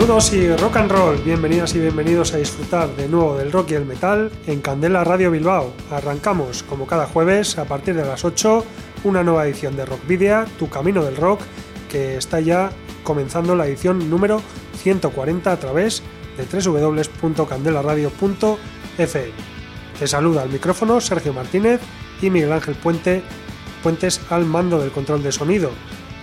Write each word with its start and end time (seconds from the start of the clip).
Saludos 0.00 0.32
y 0.32 0.48
rock 0.56 0.78
and 0.78 0.90
roll, 0.90 1.18
bienvenidas 1.18 1.74
y 1.74 1.78
bienvenidos 1.78 2.32
a 2.32 2.38
disfrutar 2.38 2.88
de 2.96 3.06
nuevo 3.06 3.36
del 3.36 3.52
rock 3.52 3.72
y 3.72 3.74
el 3.74 3.84
metal 3.84 4.32
en 4.46 4.62
Candela 4.62 5.04
Radio 5.04 5.30
Bilbao. 5.30 5.74
Arrancamos, 5.90 6.62
como 6.62 6.86
cada 6.86 7.04
jueves, 7.04 7.58
a 7.58 7.66
partir 7.66 7.94
de 7.94 8.06
las 8.06 8.24
8, 8.24 8.64
una 9.04 9.22
nueva 9.22 9.46
edición 9.46 9.76
de 9.76 9.84
Rock 9.84 10.06
Video, 10.08 10.46
Tu 10.58 10.70
Camino 10.70 11.04
del 11.04 11.18
Rock, 11.18 11.42
que 11.90 12.16
está 12.16 12.40
ya 12.40 12.70
comenzando 13.02 13.54
la 13.54 13.66
edición 13.66 14.08
número 14.08 14.40
140 14.78 15.52
a 15.52 15.58
través 15.58 16.02
de 16.38 16.46
www.candelaradio.fm. 16.46 19.32
Te 19.98 20.06
saluda 20.06 20.40
al 20.40 20.48
micrófono 20.48 20.98
Sergio 21.02 21.34
Martínez 21.34 21.82
y 22.22 22.30
Miguel 22.30 22.54
Ángel 22.54 22.76
Puente, 22.76 23.22
Puentes 23.82 24.18
al 24.30 24.46
mando 24.46 24.78
del 24.78 24.92
control 24.92 25.22
de 25.22 25.30
sonido 25.30 25.70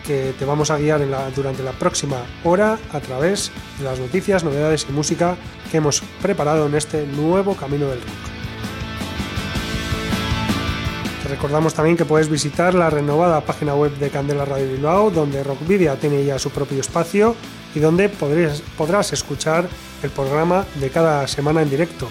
que 0.08 0.34
te 0.40 0.46
vamos 0.46 0.72
a 0.72 0.78
guiar 0.78 1.02
durante 1.36 1.62
la 1.64 1.74
próxima 1.74 2.16
hora 2.46 2.80
a 2.94 3.00
través 3.02 3.52
de 3.78 3.84
las 3.84 4.00
noticias, 4.00 4.46
novedades 4.46 4.88
y 4.90 4.94
música 4.94 5.36
que 5.70 5.78
hemos 5.78 6.02
preparado 6.22 6.66
en 6.66 6.76
este 6.76 7.06
nuevo 7.06 7.56
Camino 7.56 7.90
del 7.90 8.00
Rock. 8.00 8.38
Te 11.24 11.30
recordamos 11.30 11.74
también 11.74 11.98
que 11.98 12.06
puedes 12.06 12.30
visitar 12.30 12.74
la 12.74 12.90
renovada 12.90 13.42
página 13.42 13.76
web 13.76 13.92
de 13.98 14.10
Candela 14.10 14.46
Radio 14.46 14.72
Bilbao, 14.72 15.12
donde 15.12 15.44
Rockvidia 15.44 15.98
tiene 15.98 16.24
ya 16.24 16.40
su 16.40 16.52
propio 16.52 16.80
espacio 16.80 17.36
y 17.76 17.80
donde 17.80 18.08
podrás 18.08 19.12
escuchar 19.12 19.68
el 20.04 20.10
programa 20.10 20.66
de 20.76 20.90
cada 20.90 21.28
semana 21.28 21.62
en 21.62 21.70
directo. 21.70 22.08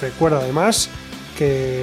Recuerda 0.00 0.38
además 0.38 0.90
que 1.36 1.82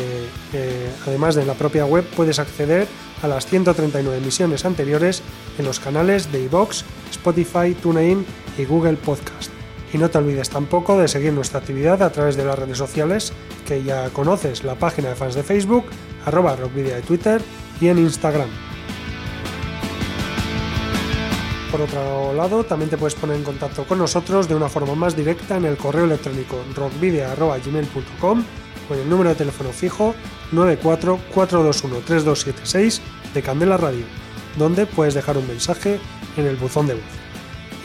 eh, 0.54 0.90
además 1.06 1.36
de 1.36 1.46
la 1.46 1.54
propia 1.54 1.86
web 1.86 2.06
puedes 2.16 2.40
acceder 2.40 2.88
a 3.22 3.28
las 3.28 3.46
139 3.48 4.18
emisiones 4.18 4.66
anteriores 4.66 5.22
en 5.58 5.66
los 5.66 5.80
canales 5.80 6.32
de 6.32 6.44
iVox, 6.44 6.84
Spotify, 7.12 7.74
TuneIn 7.74 8.26
y 8.58 8.66
Google 8.66 8.98
Podcast. 8.98 9.52
Y 9.94 9.98
no 9.98 10.10
te 10.10 10.20
olvides 10.20 10.50
tampoco 10.50 10.98
de 10.98 11.08
seguir 11.08 11.34
nuestra 11.34 11.60
actividad 11.60 12.02
a 12.04 12.12
través 12.12 12.36
de 12.36 12.46
las 12.46 12.58
redes 12.58 12.78
sociales 12.78 13.34
que 13.68 13.84
ya 13.84 14.10
conoces, 14.10 14.64
la 14.64 14.76
página 14.76 15.10
de 15.10 15.16
fans 15.16 15.36
de 15.36 15.44
Facebook, 15.44 15.86
arroba 16.26 16.56
rockvidia 16.56 16.96
de 16.96 17.02
Twitter 17.02 17.42
y 17.82 17.88
en 17.88 17.98
Instagram. 17.98 18.50
Por 21.72 21.82
otro 21.82 22.34
lado, 22.34 22.64
también 22.64 22.90
te 22.90 22.98
puedes 22.98 23.14
poner 23.14 23.36
en 23.36 23.44
contacto 23.44 23.84
con 23.86 24.00
nosotros 24.00 24.48
de 24.48 24.56
una 24.56 24.70
forma 24.70 24.96
más 24.96 25.16
directa 25.16 25.56
en 25.58 25.66
el 25.66 25.78
correo 25.78 26.06
electrónico 26.06 26.58
rockvidia.gmail.com 26.76 28.44
o 28.90 28.94
en 28.94 29.00
el 29.00 29.10
número 29.10 29.30
de 29.30 29.36
teléfono 29.36 29.70
fijo 29.70 30.16
944213276 30.54 33.00
de 33.34 33.42
Candela 33.42 33.78
Radio, 33.78 34.06
donde 34.58 34.86
puedes 34.86 35.14
dejar 35.14 35.38
un 35.38 35.48
mensaje 35.48 36.00
en 36.38 36.46
el 36.46 36.56
buzón 36.56 36.88
de 36.88 36.94
voz. 36.96 37.04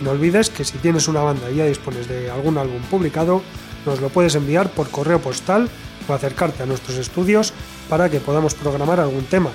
Y 0.00 0.04
no 0.04 0.12
olvides 0.12 0.50
que 0.50 0.64
si 0.64 0.78
tienes 0.78 1.08
una 1.08 1.22
banda 1.22 1.50
y 1.50 1.56
ya 1.56 1.66
dispones 1.66 2.08
de 2.08 2.30
algún 2.30 2.56
álbum 2.58 2.80
publicado, 2.90 3.42
nos 3.86 4.00
lo 4.00 4.08
puedes 4.08 4.34
enviar 4.34 4.70
por 4.70 4.90
correo 4.90 5.20
postal 5.20 5.68
o 6.08 6.12
acercarte 6.12 6.62
a 6.62 6.66
nuestros 6.66 6.96
estudios 6.96 7.52
para 7.88 8.10
que 8.10 8.20
podamos 8.20 8.54
programar 8.54 9.00
algún 9.00 9.24
tema. 9.24 9.50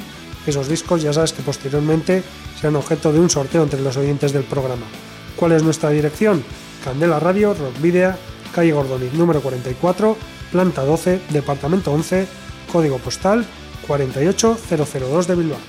Esos 0.45 0.69
discos 0.69 1.01
ya 1.01 1.13
sabes 1.13 1.33
que 1.33 1.43
posteriormente 1.43 2.23
serán 2.59 2.75
objeto 2.75 3.11
de 3.11 3.19
un 3.19 3.29
sorteo 3.29 3.63
entre 3.63 3.81
los 3.81 3.97
oyentes 3.97 4.33
del 4.33 4.43
programa. 4.43 4.85
¿Cuál 5.35 5.53
es 5.53 5.63
nuestra 5.63 5.89
dirección? 5.89 6.43
Candela 6.83 7.19
Radio, 7.19 7.53
Rock 7.53 7.81
Video, 7.81 8.15
calle 8.53 8.71
Gordoniz 8.71 9.13
número 9.13 9.41
44, 9.41 10.17
planta 10.51 10.83
12, 10.83 11.21
departamento 11.29 11.91
11, 11.91 12.27
código 12.71 12.97
postal 12.99 13.45
48002 13.87 15.27
de 15.27 15.35
Bilbao. 15.35 15.59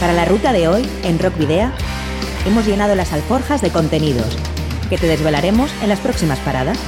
Para 0.00 0.12
la 0.12 0.24
ruta 0.24 0.52
de 0.52 0.68
hoy, 0.68 0.88
en 1.02 1.18
Rock 1.18 1.36
Video, 1.36 1.70
hemos 2.46 2.66
llenado 2.66 2.94
las 2.94 3.12
alforjas 3.12 3.60
de 3.60 3.70
contenidos 3.70 4.36
que 4.88 4.96
te 4.96 5.06
desvelaremos 5.06 5.70
en 5.82 5.88
las 5.88 6.00
próximas 6.00 6.38
paradas. 6.38 6.78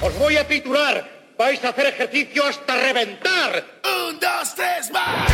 Os 0.00 0.18
voy 0.18 0.36
a 0.36 0.48
titular. 0.48 1.08
Vais 1.38 1.62
a 1.64 1.68
hacer 1.68 1.86
ejercicio 1.86 2.44
hasta 2.46 2.74
reventar. 2.74 3.64
Un, 3.84 4.18
dos, 4.18 4.54
tres, 4.54 4.90
más. 4.92 5.30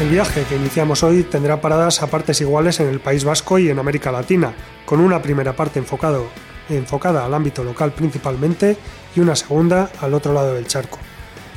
El 0.00 0.10
viaje 0.10 0.44
que 0.44 0.56
iniciamos 0.56 1.02
hoy 1.02 1.22
tendrá 1.22 1.60
paradas 1.60 2.02
a 2.02 2.06
partes 2.08 2.40
iguales 2.40 2.80
en 2.80 2.88
el 2.88 3.00
País 3.00 3.24
Vasco 3.24 3.58
y 3.58 3.70
en 3.70 3.78
América 3.78 4.12
Latina, 4.12 4.54
con 4.84 5.00
una 5.00 5.22
primera 5.22 5.56
parte 5.56 5.78
enfocado, 5.78 6.28
enfocada 6.68 7.24
al 7.24 7.34
ámbito 7.34 7.64
local 7.64 7.92
principalmente 7.92 8.76
y 9.14 9.20
una 9.20 9.36
segunda 9.36 9.90
al 10.00 10.14
otro 10.14 10.32
lado 10.32 10.54
del 10.54 10.66
charco. 10.66 10.98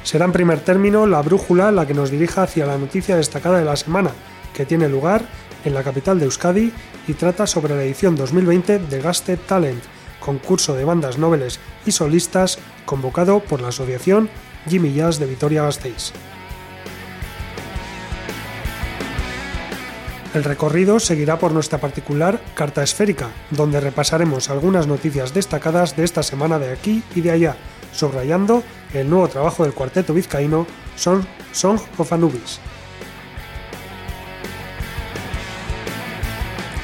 Será 0.03 0.25
en 0.25 0.31
primer 0.31 0.59
término 0.61 1.05
la 1.05 1.21
brújula 1.21 1.71
la 1.71 1.85
que 1.85 1.93
nos 1.93 2.09
dirija 2.09 2.43
hacia 2.43 2.65
la 2.65 2.77
noticia 2.77 3.15
destacada 3.15 3.59
de 3.59 3.65
la 3.65 3.75
semana, 3.75 4.11
que 4.53 4.65
tiene 4.65 4.89
lugar 4.89 5.23
en 5.65 5.73
la 5.73 5.83
capital 5.83 6.19
de 6.19 6.25
Euskadi 6.25 6.71
y 7.07 7.13
trata 7.13 7.47
sobre 7.47 7.75
la 7.75 7.83
edición 7.83 8.15
2020 8.15 8.79
de 8.79 9.01
Gaste 9.01 9.37
Talent, 9.37 9.83
concurso 10.19 10.75
de 10.75 10.85
bandas 10.85 11.17
noveles 11.17 11.59
y 11.85 11.91
solistas 11.91 12.59
convocado 12.85 13.39
por 13.39 13.61
la 13.61 13.69
asociación 13.69 14.29
Jimmy 14.67 14.93
Jazz 14.93 15.19
de 15.19 15.25
Vitoria-Gasteiz. 15.25 16.13
El 20.34 20.44
recorrido 20.44 21.00
seguirá 21.00 21.40
por 21.40 21.51
nuestra 21.51 21.79
particular 21.79 22.40
carta 22.53 22.84
esférica, 22.84 23.29
donde 23.50 23.79
repasaremos 23.79 24.51
algunas 24.51 24.85
noticias 24.85 25.34
destacadas 25.34 25.95
de 25.95 26.03
esta 26.03 26.22
semana 26.22 26.59
de 26.59 26.72
aquí 26.72 27.01
y 27.16 27.22
de 27.22 27.31
allá, 27.31 27.56
subrayando 27.91 28.62
el 28.94 29.09
nuevo 29.09 29.28
trabajo 29.28 29.63
del 29.63 29.73
cuarteto 29.73 30.13
vizcaíno 30.13 30.68
Song, 30.95 31.23
Song 31.51 31.79
of 31.97 32.13
Anubis. 32.13 32.59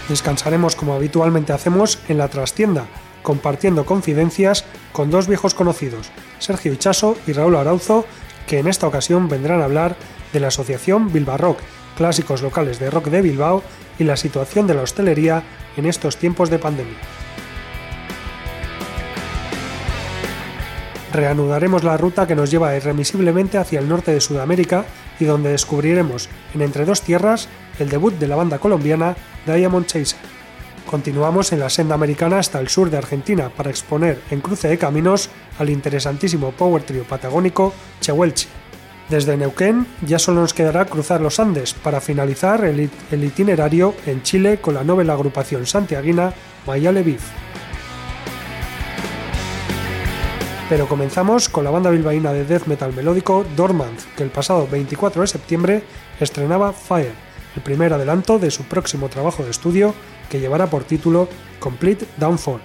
Descansaremos 0.09 0.75
como 0.75 0.95
habitualmente 0.95 1.53
hacemos 1.53 1.99
en 2.07 2.17
la 2.17 2.29
trastienda, 2.29 2.87
compartiendo 3.21 3.85
confidencias 3.85 4.65
con 4.91 5.11
dos 5.11 5.27
viejos 5.27 5.53
conocidos, 5.53 6.09
Sergio 6.39 6.73
Ichaso 6.73 7.15
y 7.27 7.33
Raúl 7.33 7.57
Arauzo, 7.57 8.05
que 8.47 8.57
en 8.57 8.67
esta 8.67 8.87
ocasión 8.87 9.29
vendrán 9.29 9.61
a 9.61 9.65
hablar 9.65 9.95
de 10.33 10.39
la 10.39 10.47
asociación 10.47 11.13
Bilbarrock 11.13 11.59
clásicos 11.95 12.41
locales 12.41 12.79
de 12.79 12.89
rock 12.89 13.07
de 13.07 13.21
Bilbao 13.21 13.63
y 13.97 14.03
la 14.03 14.17
situación 14.17 14.67
de 14.67 14.73
la 14.73 14.81
hostelería 14.81 15.43
en 15.77 15.85
estos 15.85 16.17
tiempos 16.17 16.49
de 16.49 16.59
pandemia. 16.59 16.97
Reanudaremos 21.13 21.85
la 21.85 21.95
ruta 21.95 22.27
que 22.27 22.35
nos 22.35 22.51
lleva 22.51 22.75
irremisiblemente 22.75 23.57
hacia 23.57 23.79
el 23.79 23.87
norte 23.87 24.11
de 24.11 24.19
Sudamérica 24.19 24.83
y 25.17 25.23
donde 25.23 25.49
descubriremos, 25.49 26.27
en 26.53 26.61
Entre 26.61 26.83
dos 26.83 27.01
Tierras, 27.01 27.47
el 27.79 27.89
debut 27.89 28.13
de 28.15 28.27
la 28.27 28.35
banda 28.35 28.59
colombiana 28.59 29.15
Diamond 29.45 29.85
Chaser. 29.85 30.19
Continuamos 30.85 31.53
en 31.53 31.61
la 31.61 31.69
senda 31.69 31.95
americana 31.95 32.39
hasta 32.39 32.59
el 32.59 32.67
sur 32.67 32.89
de 32.89 32.97
Argentina 32.97 33.49
para 33.49 33.69
exponer 33.69 34.21
en 34.29 34.41
cruce 34.41 34.67
de 34.67 34.77
caminos 34.77 35.29
al 35.57 35.69
interesantísimo 35.69 36.51
power 36.51 36.83
trio 36.83 37.05
patagónico 37.05 37.73
Chehuelchi. 38.01 38.47
Desde 39.09 39.37
Neuquén 39.37 39.85
ya 40.01 40.17
solo 40.17 40.41
nos 40.41 40.55
quedará 40.55 40.85
cruzar 40.85 41.21
los 41.21 41.39
Andes 41.39 41.75
para 41.75 42.01
finalizar 42.01 42.65
el, 42.65 42.89
itinerario 43.23 43.93
en 44.07 44.23
Chile 44.23 44.57
con 44.59 44.73
la 44.73 44.83
novela 44.83 45.13
agrupación 45.13 45.67
santiaguina 45.67 46.33
Mayale 46.65 47.03
Beef. 47.03 47.21
Pero 50.69 50.87
comenzamos 50.87 51.49
con 51.49 51.63
la 51.63 51.69
banda 51.69 51.91
bilbaína 51.91 52.33
de 52.33 52.45
death 52.45 52.65
metal 52.65 52.93
melódico 52.93 53.45
Dormant, 53.55 54.01
que 54.17 54.23
el 54.23 54.31
pasado 54.31 54.67
24 54.67 55.21
de 55.21 55.27
septiembre 55.27 55.83
estrenaba 56.19 56.73
Fire, 56.73 57.13
el 57.55 57.61
primer 57.61 57.93
adelanto 57.93 58.39
de 58.39 58.49
su 58.49 58.63
próximo 58.63 59.09
trabajo 59.09 59.43
de 59.43 59.51
estudio 59.51 59.93
que 60.31 60.39
llevará 60.39 60.65
por 60.65 60.83
título 60.83 61.29
Complete 61.59 62.07
Downfall. 62.17 62.61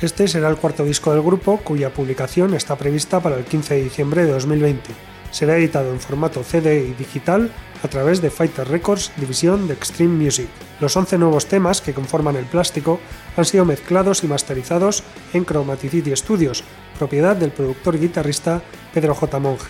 Este 0.00 0.26
será 0.26 0.48
el 0.48 0.56
cuarto 0.56 0.84
disco 0.84 1.12
del 1.12 1.22
grupo 1.22 1.58
cuya 1.58 1.94
publicación 1.94 2.52
está 2.54 2.74
prevista 2.74 3.20
para 3.20 3.36
el 3.36 3.44
15 3.44 3.74
de 3.74 3.84
diciembre 3.84 4.24
de 4.24 4.32
2020 4.32 5.13
será 5.34 5.56
editado 5.56 5.90
en 5.92 5.98
formato 5.98 6.44
CD 6.44 6.86
y 6.86 6.92
digital 6.92 7.50
a 7.82 7.88
través 7.88 8.22
de 8.22 8.30
Fighter 8.30 8.68
Records, 8.68 9.10
división 9.16 9.66
de 9.66 9.74
Extreme 9.74 10.24
Music. 10.24 10.46
Los 10.78 10.96
11 10.96 11.18
nuevos 11.18 11.46
temas 11.46 11.80
que 11.80 11.92
conforman 11.92 12.36
el 12.36 12.44
plástico 12.44 13.00
han 13.36 13.44
sido 13.44 13.64
mezclados 13.64 14.22
y 14.22 14.28
masterizados 14.28 15.02
en 15.32 15.44
Chromaticity 15.44 16.14
Studios, 16.14 16.62
propiedad 17.00 17.34
del 17.34 17.50
productor 17.50 17.96
y 17.96 17.98
guitarrista 17.98 18.62
Pedro 18.94 19.16
J. 19.16 19.40
Monge. 19.40 19.66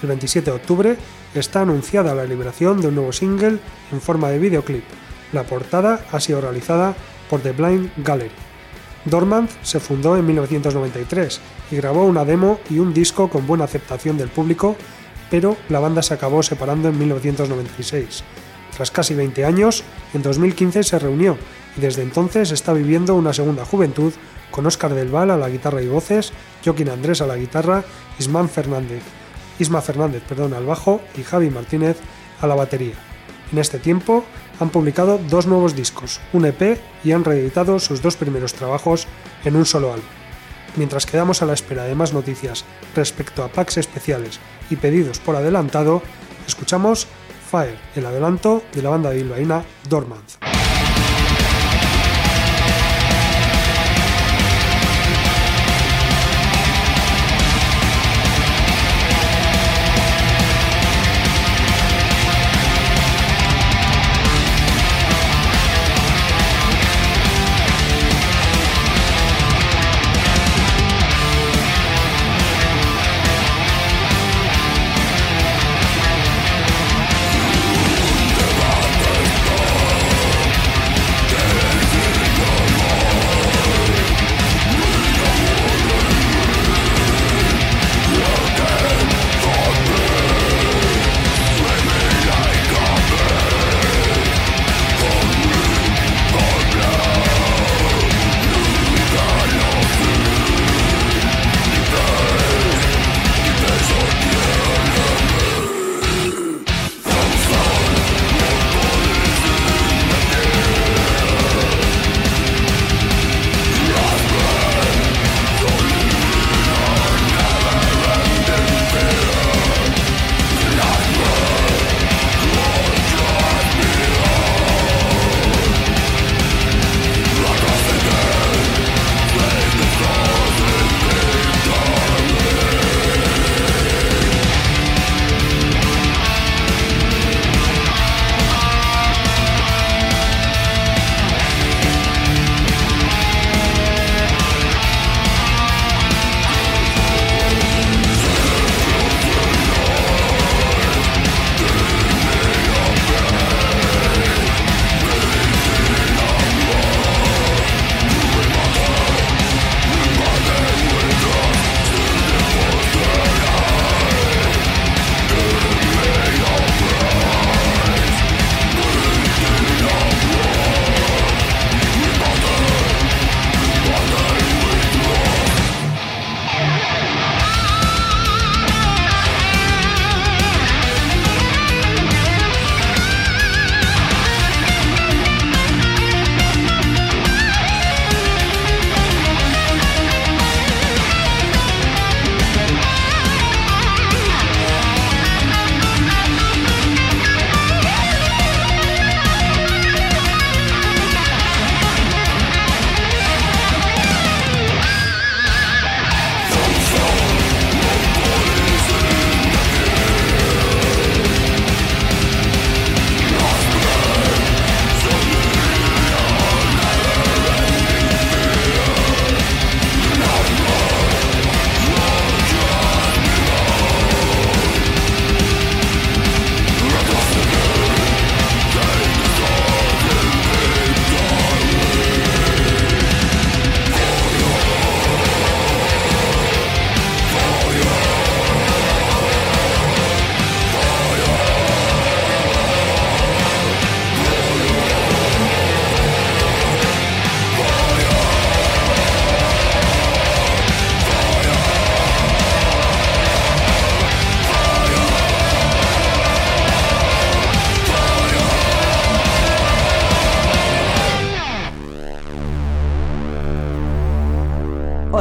El 0.00 0.08
27 0.10 0.48
de 0.48 0.56
octubre 0.56 0.96
está 1.34 1.62
anunciada 1.62 2.14
la 2.14 2.24
liberación 2.24 2.80
de 2.80 2.86
un 2.86 2.94
nuevo 2.94 3.12
single 3.12 3.58
en 3.90 4.00
forma 4.00 4.30
de 4.30 4.38
videoclip. 4.38 4.84
La 5.32 5.42
portada 5.42 6.06
ha 6.12 6.20
sido 6.20 6.40
realizada 6.40 6.94
por 7.28 7.40
The 7.40 7.50
Blind 7.50 7.90
Gallery. 7.96 8.30
Dormant 9.04 9.50
se 9.62 9.80
fundó 9.80 10.16
en 10.16 10.26
1993 10.26 11.40
y 11.70 11.76
grabó 11.76 12.04
una 12.04 12.24
demo 12.24 12.60
y 12.68 12.78
un 12.78 12.92
disco 12.92 13.28
con 13.30 13.46
buena 13.46 13.64
aceptación 13.64 14.18
del 14.18 14.28
público, 14.28 14.76
pero 15.30 15.56
la 15.68 15.80
banda 15.80 16.02
se 16.02 16.14
acabó 16.14 16.42
separando 16.42 16.88
en 16.88 16.98
1996. 16.98 18.24
Tras 18.76 18.90
casi 18.90 19.14
20 19.14 19.44
años, 19.44 19.84
en 20.14 20.22
2015 20.22 20.82
se 20.82 20.98
reunió 20.98 21.36
y 21.76 21.80
desde 21.80 22.02
entonces 22.02 22.50
está 22.50 22.72
viviendo 22.72 23.14
una 23.14 23.32
segunda 23.32 23.64
juventud 23.64 24.12
con 24.50 24.66
Óscar 24.66 24.94
del 24.94 25.10
Val 25.10 25.30
a 25.30 25.36
la 25.36 25.48
guitarra 25.48 25.82
y 25.82 25.88
voces, 25.88 26.32
Joaquín 26.64 26.88
Andrés 26.88 27.20
a 27.20 27.26
la 27.26 27.36
guitarra, 27.36 27.84
Isman 28.18 28.48
Fernández, 28.48 29.02
Isma 29.58 29.80
Fernández 29.80 30.22
perdón, 30.28 30.54
al 30.54 30.66
bajo 30.66 31.00
y 31.16 31.22
Javi 31.22 31.50
Martínez 31.50 31.96
a 32.40 32.46
la 32.46 32.54
batería. 32.54 32.94
En 33.52 33.58
este 33.58 33.78
tiempo 33.78 34.24
han 34.58 34.70
publicado 34.70 35.18
dos 35.28 35.46
nuevos 35.46 35.74
discos, 35.74 36.20
un 36.32 36.46
EP 36.46 36.78
y 37.04 37.12
han 37.12 37.24
reeditado 37.24 37.78
sus 37.78 38.02
dos 38.02 38.16
primeros 38.16 38.54
trabajos 38.54 39.06
en 39.44 39.56
un 39.56 39.66
solo 39.66 39.92
álbum. 39.92 40.06
Mientras 40.76 41.06
quedamos 41.06 41.42
a 41.42 41.46
la 41.46 41.54
espera 41.54 41.84
de 41.84 41.94
más 41.94 42.12
noticias 42.12 42.64
respecto 42.94 43.42
a 43.42 43.48
packs 43.48 43.76
especiales 43.78 44.38
y 44.70 44.76
pedidos 44.76 45.18
por 45.18 45.36
adelantado, 45.36 46.02
escuchamos 46.46 47.06
Fire, 47.50 47.76
el 47.96 48.06
adelanto 48.06 48.62
de 48.72 48.82
la 48.82 48.90
banda 48.90 49.10
bilbaína 49.10 49.64
Dormant. 49.88 50.59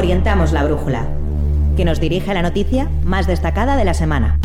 Orientamos 0.09 0.53
la 0.53 0.63
brújula, 0.63 1.07
que 1.77 1.85
nos 1.85 1.99
dirige 1.99 2.31
a 2.31 2.33
la 2.33 2.41
noticia 2.41 2.89
más 3.05 3.27
destacada 3.27 3.77
de 3.77 3.85
la 3.85 3.93
semana. 3.93 4.39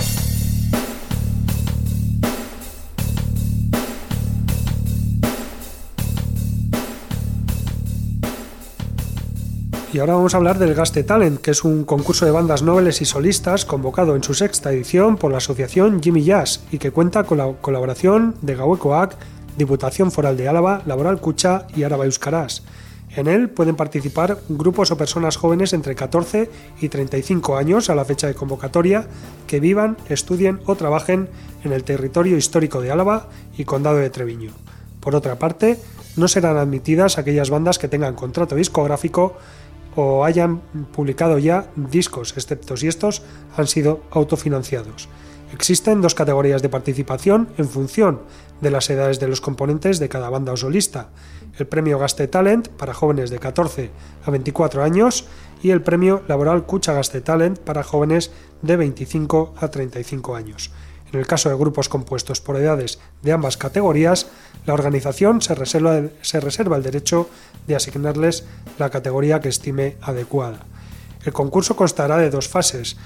Y 9.90 9.98
ahora 10.00 10.16
vamos 10.16 10.34
a 10.34 10.36
hablar 10.36 10.58
del 10.58 10.74
Gaste 10.74 11.02
Talent, 11.02 11.40
que 11.40 11.52
es 11.52 11.64
un 11.64 11.84
concurso 11.84 12.26
de 12.26 12.30
bandas 12.30 12.62
nobles 12.62 13.00
y 13.00 13.06
solistas 13.06 13.64
convocado 13.64 14.16
en 14.16 14.22
su 14.22 14.34
sexta 14.34 14.70
edición 14.70 15.16
por 15.16 15.32
la 15.32 15.38
asociación 15.38 16.02
Jimmy 16.02 16.24
Jazz 16.24 16.62
y 16.72 16.76
que 16.76 16.90
cuenta 16.90 17.24
con 17.24 17.38
la 17.38 17.50
colaboración 17.62 18.34
de 18.42 18.54
Gauecoac, 18.54 19.16
Diputación 19.56 20.12
Foral 20.12 20.36
de 20.36 20.46
Álava, 20.46 20.82
Laboral 20.84 21.20
Cucha 21.20 21.68
y 21.74 21.84
Araba 21.84 22.04
Euskarás. 22.04 22.64
En 23.16 23.28
él 23.28 23.48
pueden 23.48 23.76
participar 23.76 24.38
grupos 24.48 24.90
o 24.90 24.96
personas 24.96 25.36
jóvenes 25.36 25.72
entre 25.72 25.94
14 25.94 26.50
y 26.80 26.88
35 26.88 27.56
años 27.56 27.88
a 27.88 27.94
la 27.94 28.04
fecha 28.04 28.26
de 28.26 28.34
convocatoria 28.34 29.06
que 29.46 29.60
vivan, 29.60 29.96
estudien 30.08 30.60
o 30.66 30.74
trabajen 30.74 31.28
en 31.62 31.72
el 31.72 31.84
territorio 31.84 32.36
histórico 32.36 32.80
de 32.80 32.90
Álava 32.90 33.28
y 33.56 33.64
Condado 33.64 33.98
de 33.98 34.10
Treviño. 34.10 34.50
Por 35.00 35.14
otra 35.14 35.38
parte, 35.38 35.78
no 36.16 36.26
serán 36.26 36.56
admitidas 36.56 37.18
aquellas 37.18 37.50
bandas 37.50 37.78
que 37.78 37.88
tengan 37.88 38.14
contrato 38.14 38.56
discográfico 38.56 39.36
o 39.94 40.24
hayan 40.24 40.60
publicado 40.92 41.38
ya 41.38 41.70
discos, 41.76 42.34
excepto 42.36 42.76
si 42.76 42.88
estos 42.88 43.22
han 43.56 43.68
sido 43.68 44.02
autofinanciados. 44.10 45.08
Existen 45.52 46.00
dos 46.00 46.16
categorías 46.16 46.62
de 46.62 46.68
participación 46.68 47.48
en 47.58 47.68
función 47.68 48.22
de 48.60 48.72
las 48.72 48.90
edades 48.90 49.20
de 49.20 49.28
los 49.28 49.40
componentes 49.40 50.00
de 50.00 50.08
cada 50.08 50.30
banda 50.30 50.52
o 50.52 50.56
solista. 50.56 51.10
El 51.58 51.66
premio 51.66 51.98
Gaste 51.98 52.26
Talent 52.28 52.68
para 52.68 52.94
jóvenes 52.94 53.30
de 53.30 53.38
14 53.38 53.90
a 54.24 54.30
24 54.30 54.82
años 54.82 55.26
y 55.62 55.70
el 55.70 55.82
premio 55.82 56.22
Laboral 56.28 56.66
Cucha 56.66 56.92
Gaste 56.92 57.20
Talent 57.20 57.58
para 57.58 57.82
jóvenes 57.82 58.30
de 58.62 58.76
25 58.76 59.54
a 59.56 59.68
35 59.68 60.36
años. 60.36 60.70
En 61.12 61.20
el 61.20 61.26
caso 61.28 61.48
de 61.48 61.54
grupos 61.54 61.88
compuestos 61.88 62.40
por 62.40 62.56
edades 62.56 62.98
de 63.22 63.30
ambas 63.30 63.56
categorías, 63.56 64.26
la 64.66 64.74
organización 64.74 65.40
se 65.42 65.54
reserva, 65.54 66.02
se 66.22 66.40
reserva 66.40 66.76
el 66.76 66.82
derecho 66.82 67.28
de 67.68 67.76
asignarles 67.76 68.44
la 68.78 68.90
categoría 68.90 69.40
que 69.40 69.48
estime 69.48 69.96
adecuada. 70.02 70.66
El 71.24 71.32
concurso 71.32 71.76
constará 71.76 72.18
de 72.18 72.30
dos 72.30 72.48
fases. 72.48 72.96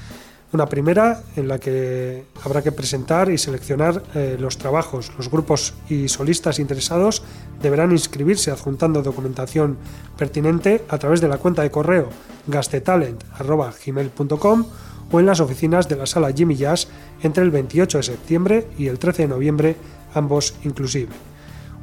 Una 0.51 0.67
primera 0.67 1.23
en 1.37 1.47
la 1.47 1.59
que 1.59 2.25
habrá 2.43 2.63
que 2.63 2.73
presentar 2.73 3.31
y 3.31 3.37
seleccionar 3.37 4.03
eh, 4.15 4.39
los 4.41 4.57
trabajos. 4.57 5.13
Los 5.19 5.31
grupos 5.31 5.75
y 5.91 6.09
solistas 6.09 6.59
interesados 6.59 7.23
deberán 7.61 7.93
inscribirse 7.93 8.51
adjuntando 8.51 9.03
documentación 9.03 9.77
pertinente 10.17 10.87
a 10.89 10.97
través 10.97 11.21
de 11.21 11.29
la 11.29 11.37
cuenta 11.37 11.61
de 11.63 11.71
correo 11.71 12.09
gastetalent.gmail.com 12.47 14.65
o 15.11 15.21
en 15.21 15.27
las 15.27 15.41
oficinas 15.41 15.87
de 15.89 15.97
la 15.97 16.07
sala 16.07 16.33
Jimmy 16.33 16.57
Jazz 16.57 16.89
entre 17.23 17.45
el 17.45 17.51
28 17.51 17.99
de 17.99 18.05
septiembre 18.05 18.67
y 18.79 18.87
el 18.87 18.99
13 18.99 19.23
de 19.23 19.29
noviembre, 19.29 19.77
ambos 20.15 20.55
inclusive. 20.65 21.11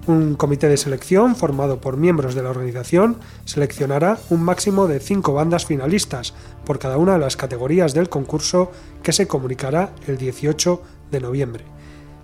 Un 0.07 0.36
comité 0.36 0.69
de 0.69 0.77
selección 0.77 1.36
formado 1.36 1.81
por 1.81 1.98
miembros 1.98 2.36
de 2.36 2.43
la 2.43 2.51
organización 2.51 3.17
seleccionará 3.45 4.19
un 4.29 4.43
máximo 4.43 4.88
de 4.88 5.00
cinco 5.00 5.34
bandas 5.34 5.65
finalistas 5.65 6.36
por 6.65 6.79
cada 6.79 6.98
una 6.98 7.13
de 7.13 7.19
las 7.19 7.38
categorías 7.38 7.93
del 7.93 8.10
concurso 8.10 8.72
que 9.03 9.13
se 9.13 9.27
comunicará 9.27 9.91
el 10.07 10.17
18 10.17 10.81
de 11.12 11.22
noviembre. 11.22 11.63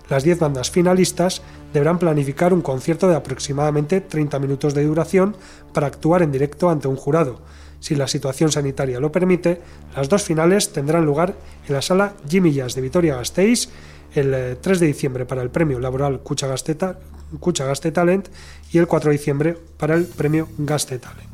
Las 0.08 0.24
10 0.24 0.40
bandas 0.40 0.70
finalistas 0.70 1.40
deberán 1.72 1.98
planificar 1.98 2.52
un 2.52 2.60
concierto 2.60 3.08
de 3.08 3.16
aproximadamente 3.16 4.00
30 4.00 4.38
minutos 4.40 4.74
de 4.74 4.84
duración 4.84 5.36
para 5.72 5.86
actuar 5.86 6.22
en 6.22 6.32
directo 6.32 6.68
ante 6.68 6.88
un 6.88 6.96
jurado. 6.96 7.40
Si 7.80 7.94
la 7.94 8.06
situación 8.06 8.52
sanitaria 8.52 9.00
lo 9.00 9.10
permite, 9.10 9.60
las 9.96 10.08
dos 10.08 10.22
finales 10.22 10.72
tendrán 10.72 11.06
lugar 11.06 11.34
en 11.66 11.74
la 11.74 11.82
sala 11.82 12.12
Jimmy 12.28 12.52
Jazz 12.52 12.74
de 12.74 12.82
Vitoria-Gasteiz 12.82 13.70
el 14.14 14.58
3 14.60 14.80
de 14.80 14.86
diciembre 14.86 15.24
para 15.24 15.42
el 15.42 15.50
premio 15.50 15.80
laboral 15.80 16.20
Cucha 16.20 16.46
Gasteta 16.46 16.98
Cucha 17.40 17.64
Gaste 17.64 17.92
Talent 17.92 18.28
y 18.70 18.78
el 18.78 18.86
4 18.86 19.10
de 19.10 19.16
diciembre 19.16 19.56
para 19.78 19.94
el 19.94 20.04
premio 20.04 20.48
Gaste 20.58 20.98
Talent. 20.98 21.31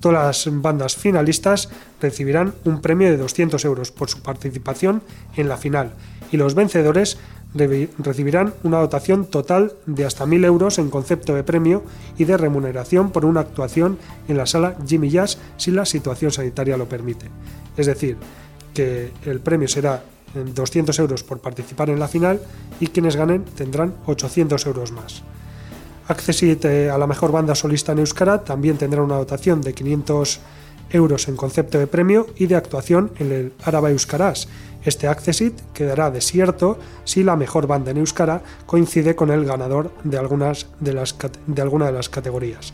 Todas 0.00 0.46
las 0.46 0.62
bandas 0.62 0.96
finalistas 0.96 1.68
recibirán 2.00 2.54
un 2.64 2.80
premio 2.80 3.10
de 3.10 3.16
200 3.16 3.64
euros 3.64 3.92
por 3.92 4.10
su 4.10 4.22
participación 4.22 5.02
en 5.36 5.48
la 5.48 5.56
final 5.56 5.92
y 6.30 6.36
los 6.36 6.54
vencedores 6.54 7.18
recibirán 7.54 8.54
una 8.62 8.78
dotación 8.78 9.26
total 9.26 9.72
de 9.86 10.04
hasta 10.04 10.26
1.000 10.26 10.44
euros 10.44 10.78
en 10.78 10.90
concepto 10.90 11.34
de 11.34 11.44
premio 11.44 11.82
y 12.18 12.24
de 12.24 12.36
remuneración 12.36 13.10
por 13.10 13.24
una 13.24 13.40
actuación 13.40 13.98
en 14.28 14.36
la 14.36 14.46
sala 14.46 14.76
Jimmy 14.86 15.10
Jazz 15.10 15.38
si 15.56 15.70
la 15.70 15.86
situación 15.86 16.30
sanitaria 16.30 16.76
lo 16.76 16.88
permite. 16.88 17.26
Es 17.76 17.86
decir, 17.86 18.16
que 18.74 19.12
el 19.24 19.40
premio 19.40 19.68
será 19.68 20.02
200 20.34 20.98
euros 20.98 21.22
por 21.22 21.38
participar 21.38 21.88
en 21.88 21.98
la 21.98 22.08
final 22.08 22.40
y 22.78 22.88
quienes 22.88 23.16
ganen 23.16 23.44
tendrán 23.44 23.94
800 24.04 24.66
euros 24.66 24.92
más. 24.92 25.22
Accessit 26.08 26.64
a 26.64 26.98
la 26.98 27.06
mejor 27.06 27.32
banda 27.32 27.54
solista 27.54 27.92
en 27.92 27.98
Euskara 27.98 28.44
también 28.44 28.78
tendrá 28.78 29.02
una 29.02 29.16
dotación 29.16 29.60
de 29.60 29.74
500 29.74 30.40
euros 30.90 31.26
en 31.28 31.36
concepto 31.36 31.78
de 31.78 31.86
premio 31.86 32.26
y 32.36 32.46
de 32.46 32.54
actuación 32.54 33.10
en 33.18 33.32
el 33.32 33.52
Araba 33.64 33.90
Euskaras. 33.90 34.48
Este 34.84 35.08
Accessit 35.08 35.60
quedará 35.74 36.12
desierto 36.12 36.78
si 37.04 37.24
la 37.24 37.34
mejor 37.34 37.66
banda 37.66 37.90
en 37.90 37.96
Euskara 37.96 38.42
coincide 38.66 39.16
con 39.16 39.30
el 39.30 39.44
ganador 39.44 39.90
de, 40.04 40.16
algunas 40.16 40.68
de, 40.78 40.92
las, 40.92 41.16
de 41.46 41.62
alguna 41.62 41.86
de 41.86 41.92
las 41.92 42.08
categorías 42.08 42.72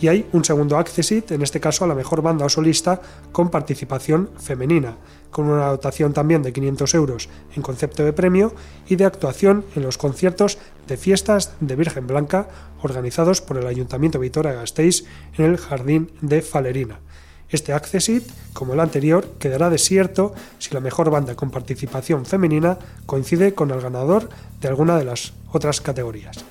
y 0.00 0.08
hay 0.08 0.28
un 0.32 0.44
segundo 0.44 0.76
Accessit, 0.76 1.30
en 1.32 1.42
este 1.42 1.60
caso 1.60 1.84
a 1.84 1.88
la 1.88 1.94
mejor 1.94 2.22
banda 2.22 2.44
o 2.44 2.48
solista 2.48 3.00
con 3.32 3.50
participación 3.50 4.30
femenina, 4.38 4.96
con 5.30 5.48
una 5.48 5.66
dotación 5.66 6.12
también 6.12 6.42
de 6.42 6.52
500 6.52 6.94
euros 6.94 7.28
en 7.54 7.62
concepto 7.62 8.04
de 8.04 8.12
premio 8.12 8.54
y 8.88 8.96
de 8.96 9.04
actuación 9.04 9.64
en 9.74 9.82
los 9.82 9.98
conciertos 9.98 10.58
de 10.86 10.96
fiestas 10.96 11.52
de 11.60 11.76
Virgen 11.76 12.06
Blanca 12.06 12.48
organizados 12.82 13.40
por 13.40 13.56
el 13.56 13.66
Ayuntamiento 13.66 14.18
de 14.18 14.24
Vitoria-Gasteiz 14.24 15.04
en 15.36 15.44
el 15.46 15.56
Jardín 15.56 16.10
de 16.20 16.42
Falerina. 16.42 17.00
Este 17.48 17.72
Accessit, 17.72 18.24
como 18.52 18.74
el 18.74 18.80
anterior, 18.80 19.28
quedará 19.38 19.70
desierto 19.70 20.34
si 20.58 20.74
la 20.74 20.80
mejor 20.80 21.10
banda 21.10 21.36
con 21.36 21.50
participación 21.50 22.26
femenina 22.26 22.78
coincide 23.06 23.54
con 23.54 23.70
el 23.70 23.80
ganador 23.80 24.28
de 24.60 24.68
alguna 24.68 24.98
de 24.98 25.04
las 25.04 25.32
otras 25.52 25.80
categorías. 25.80 26.44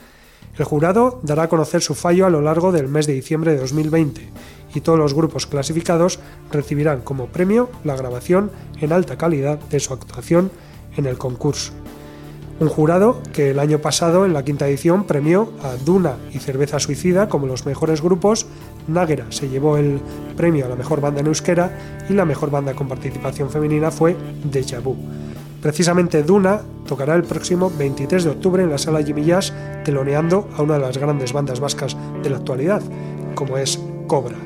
El 0.57 0.65
jurado 0.65 1.19
dará 1.23 1.43
a 1.43 1.49
conocer 1.49 1.81
su 1.81 1.95
fallo 1.95 2.25
a 2.25 2.29
lo 2.29 2.41
largo 2.41 2.71
del 2.71 2.87
mes 2.87 3.07
de 3.07 3.13
diciembre 3.13 3.51
de 3.51 3.59
2020 3.59 4.29
y 4.73 4.81
todos 4.81 4.97
los 4.97 5.13
grupos 5.13 5.47
clasificados 5.47 6.19
recibirán 6.51 7.01
como 7.01 7.27
premio 7.27 7.69
la 7.83 7.95
grabación 7.95 8.51
en 8.79 8.93
alta 8.93 9.17
calidad 9.17 9.59
de 9.59 9.79
su 9.79 9.93
actuación 9.93 10.51
en 10.95 11.05
el 11.05 11.17
concurso. 11.17 11.73
Un 12.57 12.69
jurado 12.69 13.21
que 13.33 13.51
el 13.51 13.59
año 13.59 13.79
pasado 13.79 14.25
en 14.25 14.31
la 14.31 14.45
quinta 14.45 14.65
edición 14.65 15.03
premió 15.03 15.51
a 15.61 15.75
Duna 15.75 16.15
y 16.31 16.39
Cerveza 16.39 16.79
Suicida 16.79 17.27
como 17.27 17.47
los 17.47 17.65
mejores 17.65 18.01
grupos, 18.01 18.45
Náguera 18.87 19.25
se 19.29 19.49
llevó 19.49 19.75
el 19.75 19.99
premio 20.37 20.65
a 20.65 20.69
la 20.69 20.77
mejor 20.77 21.01
banda 21.01 21.19
en 21.19 21.27
euskera 21.27 22.05
y 22.09 22.13
la 22.13 22.23
mejor 22.23 22.51
banda 22.51 22.73
con 22.73 22.87
participación 22.87 23.49
femenina 23.49 23.91
fue 23.91 24.15
Deja 24.45 24.79
Vu. 24.79 24.95
Precisamente 25.65 26.21
Duna 26.21 26.61
tocará 26.87 27.15
el 27.15 27.23
próximo 27.23 27.71
23 27.75 28.23
de 28.23 28.29
octubre 28.29 28.61
en 28.61 28.69
la 28.69 28.77
sala 28.77 29.01
Jimmy 29.01 29.25
Jazz, 29.25 29.51
teloneando 29.83 30.47
a 30.55 30.61
una 30.61 30.75
de 30.75 30.81
las 30.81 30.99
grandes 30.99 31.33
bandas 31.33 31.59
vascas 31.59 31.97
de 32.21 32.29
la 32.29 32.37
actualidad, 32.37 32.83
como 33.33 33.57
es 33.57 33.79
Cobra. 34.05 34.37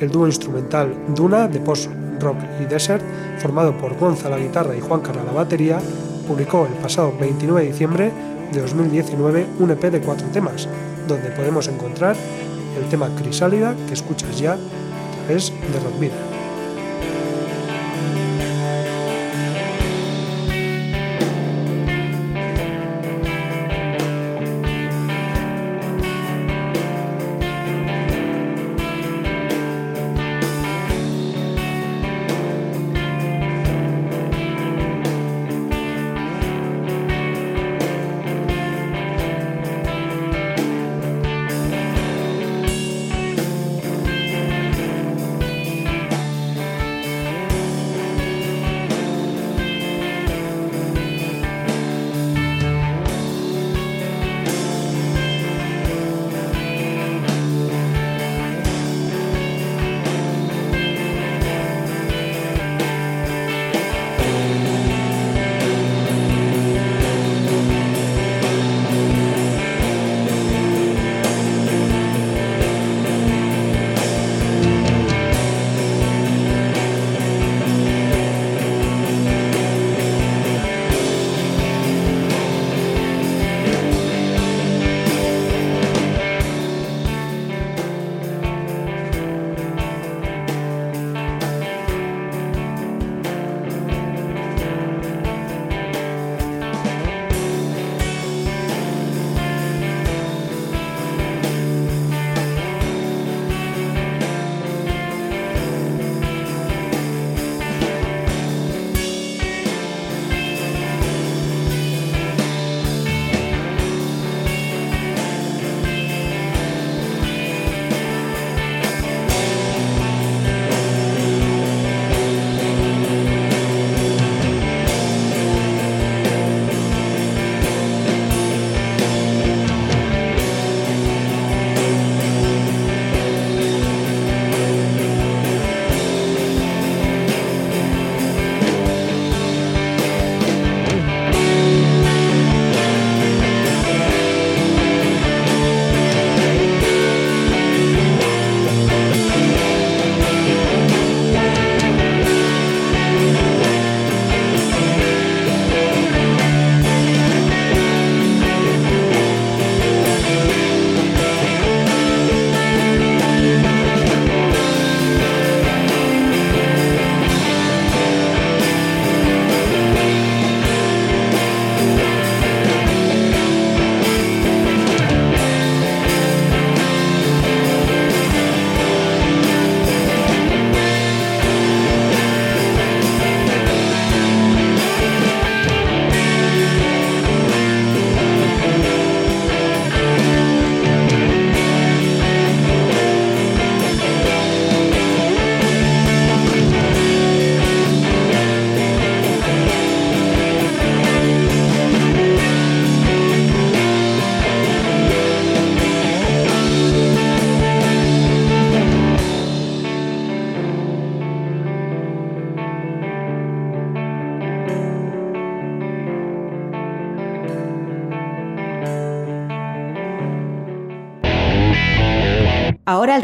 El 0.00 0.10
dúo 0.10 0.26
instrumental 0.26 0.92
Duna 1.14 1.46
de 1.46 1.60
post 1.60 1.88
rock 2.18 2.38
y 2.60 2.64
desert, 2.64 3.04
formado 3.38 3.78
por 3.78 3.96
Gonza 3.96 4.28
la 4.28 4.36
guitarra 4.36 4.74
y 4.74 4.80
Juan 4.80 5.00
Carra 5.00 5.22
la 5.22 5.30
batería, 5.30 5.78
publicó 6.26 6.66
el 6.66 6.72
pasado 6.82 7.14
29 7.20 7.60
de 7.60 7.68
diciembre 7.68 8.12
de 8.52 8.60
2019 8.60 9.46
un 9.60 9.70
EP 9.70 9.80
de 9.80 10.00
cuatro 10.00 10.26
temas, 10.32 10.68
donde 11.06 11.30
podemos 11.30 11.68
encontrar 11.68 12.16
el 12.76 12.88
tema 12.88 13.14
Crisálida 13.14 13.76
que 13.86 13.94
escuchas 13.94 14.36
ya 14.40 14.54
a 14.54 15.26
través 15.26 15.52
de 15.52 15.78
Rock 15.78 16.33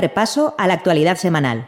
repaso 0.00 0.54
a 0.58 0.66
la 0.66 0.74
actualidad 0.74 1.16
semanal, 1.16 1.66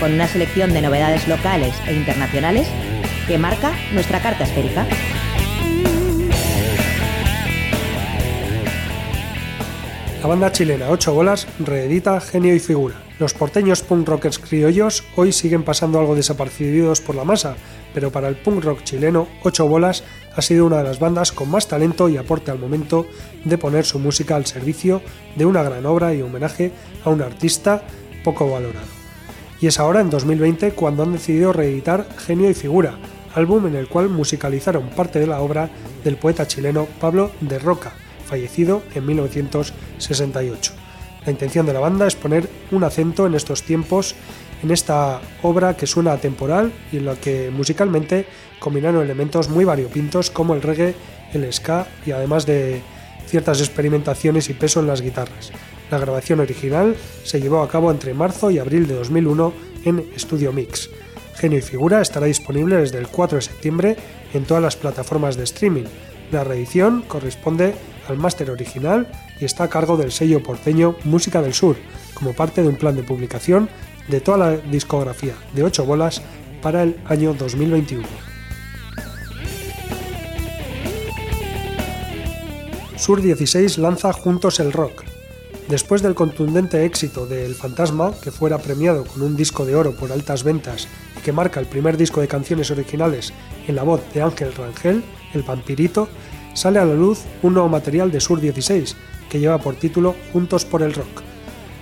con 0.00 0.12
una 0.12 0.26
selección 0.26 0.72
de 0.72 0.82
novedades 0.82 1.28
locales 1.28 1.74
e 1.86 1.94
internacionales 1.94 2.68
que 3.26 3.38
marca 3.38 3.72
nuestra 3.92 4.20
carta 4.20 4.44
esférica. 4.44 4.86
La 10.20 10.28
banda 10.28 10.50
chilena 10.50 10.90
8 10.90 11.14
bolas 11.14 11.46
reedita 11.60 12.20
Genio 12.20 12.54
y 12.54 12.58
Figura. 12.58 12.96
Los 13.20 13.32
porteños 13.32 13.82
punk 13.82 14.08
rockers 14.08 14.40
criollos 14.40 15.04
hoy 15.14 15.32
siguen 15.32 15.62
pasando 15.62 16.00
algo 16.00 16.16
desaparecidos 16.16 17.00
por 17.00 17.14
la 17.14 17.24
masa, 17.24 17.56
pero 17.94 18.10
para 18.10 18.28
el 18.28 18.36
punk 18.36 18.64
rock 18.64 18.82
chileno 18.82 19.28
8 19.44 19.68
bolas 19.68 20.02
ha 20.36 20.42
sido 20.42 20.66
una 20.66 20.78
de 20.78 20.84
las 20.84 20.98
bandas 20.98 21.32
con 21.32 21.50
más 21.50 21.66
talento 21.66 22.08
y 22.08 22.18
aporte 22.18 22.50
al 22.50 22.58
momento 22.58 23.06
de 23.44 23.56
poner 23.58 23.86
su 23.86 23.98
música 23.98 24.36
al 24.36 24.46
servicio 24.46 25.00
de 25.34 25.46
una 25.46 25.62
gran 25.62 25.86
obra 25.86 26.14
y 26.14 26.22
homenaje 26.22 26.72
a 27.04 27.10
un 27.10 27.22
artista 27.22 27.82
poco 28.22 28.50
valorado. 28.50 28.86
Y 29.60 29.66
es 29.66 29.80
ahora, 29.80 30.00
en 30.00 30.10
2020, 30.10 30.72
cuando 30.72 31.02
han 31.02 31.12
decidido 31.12 31.54
reeditar 31.54 32.06
Genio 32.18 32.50
y 32.50 32.54
Figura, 32.54 32.98
álbum 33.34 33.66
en 33.66 33.76
el 33.76 33.88
cual 33.88 34.10
musicalizaron 34.10 34.90
parte 34.90 35.18
de 35.18 35.26
la 35.26 35.40
obra 35.40 35.70
del 36.04 36.16
poeta 36.16 36.46
chileno 36.46 36.86
Pablo 37.00 37.30
de 37.40 37.58
Roca, 37.58 37.92
fallecido 38.26 38.82
en 38.94 39.06
1968. 39.06 40.72
La 41.24 41.32
intención 41.32 41.64
de 41.66 41.72
la 41.72 41.80
banda 41.80 42.06
es 42.06 42.14
poner 42.14 42.48
un 42.70 42.84
acento 42.84 43.26
en 43.26 43.34
estos 43.34 43.62
tiempos 43.62 44.14
en 44.62 44.70
esta 44.70 45.20
obra 45.42 45.76
que 45.76 45.86
suena 45.86 46.12
atemporal 46.12 46.72
y 46.92 46.98
en 46.98 47.06
la 47.06 47.16
que 47.16 47.50
musicalmente 47.50 48.26
combinaron 48.58 49.02
elementos 49.02 49.48
muy 49.48 49.64
variopintos 49.64 50.30
como 50.30 50.54
el 50.54 50.62
reggae, 50.62 50.94
el 51.32 51.52
ska 51.52 51.86
y 52.04 52.12
además 52.12 52.46
de 52.46 52.80
ciertas 53.26 53.60
experimentaciones 53.60 54.48
y 54.48 54.54
peso 54.54 54.80
en 54.80 54.86
las 54.86 55.02
guitarras. 55.02 55.52
La 55.90 55.98
grabación 55.98 56.40
original 56.40 56.96
se 57.22 57.40
llevó 57.40 57.62
a 57.62 57.68
cabo 57.68 57.90
entre 57.90 58.14
marzo 58.14 58.50
y 58.50 58.58
abril 58.58 58.86
de 58.88 58.94
2001 58.94 59.52
en 59.84 60.04
Studio 60.16 60.52
Mix. 60.52 60.90
Genio 61.36 61.58
y 61.58 61.62
Figura 61.62 62.00
estará 62.00 62.26
disponible 62.26 62.76
desde 62.76 62.98
el 62.98 63.08
4 63.08 63.36
de 63.36 63.42
septiembre 63.42 63.96
en 64.32 64.44
todas 64.44 64.62
las 64.62 64.76
plataformas 64.76 65.36
de 65.36 65.44
streaming. 65.44 65.84
La 66.32 66.42
reedición 66.42 67.02
corresponde 67.06 67.74
al 68.08 68.16
máster 68.16 68.50
original 68.50 69.06
y 69.40 69.44
está 69.44 69.64
a 69.64 69.68
cargo 69.68 69.96
del 69.96 70.12
sello 70.12 70.42
porteño 70.42 70.96
Música 71.04 71.42
del 71.42 71.54
Sur, 71.54 71.76
como 72.14 72.32
parte 72.32 72.62
de 72.62 72.68
un 72.68 72.76
plan 72.76 72.96
de 72.96 73.02
publicación 73.02 73.68
de 74.08 74.20
toda 74.20 74.38
la 74.38 74.56
discografía 74.56 75.34
de 75.54 75.62
8 75.62 75.84
bolas 75.84 76.22
para 76.62 76.82
el 76.82 76.96
año 77.06 77.34
2021. 77.34 78.06
Sur 82.96 83.20
16 83.20 83.78
lanza 83.78 84.12
Juntos 84.12 84.58
el 84.58 84.72
Rock. 84.72 85.04
Después 85.68 86.00
del 86.00 86.14
contundente 86.14 86.84
éxito 86.84 87.26
de 87.26 87.44
El 87.44 87.54
Fantasma, 87.54 88.12
que 88.22 88.30
fuera 88.30 88.58
premiado 88.58 89.04
con 89.04 89.22
un 89.22 89.36
disco 89.36 89.66
de 89.66 89.74
oro 89.74 89.92
por 89.92 90.12
altas 90.12 90.44
ventas 90.44 90.88
y 91.18 91.20
que 91.20 91.32
marca 91.32 91.60
el 91.60 91.66
primer 91.66 91.96
disco 91.96 92.20
de 92.20 92.28
canciones 92.28 92.70
originales 92.70 93.32
en 93.66 93.76
la 93.76 93.82
voz 93.82 94.00
de 94.14 94.22
Ángel 94.22 94.54
Rangel, 94.54 95.02
El 95.34 95.42
Vampirito, 95.42 96.08
sale 96.54 96.78
a 96.78 96.84
la 96.84 96.94
luz 96.94 97.24
un 97.42 97.54
nuevo 97.54 97.68
material 97.68 98.10
de 98.10 98.20
Sur 98.20 98.40
16, 98.40 98.96
que 99.28 99.40
lleva 99.40 99.58
por 99.58 99.74
título 99.74 100.14
Juntos 100.32 100.64
por 100.64 100.82
el 100.82 100.94
Rock. 100.94 101.35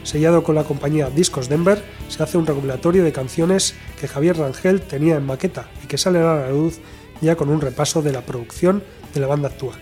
Sellado 0.05 0.43
con 0.43 0.55
la 0.55 0.65
compañía 0.65 1.11
Discos 1.11 1.49
Denver, 1.49 1.83
se 2.09 2.23
hace 2.23 2.39
un 2.39 2.47
regulatorio 2.47 3.03
de 3.03 3.13
canciones 3.13 3.75
que 3.99 4.07
Javier 4.07 4.37
Rangel 4.37 4.83
tenía 4.83 5.17
en 5.17 5.25
maqueta 5.25 5.69
y 5.83 5.87
que 5.87 5.99
salen 5.99 6.23
a 6.23 6.37
la 6.37 6.51
luz 6.51 6.79
ya 7.23 7.37
con 7.37 7.49
un 7.49 7.61
repaso 7.61 8.03
de 8.03 8.13
la 8.13 8.21
producción 8.21 8.85
de 9.15 9.21
la 9.21 9.27
banda 9.27 9.49
actual. 9.49 9.79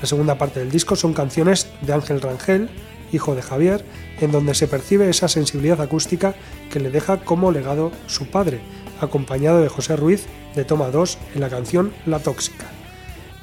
La 0.00 0.06
segunda 0.06 0.36
parte 0.36 0.60
del 0.60 0.70
disco 0.70 0.94
son 0.94 1.14
canciones 1.14 1.68
de 1.80 1.94
Ángel 1.94 2.20
Rangel, 2.20 2.68
hijo 3.12 3.34
de 3.34 3.40
Javier, 3.40 3.82
en 4.20 4.30
donde 4.30 4.54
se 4.54 4.68
percibe 4.68 5.08
esa 5.08 5.26
sensibilidad 5.26 5.80
acústica 5.80 6.34
que 6.70 6.80
le 6.80 6.90
deja 6.90 7.20
como 7.20 7.50
legado 7.50 7.92
su 8.06 8.26
padre, 8.26 8.60
acompañado 9.00 9.60
de 9.62 9.70
José 9.70 9.96
Ruiz 9.96 10.26
de 10.54 10.64
Toma 10.64 10.90
2 10.90 11.18
en 11.34 11.40
la 11.40 11.48
canción 11.48 11.92
La 12.04 12.18
Tóxica. 12.18 12.66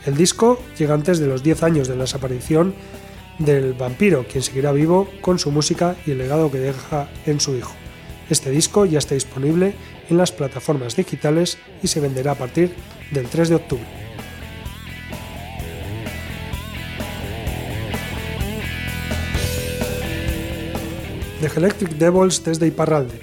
El 0.06 0.16
disco 0.16 0.60
llega 0.78 0.94
antes 0.94 1.18
de 1.18 1.28
los 1.28 1.42
10 1.42 1.64
años 1.64 1.88
de 1.88 1.96
la 1.96 2.04
desaparición 2.04 2.76
del 3.40 3.74
vampiro, 3.74 4.26
quien 4.30 4.44
seguirá 4.44 4.72
vivo 4.72 5.10
con 5.22 5.40
su 5.40 5.52
música 5.52 5.96
y 6.06 6.12
el 6.12 6.18
legado 6.20 6.52
que 6.52 6.60
deja 6.60 7.10
en 7.26 7.40
su 7.40 7.56
hijo. 7.56 7.74
Este 8.30 8.52
disco 8.52 8.86
ya 8.86 9.00
está 9.00 9.16
disponible 9.16 9.76
en 10.10 10.18
las 10.18 10.32
plataformas 10.32 10.96
digitales 10.96 11.58
y 11.82 11.88
se 11.88 12.00
venderá 12.00 12.32
a 12.32 12.36
partir 12.36 12.74
del 13.12 13.28
3 13.28 13.50
de 13.50 13.56
octubre. 13.56 14.04
The 21.42 21.60
Electric 21.60 21.92
Devils 21.98 22.42
desde 22.46 22.68
Iparralde. 22.68 23.16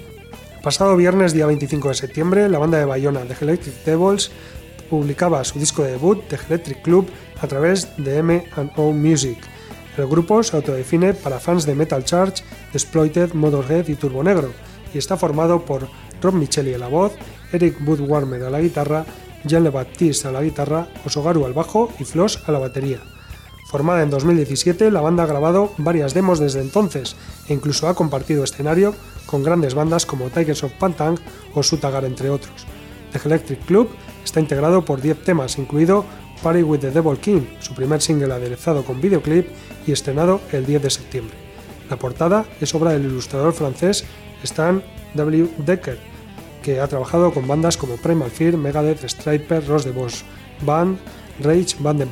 El 0.56 0.62
pasado 0.62 0.94
viernes, 0.94 1.32
día 1.32 1.46
25 1.46 1.88
de 1.88 1.94
septiembre, 1.94 2.48
la 2.50 2.58
banda 2.58 2.76
de 2.76 2.84
Bayona 2.84 3.20
The 3.20 3.34
Electric 3.40 3.82
Devils 3.84 4.30
publicaba 4.90 5.42
su 5.44 5.58
disco 5.58 5.82
de 5.82 5.92
debut, 5.92 6.22
The 6.28 6.38
Electric 6.48 6.82
Club, 6.82 7.08
a 7.40 7.46
través 7.46 7.88
de 7.96 8.18
M&O 8.18 8.92
Music. 8.92 9.38
El 9.96 10.06
grupo 10.06 10.42
se 10.42 10.56
autodefine 10.56 11.14
para 11.14 11.40
fans 11.40 11.66
de 11.66 11.74
Metal 11.74 12.04
Charge, 12.04 12.42
Exploited, 12.72 13.32
Motorhead 13.34 13.88
y 13.88 13.94
Turbo 13.94 14.22
Negro, 14.22 14.50
y 14.94 14.98
está 14.98 15.16
formado 15.16 15.64
por 15.64 15.88
Rob 16.22 16.34
Micheli 16.34 16.74
a 16.74 16.78
la 16.78 16.88
voz, 16.88 17.12
Eric 17.52 17.76
Woodwarmer 17.86 18.42
a 18.44 18.50
la 18.50 18.60
guitarra, 18.60 19.04
Jean 19.44 19.64
Le 19.64 19.70
Baptiste 19.70 20.28
a 20.28 20.32
la 20.32 20.42
guitarra, 20.42 20.88
Osogaru 21.04 21.44
al 21.44 21.52
bajo 21.52 21.92
y 21.98 22.04
Floss 22.04 22.42
a 22.46 22.52
la 22.52 22.58
batería. 22.58 23.00
Formada 23.70 24.02
en 24.02 24.10
2017, 24.10 24.90
la 24.90 25.00
banda 25.00 25.22
ha 25.22 25.26
grabado 25.26 25.72
varias 25.78 26.12
demos 26.12 26.40
desde 26.40 26.60
entonces 26.60 27.14
e 27.48 27.54
incluso 27.54 27.88
ha 27.88 27.94
compartido 27.94 28.42
escenario 28.42 28.94
con 29.26 29.44
grandes 29.44 29.74
bandas 29.74 30.06
como 30.06 30.28
Tigers 30.28 30.64
of 30.64 30.72
Pantang 30.72 31.18
o 31.54 31.62
Sutagar 31.62 32.04
entre 32.04 32.30
otros. 32.30 32.66
The 33.12 33.20
Electric 33.24 33.64
Club 33.66 33.88
está 34.24 34.40
integrado 34.40 34.84
por 34.84 35.00
10 35.00 35.22
temas, 35.22 35.58
incluido 35.58 36.04
Party 36.42 36.62
with 36.62 36.80
the 36.80 36.90
Devil 36.90 37.18
King, 37.18 37.42
su 37.60 37.74
primer 37.74 38.00
single 38.00 38.32
aderezado 38.32 38.84
con 38.84 39.00
videoclip 39.00 39.48
y 39.86 39.92
estrenado 39.92 40.40
el 40.52 40.66
10 40.66 40.82
de 40.82 40.90
septiembre. 40.90 41.36
La 41.88 41.96
portada 41.96 42.44
es 42.60 42.74
obra 42.74 42.92
del 42.92 43.04
ilustrador 43.04 43.52
francés 43.52 44.04
Stan 44.42 44.82
W. 45.14 45.48
Decker, 45.58 45.98
que 46.62 46.80
ha 46.80 46.88
trabajado 46.88 47.32
con 47.32 47.46
bandas 47.46 47.76
como 47.76 47.96
Primal 47.96 48.30
Fear, 48.30 48.56
Megadeth, 48.56 49.04
Striper, 49.04 49.66
Ross 49.66 49.84
de 49.84 49.92
Boss 49.92 50.24
Band, 50.62 50.98
Rage, 51.40 51.76
Banden 51.78 52.10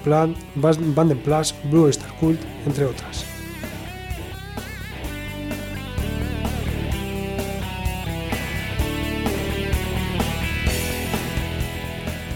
Plus, 1.19 1.55
Blue 1.65 1.89
Star 1.89 2.15
Cult, 2.19 2.41
entre 2.67 2.87
otras. 2.87 3.25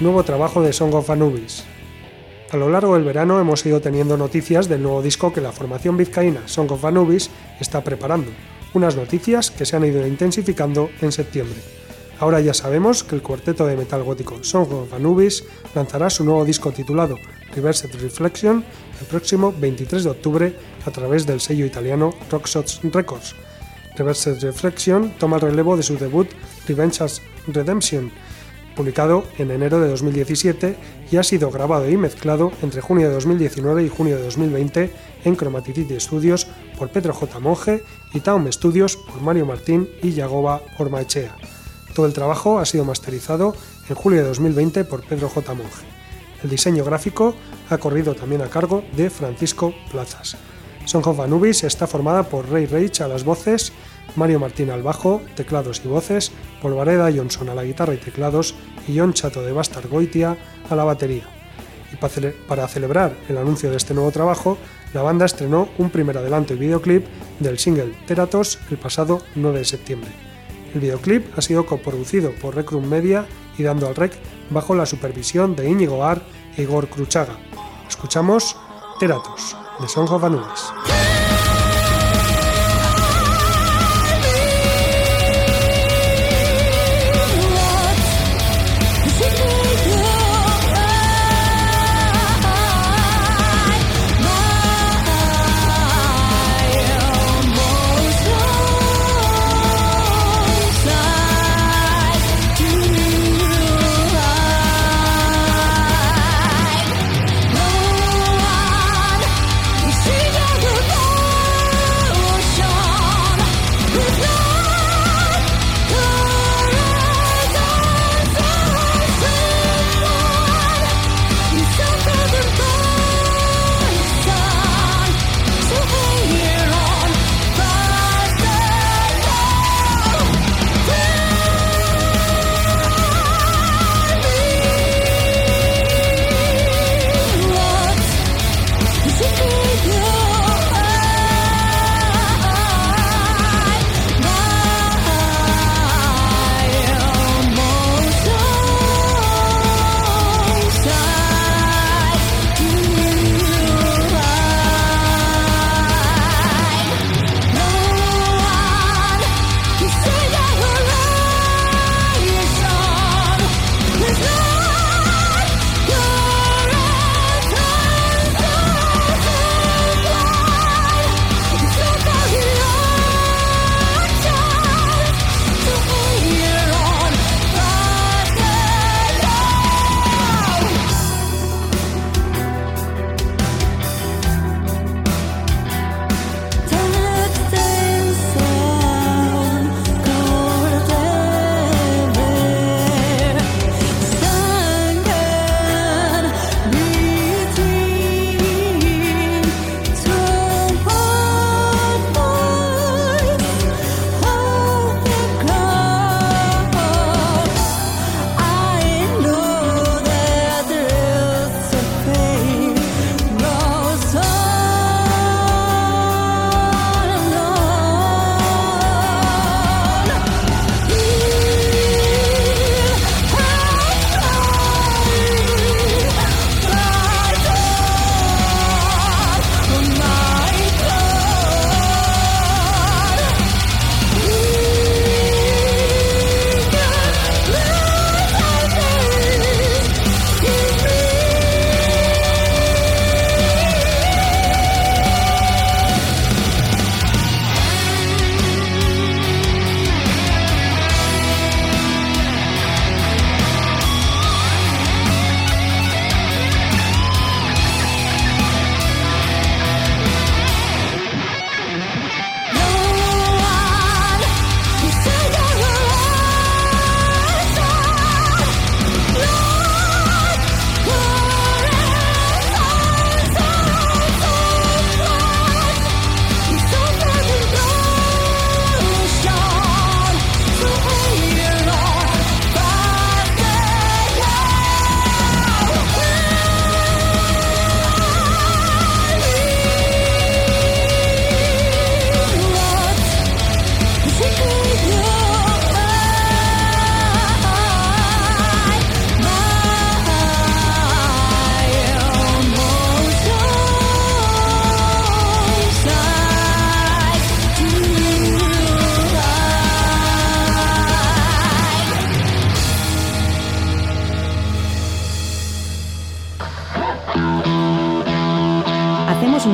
Nuevo 0.00 0.24
trabajo 0.24 0.60
de 0.62 0.72
Song 0.72 0.92
of 0.94 1.08
Anubis. 1.10 1.64
A 2.52 2.58
lo 2.58 2.68
largo 2.68 2.92
del 2.92 3.04
verano 3.04 3.40
hemos 3.40 3.64
ido 3.64 3.80
teniendo 3.80 4.18
noticias 4.18 4.68
del 4.68 4.82
nuevo 4.82 5.00
disco 5.00 5.32
que 5.32 5.40
la 5.40 5.52
formación 5.52 5.96
vizcaína 5.96 6.46
Song 6.46 6.70
of 6.70 6.84
Anubis 6.84 7.30
está 7.58 7.82
preparando, 7.82 8.30
unas 8.74 8.94
noticias 8.94 9.50
que 9.50 9.64
se 9.64 9.74
han 9.74 9.86
ido 9.86 10.06
intensificando 10.06 10.90
en 11.00 11.12
septiembre. 11.12 11.56
Ahora 12.20 12.40
ya 12.40 12.52
sabemos 12.52 13.04
que 13.04 13.14
el 13.14 13.22
cuarteto 13.22 13.64
de 13.64 13.78
metal 13.78 14.02
gótico 14.02 14.44
Song 14.44 14.70
of 14.70 14.92
Anubis 14.92 15.44
lanzará 15.74 16.10
su 16.10 16.24
nuevo 16.24 16.44
disco 16.44 16.72
titulado 16.72 17.16
Reversed 17.54 17.98
Reflection 18.02 18.62
el 19.00 19.06
próximo 19.06 19.54
23 19.58 20.04
de 20.04 20.10
octubre 20.10 20.56
a 20.84 20.90
través 20.90 21.26
del 21.26 21.40
sello 21.40 21.64
italiano 21.64 22.12
Rockshots 22.30 22.80
Records. 22.82 23.34
Reversed 23.96 24.42
Reflection 24.42 25.14
toma 25.18 25.36
el 25.36 25.42
relevo 25.42 25.74
de 25.74 25.84
su 25.84 25.96
debut 25.96 26.28
Revenge 26.68 27.02
Redemption, 27.46 28.12
publicado 28.74 29.24
en 29.38 29.50
enero 29.50 29.80
de 29.80 29.88
2017 29.88 30.76
y 31.10 31.16
ha 31.16 31.22
sido 31.22 31.50
grabado 31.50 31.88
y 31.88 31.96
mezclado 31.96 32.52
entre 32.62 32.80
junio 32.80 33.08
de 33.08 33.14
2019 33.14 33.84
y 33.84 33.88
junio 33.88 34.16
de 34.16 34.24
2020 34.24 34.90
en 35.24 35.36
Chromaticity 35.36 36.00
Studios 36.00 36.46
por 36.78 36.88
Pedro 36.88 37.12
J. 37.12 37.38
Monge 37.38 37.82
y 38.14 38.20
Town 38.20 38.50
Studios 38.52 38.96
por 38.96 39.20
Mario 39.20 39.46
Martín 39.46 39.88
y 40.02 40.12
Yagoba 40.12 40.62
Ormaechea. 40.78 41.36
Todo 41.94 42.06
el 42.06 42.12
trabajo 42.12 42.58
ha 42.58 42.64
sido 42.64 42.84
masterizado 42.84 43.54
en 43.88 43.94
julio 43.94 44.20
de 44.22 44.28
2020 44.28 44.84
por 44.84 45.02
Pedro 45.02 45.28
J. 45.28 45.54
Monge. 45.54 45.84
El 46.42 46.50
diseño 46.50 46.84
gráfico 46.84 47.34
ha 47.70 47.78
corrido 47.78 48.14
también 48.14 48.42
a 48.42 48.48
cargo 48.48 48.82
de 48.96 49.10
Francisco 49.10 49.74
Plazas. 49.90 50.36
Song 50.84 51.06
of 51.06 51.20
Anubis 51.20 51.62
está 51.62 51.86
formada 51.86 52.24
por 52.24 52.50
Ray 52.50 52.66
Rage 52.66 53.02
a 53.02 53.08
las 53.08 53.24
voces, 53.24 53.72
Mario 54.16 54.40
Martín 54.40 54.70
al 54.70 54.82
bajo, 54.82 55.22
teclados 55.34 55.82
y 55.84 55.88
voces, 55.88 56.32
Polvareda 56.60 57.10
Johnson 57.14 57.48
a 57.48 57.54
la 57.54 57.64
guitarra 57.64 57.94
y 57.94 57.98
teclados 57.98 58.54
y 58.86 58.98
John 58.98 59.14
Chato 59.14 59.42
de 59.42 59.52
Bastard 59.52 59.88
Goitia 59.88 60.36
a 60.68 60.76
la 60.76 60.84
batería. 60.84 61.24
Y 61.92 61.96
para 61.96 62.68
celebrar 62.68 63.14
el 63.28 63.38
anuncio 63.38 63.70
de 63.70 63.76
este 63.76 63.94
nuevo 63.94 64.10
trabajo, 64.10 64.58
la 64.94 65.02
banda 65.02 65.26
estrenó 65.26 65.68
un 65.78 65.90
primer 65.90 66.18
adelanto 66.18 66.54
y 66.54 66.58
videoclip 66.58 67.06
del 67.40 67.58
single 67.58 67.94
Teratos 68.06 68.58
el 68.70 68.78
pasado 68.78 69.22
9 69.34 69.58
de 69.58 69.64
septiembre. 69.64 70.10
El 70.74 70.80
videoclip 70.80 71.38
ha 71.38 71.42
sido 71.42 71.66
coproducido 71.66 72.32
por 72.32 72.54
Recrum 72.54 72.86
Media 72.86 73.26
y 73.58 73.62
dando 73.62 73.86
al 73.86 73.94
rec 73.94 74.12
bajo 74.50 74.74
la 74.74 74.86
supervisión 74.86 75.54
de 75.54 75.68
Íñigo 75.68 76.04
Ar 76.04 76.22
e 76.56 76.62
Igor 76.62 76.88
Cruchaga. 76.88 77.36
Escuchamos 77.88 78.56
Teratos, 78.98 79.56
de 79.80 79.88
Song 79.88 80.10
of. 80.10 81.11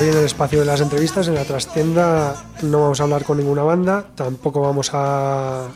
En 0.00 0.16
el 0.16 0.24
espacio 0.24 0.60
de 0.60 0.64
las 0.64 0.80
entrevistas, 0.80 1.28
en 1.28 1.34
la 1.34 1.44
trastienda, 1.44 2.44
no 2.62 2.80
vamos 2.80 3.00
a 3.00 3.02
hablar 3.02 3.24
con 3.24 3.36
ninguna 3.36 3.62
banda, 3.62 4.06
tampoco 4.14 4.62
vamos 4.62 4.90
a 4.94 5.68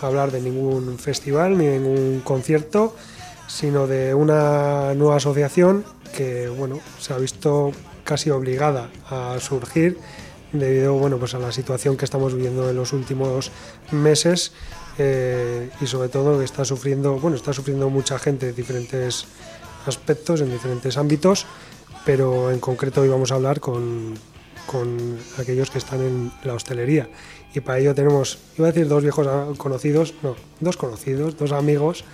hablar 0.00 0.30
de 0.30 0.40
ningún 0.40 0.96
festival 0.98 1.58
ni 1.58 1.66
de 1.66 1.80
ningún 1.80 2.20
concierto, 2.20 2.94
sino 3.48 3.88
de 3.88 4.14
una 4.14 4.94
nueva 4.94 5.16
asociación 5.16 5.84
que 6.16 6.48
bueno, 6.48 6.78
se 7.00 7.12
ha 7.12 7.18
visto 7.18 7.72
casi 8.04 8.30
obligada 8.30 8.90
a 9.10 9.36
surgir 9.40 9.98
debido 10.52 10.94
bueno, 10.94 11.18
pues 11.18 11.34
a 11.34 11.40
la 11.40 11.50
situación 11.50 11.96
que 11.96 12.04
estamos 12.04 12.34
viviendo 12.34 12.70
en 12.70 12.76
los 12.76 12.92
últimos 12.92 13.50
meses 13.90 14.52
eh, 14.98 15.68
y 15.80 15.86
sobre 15.86 16.08
todo 16.08 16.38
que 16.38 16.44
está 16.44 16.64
sufriendo, 16.64 17.18
bueno, 17.18 17.36
está 17.36 17.52
sufriendo 17.52 17.90
mucha 17.90 18.20
gente 18.20 18.46
de 18.46 18.52
diferentes 18.52 19.26
aspectos, 19.84 20.42
en 20.42 20.50
diferentes 20.52 20.96
ámbitos 20.96 21.46
pero 22.08 22.50
en 22.50 22.58
concreto 22.58 23.02
hoy 23.02 23.08
vamos 23.08 23.32
a 23.32 23.34
hablar 23.34 23.60
con, 23.60 24.14
con 24.64 25.18
aquellos 25.36 25.70
que 25.70 25.76
están 25.76 26.00
en 26.00 26.32
la 26.42 26.54
hostelería. 26.54 27.06
Y 27.54 27.60
para 27.60 27.80
ello 27.80 27.94
tenemos, 27.94 28.38
iba 28.56 28.66
a 28.66 28.72
decir 28.72 28.88
dos 28.88 29.02
viejos 29.02 29.28
conocidos, 29.58 30.14
no, 30.22 30.34
dos 30.58 30.78
conocidos, 30.78 31.36
dos 31.36 31.52
amigos 31.52 32.04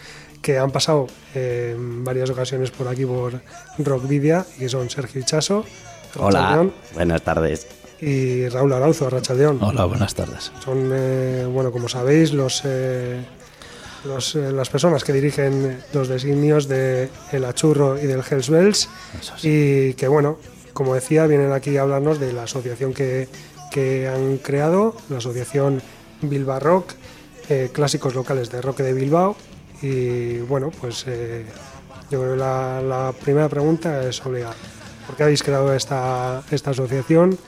que 0.43 0.59
han 0.59 0.73
pasado 0.73 1.07
eh, 1.37 1.75
en 1.77 2.03
varias 2.03 2.29
ocasiones 2.29 2.73
por 2.73 2.89
aquí 2.89 3.07
por 3.07 3.41
Rockvidia 3.79 4.45
y 4.57 4.63
que 4.63 4.69
son 4.69 4.91
Sergio 4.91 5.23
Chaso. 5.25 5.65
Hola, 6.19 6.69
buenas 6.95 7.23
tardes. 7.23 7.69
Y 8.01 8.49
Raúl 8.49 8.73
Arauzo, 8.73 9.09
Rachaldeón. 9.09 9.63
Hola, 9.63 9.85
buenas 9.85 10.13
tardes. 10.13 10.51
Son, 10.65 10.91
eh, 10.93 11.47
bueno, 11.49 11.71
como 11.71 11.89
sabéis, 11.89 12.33
los 12.33 12.63
eh, 12.65 13.25
eh, 14.05 14.53
las 14.53 14.69
personas 14.69 15.03
que 15.03 15.13
dirigen 15.13 15.79
los 15.93 16.09
designios 16.09 16.69
de 16.69 17.09
El 17.33 17.45
Achurro 17.45 17.99
y 17.99 18.07
del 18.07 18.23
Hells 18.29 18.51
Bells. 18.51 18.89
Y 19.43 19.95
que 19.95 20.09
bueno, 20.09 20.39
como 20.73 20.95
decía, 20.95 21.27
vienen 21.27 21.53
aquí 21.53 21.77
a 21.77 21.83
hablarnos 21.83 22.21
de 22.21 22.33
la 22.33 22.45
asociación 22.45 22.93
que, 22.93 23.29
que 23.71 24.09
han 24.09 24.39
creado, 24.39 24.97
la 25.09 25.19
asociación 25.19 25.81
Bilbao 26.21 26.61
Rock, 26.61 26.93
eh, 27.49 27.71
clásicos 27.73 28.15
locales 28.15 28.51
de 28.51 28.61
rock 28.61 28.79
de 28.79 28.93
Bilbao. 28.93 29.37
Y 29.83 30.39
bueno, 30.39 30.71
pues 30.81 31.05
eh, 31.07 31.45
yo 32.11 32.21
creo 32.21 32.33
que 32.33 32.39
la, 32.39 32.83
la, 32.83 33.13
primera 33.13 33.49
pregunta 33.49 34.07
es 34.07 34.25
obligada. 34.25 34.55
¿Por 35.07 35.17
qué 35.17 35.25
habéis 35.25 35.43
creado 35.43 35.75
esta, 35.75 36.43
esta 36.51 36.71
asociación 36.71 37.39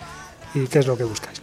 y 0.55 0.67
qué 0.67 0.81
es 0.81 0.87
lo 0.87 0.97
que 0.97 1.05
buscáis 1.05 1.41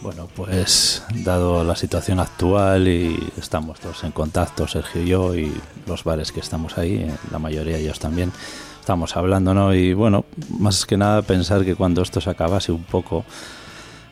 bueno, 0.00 0.28
pues 0.34 1.02
dado 1.24 1.64
la 1.64 1.74
situación 1.74 2.20
actual 2.20 2.86
y 2.86 3.32
estamos 3.36 3.80
todos 3.80 4.04
en 4.04 4.12
contacto, 4.12 4.68
Sergio 4.68 5.02
y 5.02 5.06
yo, 5.06 5.34
y 5.34 5.52
los 5.86 6.04
bares 6.04 6.32
que 6.32 6.40
estamos 6.40 6.78
ahí, 6.78 7.10
la 7.30 7.38
mayoría 7.38 7.78
ellos 7.78 7.98
también, 7.98 8.32
estamos 8.80 9.16
hablando, 9.16 9.54
¿no? 9.54 9.74
Y 9.74 9.94
bueno, 9.94 10.24
más 10.58 10.86
que 10.86 10.96
nada 10.96 11.22
pensar 11.22 11.64
que 11.64 11.74
cuando 11.74 12.02
esto 12.02 12.20
se 12.20 12.30
acabase 12.30 12.70
un 12.70 12.84
poco, 12.84 13.24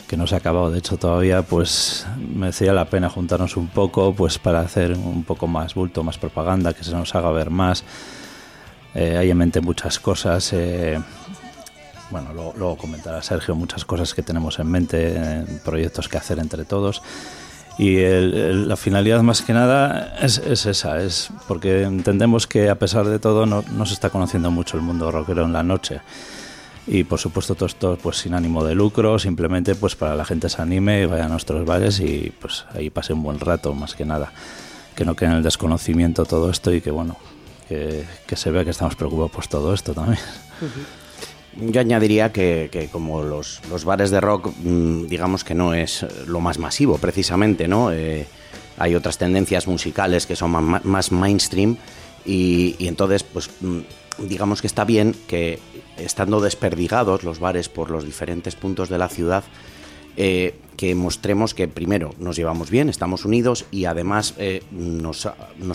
que 0.08 0.16
no 0.16 0.26
se 0.26 0.34
ha 0.34 0.38
acabado 0.38 0.70
de 0.70 0.78
hecho 0.78 0.96
todavía, 0.96 1.42
pues 1.42 2.06
merecía 2.34 2.72
la 2.72 2.86
pena 2.86 3.08
juntarnos 3.08 3.56
un 3.56 3.68
poco, 3.68 4.12
pues 4.14 4.38
para 4.38 4.60
hacer 4.60 4.92
un 4.92 5.24
poco 5.24 5.46
más 5.46 5.74
bulto, 5.74 6.02
más 6.02 6.18
propaganda, 6.18 6.72
que 6.74 6.84
se 6.84 6.92
nos 6.92 7.14
haga 7.14 7.30
ver 7.30 7.50
más. 7.50 7.84
Eh, 8.94 9.16
hay 9.16 9.30
en 9.30 9.36
mente 9.36 9.60
muchas 9.60 10.00
cosas. 10.00 10.52
Eh, 10.52 10.98
bueno, 12.10 12.32
luego, 12.32 12.76
comentará 12.76 13.22
Sergio 13.22 13.54
muchas 13.54 13.84
cosas 13.84 14.14
que 14.14 14.22
tenemos 14.22 14.58
en 14.58 14.70
mente, 14.70 15.44
proyectos 15.64 16.08
que 16.08 16.16
hacer 16.16 16.38
entre 16.38 16.64
todos. 16.64 17.02
Y 17.78 17.98
la 17.98 18.76
finalidad 18.76 19.22
más 19.22 19.42
que 19.42 19.52
nada 19.52 20.16
es, 20.22 20.38
esa, 20.38 21.02
es 21.02 21.30
porque 21.46 21.82
entendemos 21.82 22.46
que 22.46 22.70
a 22.70 22.78
pesar 22.78 23.06
de 23.06 23.18
todo 23.18 23.44
no, 23.44 23.62
se 23.86 23.92
está 23.92 24.08
conociendo 24.08 24.50
mucho 24.50 24.78
el 24.78 24.82
mundo 24.82 25.10
rockero 25.10 25.44
en 25.44 25.52
la 25.52 25.62
noche. 25.62 26.00
Y 26.86 27.04
por 27.04 27.18
supuesto 27.18 27.54
todo 27.54 27.66
esto 27.66 27.98
pues 28.00 28.18
sin 28.18 28.32
ánimo 28.32 28.64
de 28.64 28.74
lucro, 28.74 29.18
simplemente 29.18 29.74
pues 29.74 29.96
para 29.96 30.14
la 30.14 30.24
gente 30.24 30.48
se 30.48 30.62
anime 30.62 31.02
y 31.02 31.06
vaya 31.06 31.26
a 31.26 31.28
nuestros 31.28 31.66
bares 31.66 31.98
y 32.00 32.32
pues 32.40 32.64
ahí 32.74 32.90
pase 32.90 33.12
un 33.12 33.22
buen 33.22 33.40
rato 33.40 33.74
más 33.74 33.94
que 33.94 34.06
nada. 34.06 34.32
Que 34.94 35.04
no 35.04 35.14
quede 35.14 35.30
en 35.30 35.36
el 35.36 35.42
desconocimiento 35.42 36.24
todo 36.24 36.48
esto 36.48 36.72
y 36.72 36.80
que 36.80 36.90
bueno, 36.90 37.16
que, 37.68 38.06
se 38.36 38.50
vea 38.50 38.64
que 38.64 38.70
estamos 38.70 38.94
preocupados 38.94 39.32
por 39.32 39.46
todo 39.48 39.74
esto 39.74 39.92
también. 39.92 40.20
Yo 41.58 41.80
añadiría 41.80 42.32
que, 42.32 42.88
como 42.92 43.22
los, 43.22 43.60
bares 43.84 44.10
de 44.10 44.20
rock, 44.20 44.52
mm, 44.62 45.06
digamos 45.06 45.42
que 45.42 45.54
no 45.54 45.72
es 45.72 46.04
lo 46.26 46.40
más 46.40 46.58
masivo, 46.58 46.98
precisamente, 46.98 47.66
¿no? 47.66 47.92
Eh, 47.92 48.26
hay 48.78 48.94
otras 48.94 49.16
tendencias 49.16 49.66
musicales 49.66 50.26
que 50.26 50.36
son 50.36 50.50
más, 50.50 51.12
mainstream 51.12 51.76
y, 52.26 52.76
entonces, 52.80 53.22
pues, 53.22 53.50
mm, 53.60 53.80
digamos 54.18 54.60
que 54.60 54.66
está 54.66 54.84
bien 54.84 55.14
que 55.26 55.58
estando 55.96 56.40
desperdigados 56.40 57.24
los 57.24 57.38
bares 57.38 57.70
por 57.70 57.90
los 57.90 58.04
diferentes 58.04 58.54
puntos 58.54 58.90
de 58.90 58.98
la 58.98 59.08
ciudad, 59.08 59.44
eh, 60.18 60.58
que 60.76 60.94
mostremos 60.94 61.54
que 61.54 61.68
primero 61.68 62.14
nos 62.18 62.36
llevamos 62.36 62.68
bien, 62.68 62.90
estamos 62.90 63.24
unidos 63.24 63.64
y 63.70 63.86
además 63.86 64.34
eh, 64.36 64.62
nos, 64.70 65.26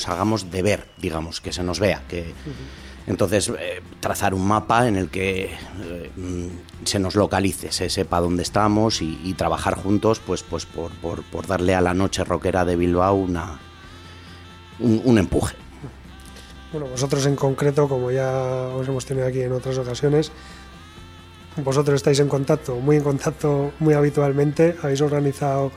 hagamos 0.07 0.51
de 0.51 0.61
ver, 0.61 0.85
digamos, 0.99 1.41
que 1.41 1.51
se 1.51 1.63
nos 1.63 1.79
vea, 1.79 2.03
que... 2.07 2.33
Entonces, 3.11 3.49
eh, 3.59 3.81
trazar 3.99 4.33
un 4.33 4.47
mapa 4.47 4.87
en 4.87 4.95
el 4.95 5.09
que 5.09 5.49
eh, 5.83 6.11
mm, 6.15 6.85
se 6.85 6.97
nos 6.97 7.15
localice, 7.15 7.69
se 7.73 7.89
sepa 7.89 8.21
dónde 8.21 8.41
estamos 8.41 9.01
y, 9.01 9.33
trabajar 9.37 9.75
juntos, 9.75 10.21
pues, 10.25 10.43
pues 10.43 10.65
por, 10.65 10.91
por, 10.93 11.45
darle 11.45 11.75
a 11.75 11.81
la 11.81 11.93
noche 11.93 12.23
rockera 12.23 12.63
de 12.63 12.77
Bilbao 12.77 13.15
una, 13.15 13.59
un, 14.79 15.17
empuje. 15.17 15.55
Bueno, 16.71 16.87
vosotros 16.87 17.25
en 17.25 17.35
concreto, 17.35 17.89
como 17.89 18.11
ya 18.11 18.31
os 18.77 18.87
hemos 18.87 19.05
tenido 19.05 19.27
aquí 19.27 19.41
en 19.41 19.51
otras 19.51 19.77
ocasiones, 19.77 20.31
vosotros 21.57 21.95
estáis 21.95 22.19
en 22.21 22.29
contacto, 22.29 22.77
muy 22.77 22.95
en 22.95 23.03
contacto, 23.03 23.73
muy 23.79 23.93
habitualmente, 23.93 24.77
habéis 24.81 25.01
organizado 25.01 25.73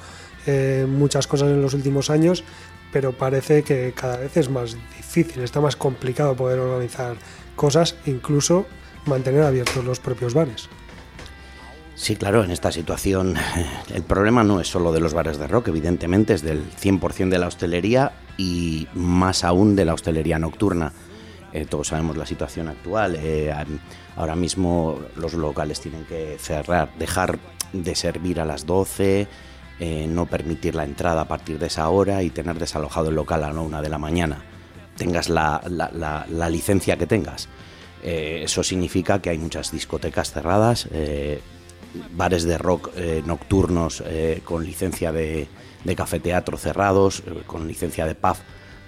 eh, 0.46 0.86
muchas 0.88 1.26
cosas 1.26 1.48
en 1.48 1.60
los 1.60 1.74
últimos 1.74 2.10
años 2.10 2.44
pero 2.94 3.10
parece 3.10 3.64
que 3.64 3.92
cada 3.92 4.18
vez 4.18 4.36
es 4.36 4.48
más 4.48 4.76
difícil, 4.96 5.42
está 5.42 5.60
más 5.60 5.74
complicado 5.74 6.36
poder 6.36 6.60
organizar 6.60 7.16
cosas, 7.56 7.96
incluso 8.06 8.66
mantener 9.06 9.42
abiertos 9.42 9.84
los 9.84 9.98
propios 9.98 10.32
bares. 10.32 10.68
Sí, 11.96 12.14
claro, 12.14 12.44
en 12.44 12.52
esta 12.52 12.70
situación 12.70 13.34
el 13.92 14.04
problema 14.04 14.44
no 14.44 14.60
es 14.60 14.68
solo 14.68 14.92
de 14.92 15.00
los 15.00 15.12
bares 15.12 15.38
de 15.38 15.48
rock, 15.48 15.68
evidentemente 15.68 16.34
es 16.34 16.42
del 16.42 16.70
100% 16.70 17.30
de 17.30 17.38
la 17.40 17.48
hostelería 17.48 18.12
y 18.36 18.86
más 18.94 19.42
aún 19.42 19.74
de 19.74 19.86
la 19.86 19.94
hostelería 19.94 20.38
nocturna. 20.38 20.92
Eh, 21.52 21.66
todos 21.68 21.88
sabemos 21.88 22.16
la 22.16 22.26
situación 22.26 22.68
actual. 22.68 23.16
Eh, 23.16 23.52
ahora 24.14 24.36
mismo 24.36 25.00
los 25.16 25.34
locales 25.34 25.80
tienen 25.80 26.04
que 26.04 26.36
cerrar, 26.38 26.96
dejar 26.96 27.40
de 27.72 27.96
servir 27.96 28.38
a 28.38 28.44
las 28.44 28.66
12, 28.66 29.26
eh, 29.80 30.06
no 30.08 30.26
permitir 30.26 30.74
la 30.74 30.84
entrada 30.84 31.22
a 31.22 31.28
partir 31.28 31.58
de 31.58 31.66
esa 31.66 31.88
hora 31.88 32.22
y 32.22 32.30
tener 32.30 32.58
desalojado 32.58 33.08
el 33.08 33.16
local 33.16 33.44
a 33.44 33.52
la 33.52 33.60
una 33.60 33.82
de 33.82 33.88
la 33.88 33.98
mañana, 33.98 34.44
tengas 34.96 35.28
la, 35.28 35.60
licencia 36.50 36.96
que 36.96 37.06
tengas. 37.06 37.48
Eh, 38.02 38.42
eso 38.44 38.62
significa 38.62 39.20
que 39.20 39.30
hay 39.30 39.38
muchas 39.38 39.72
discotecas 39.72 40.32
cerradas, 40.32 40.88
eh, 40.92 41.40
bares 42.12 42.44
de 42.44 42.58
rock 42.58 42.90
nocturnos 43.24 44.02
con 44.44 44.64
licencia 44.64 45.12
de, 45.12 45.48
de 45.84 45.96
cafeteatro 45.96 46.58
cerrados, 46.58 47.22
con 47.46 47.68
licencia 47.68 48.04
de 48.04 48.16
pub 48.16 48.36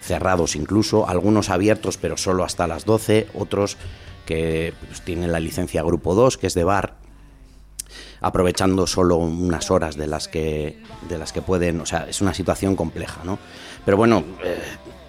cerrados 0.01 0.57
incluso, 0.57 1.09
algunos 1.09 1.51
abiertos 1.51 1.99
pero 1.99 2.17
solo 2.17 2.45
hasta 2.45 2.67
las 2.67 2.85
12, 2.85 3.29
otros 3.35 3.77
que 4.25 4.75
pues, 4.87 5.03
tienen 5.03 5.33
la 5.33 5.41
licencia 5.41 5.83
Grupo 5.83 6.15
2, 6.15 6.37
que 6.37 6.47
es 6.47 6.55
de 6.55 6.65
bar 6.65 7.06
aprovechando 8.27 8.87
solo 8.87 9.17
unas 9.17 9.71
horas 9.71 9.97
de 9.97 10.09
las 10.09 10.27
que, 10.27 10.79
de 11.09 11.17
las 11.19 11.33
que 11.33 11.43
pueden, 11.43 11.81
o 11.81 11.87
sea, 11.87 12.07
es 12.09 12.21
una 12.21 12.35
situación 12.35 12.75
compleja, 12.75 13.23
¿no? 13.25 13.39
Pero 13.85 13.97
bueno, 13.97 14.25
eh, 14.45 14.59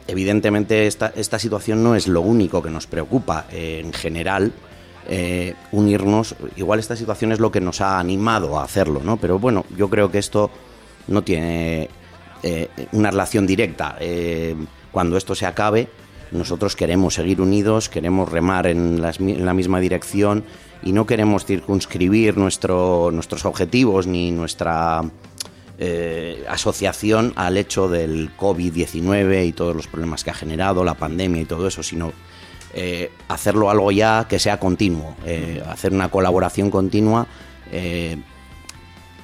evidentemente 0.07 0.85
esta, 0.85 1.11
esta 1.15 1.39
situación 1.39 1.83
no 1.83 1.95
es 1.95 2.07
lo 2.07 2.21
único 2.21 2.61
que 2.61 2.69
nos 2.69 2.85
preocupa 2.85 3.45
eh, 3.51 3.81
en 3.83 3.91
general. 3.91 4.53
Eh, 5.09 5.55
unirnos, 5.71 6.35
igual 6.57 6.79
esta 6.79 6.95
situación 6.95 7.31
es 7.31 7.39
lo 7.39 7.49
que 7.49 7.61
nos 7.61 7.81
ha 7.81 7.97
animado 7.97 8.59
a 8.59 8.63
hacerlo, 8.63 9.01
¿no? 9.03 9.17
Pero 9.17 9.39
bueno, 9.39 9.65
yo 9.75 9.89
creo 9.89 10.11
que 10.11 10.19
esto 10.19 10.51
no 11.07 11.23
tiene 11.23 11.89
una 12.91 13.09
relación 13.09 13.47
directa 13.47 13.97
cuando 14.91 15.17
esto 15.17 15.33
se 15.33 15.45
acabe, 15.45 15.89
nosotros 16.31 16.75
queremos 16.75 17.15
seguir 17.15 17.41
unidos, 17.41 17.89
queremos 17.89 18.29
remar 18.31 18.67
en, 18.67 19.01
la 19.01 19.53
misma 19.53 19.79
dirección 19.79 20.43
y 20.83 20.93
no 20.93 21.05
queremos 21.05 21.45
circunscribir 21.45 22.37
nuestro, 22.37 23.09
nuestros 23.11 23.45
objetivos 23.45 24.07
ni 24.07 24.31
nuestra 24.31 25.03
eh, 25.79 26.43
asociación 26.49 27.33
al 27.35 27.55
hecho 27.55 27.87
del 27.87 28.35
COVID-19 28.35 29.47
y 29.47 29.51
todos 29.51 29.75
los 29.75 29.85
problemas 29.85 30.23
que 30.23 30.31
ha 30.31 30.33
generado, 30.33 30.83
la 30.83 30.95
pandemia 30.95 31.41
y 31.41 31.45
todo 31.45 31.67
eso, 31.67 31.83
sino 31.83 32.13
eh, 32.73 33.11
hacerlo 33.27 33.69
algo 33.69 33.91
ya 33.91 34.25
que 34.27 34.39
sea 34.39 34.59
continuo, 34.59 35.15
eh, 35.23 35.63
hacer 35.69 35.93
una 35.93 36.09
colaboración 36.09 36.71
continua 36.71 37.27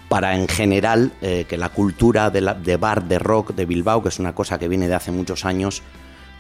para 0.10 0.36
en 0.36 0.50
general 0.50 1.14
que 1.22 1.58
la 1.58 1.70
cultura 1.70 2.30
de, 2.30 2.78
bar, 2.78 3.06
de 3.06 3.18
rock 3.18 3.56
de 3.56 3.66
Bilbao, 3.66 4.04
que 4.04 4.10
es 4.10 4.20
una 4.20 4.36
cosa 4.36 4.60
que 4.60 4.68
viene 4.68 4.90
de 4.90 4.96
hace 4.96 5.12
muchos 5.12 5.46
años, 5.46 5.82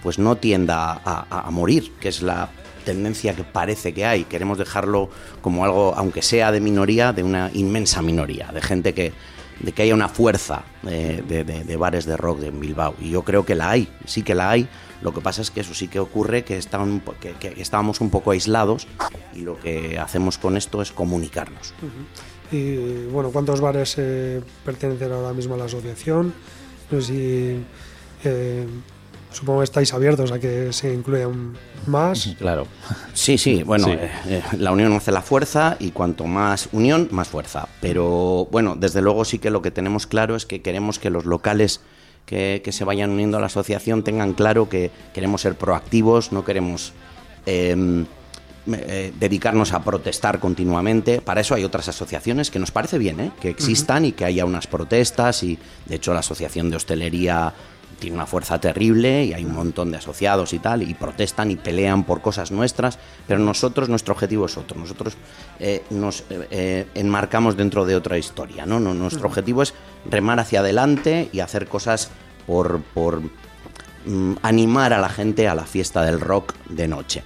pues 0.03 0.19
no 0.19 0.35
tienda 0.35 1.01
a 1.05 1.49
morir, 1.49 1.93
que 2.01 2.09
es 2.09 2.21
la 2.21 2.49
tendencia 2.83 3.35
que 3.35 3.43
parece 3.43 3.93
que 3.93 4.05
hay. 4.05 4.25
Queremos 4.25 4.57
dejarlo 4.57 5.09
como 5.41 5.65
algo, 5.65 5.93
aunque 5.95 6.21
sea 6.21 6.51
de 6.51 6.59
minoría, 6.59 7.13
de 7.13 7.23
una 7.23 7.49
inmensa 7.53 8.01
minoría, 8.01 8.51
de 8.53 8.61
gente 8.61 8.93
que, 8.93 9.13
de 9.59 9.71
que 9.71 9.83
haya 9.83 9.93
una 9.93 10.09
fuerza 10.09 10.63
de, 10.83 11.75
bares 11.77 12.05
de 12.05 12.17
rock 12.17 12.43
en 12.43 12.59
Bilbao. 12.59 12.95
Y 12.99 13.09
yo 13.09 13.23
creo 13.23 13.45
que 13.45 13.55
la 13.55 13.71
hay, 13.71 13.87
sí 14.05 14.23
que 14.23 14.35
la 14.35 14.51
hay. 14.51 14.67
Lo 15.01 15.13
que 15.13 15.21
pasa 15.21 15.41
es 15.41 15.51
que 15.51 15.61
eso 15.61 15.73
sí 15.73 15.87
que 15.87 15.99
ocurre, 15.99 16.43
que, 16.43 16.57
están, 16.57 17.01
que, 17.19 17.55
estábamos 17.57 17.99
un 17.99 18.09
poco 18.09 18.31
aislados 18.31 18.87
y 19.33 19.41
lo 19.41 19.59
que 19.59 19.99
hacemos 19.99 20.37
con 20.37 20.55
esto 20.55 20.81
es 20.81 20.91
comunicarnos. 20.91 21.73
Y 22.51 23.05
bueno, 23.07 23.31
¿cuántos 23.31 23.59
bares 23.59 23.95
eh, 23.97 24.41
pertenecen 24.63 25.11
ahora 25.11 25.33
mismo 25.33 25.55
a 25.55 25.57
la 25.57 25.65
asociación? 25.65 26.33
No 26.91 27.01
sé 27.01 27.07
si 27.07 27.63
eh, 28.23 28.65
Supongo 29.33 29.59
que 29.59 29.65
estáis 29.65 29.93
abiertos 29.93 30.31
a 30.31 30.39
que 30.39 30.71
se 30.71 30.93
incluyan 30.93 31.57
más. 31.87 32.35
Claro. 32.37 32.67
Sí, 33.13 33.37
sí, 33.37 33.63
bueno, 33.63 33.89
eh, 33.89 34.11
eh, 34.27 34.43
la 34.59 34.71
unión 34.71 34.93
hace 34.93 35.11
la 35.11 35.21
fuerza 35.21 35.75
y 35.79 35.91
cuanto 35.91 36.25
más 36.25 36.69
unión, 36.71 37.09
más 37.11 37.27
fuerza. 37.27 37.67
Pero 37.81 38.47
bueno, 38.51 38.75
desde 38.75 39.01
luego 39.01 39.25
sí 39.25 39.39
que 39.39 39.49
lo 39.49 39.61
que 39.61 39.71
tenemos 39.71 40.07
claro 40.07 40.35
es 40.35 40.45
que 40.45 40.61
queremos 40.61 40.99
que 40.99 41.09
los 41.09 41.25
locales 41.25 41.81
que, 42.25 42.61
se 42.71 42.83
vayan 42.83 43.09
uniendo 43.09 43.37
a 43.37 43.39
la 43.39 43.47
asociación 43.47 44.03
tengan 44.03 44.33
claro 44.33 44.69
que 44.69 44.91
queremos 45.13 45.41
ser 45.41 45.55
proactivos, 45.55 46.31
no 46.31 46.45
queremos 46.45 46.93
em, 47.45 48.05
eh, 48.71 49.11
dedicarnos 49.19 49.73
a 49.73 49.83
protestar 49.83 50.39
continuamente. 50.39 51.21
Para 51.21 51.41
eso 51.41 51.55
hay 51.55 51.63
otras 51.63 51.89
asociaciones 51.89 52.49
que 52.49 52.59
nos 52.59 52.71
parece 52.71 52.97
bien, 52.97 53.33
que 53.41 53.49
existan 53.49 54.05
y 54.05 54.13
que 54.13 54.25
haya 54.25 54.45
unas 54.45 54.67
protestas 54.67 55.43
y 55.43 55.59
de 55.85 55.95
hecho 55.95 56.13
la 56.13 56.19
Asociación 56.21 56.69
de 56.69 56.77
Hostelería 56.77 57.53
tiene 57.99 58.15
una 58.15 58.25
fuerza 58.25 58.59
terrible 58.59 59.25
y 59.25 59.33
hay 59.33 59.45
un 59.45 59.53
montón 59.53 59.91
de 59.91 59.97
asociados 59.97 60.53
y 60.53 60.59
tal, 60.59 60.83
y 60.83 60.93
protestan 60.93 61.51
y 61.51 61.55
pelean 61.55 62.03
por 62.03 62.21
cosas 62.21 62.51
nuestras, 62.51 62.99
pero 63.27 63.39
nosotros, 63.39 63.89
nuestro 63.89 64.13
objetivo 64.13 64.45
es 64.45 64.57
otro. 64.57 64.79
Nosotros 64.79 65.15
eh, 65.59 65.83
nos 65.89 66.21
eh, 66.29 66.47
eh, 66.51 66.87
enmarcamos 66.95 67.57
dentro 67.57 67.85
de 67.85 67.95
otra 67.95 68.17
historia, 68.17 68.65
¿no? 68.65 68.79
Nuestro 68.79 69.27
objetivo 69.27 69.61
es 69.63 69.73
remar 70.09 70.39
hacia 70.39 70.59
adelante 70.59 71.29
y 71.31 71.39
hacer 71.39 71.67
cosas 71.67 72.09
por, 72.45 72.81
por 72.93 73.21
mm, 74.05 74.35
animar 74.41 74.93
a 74.93 74.99
la 74.99 75.09
gente 75.09 75.47
a 75.47 75.55
la 75.55 75.65
fiesta 75.65 76.03
del 76.03 76.19
rock 76.19 76.53
de 76.69 76.87
noche. 76.87 77.23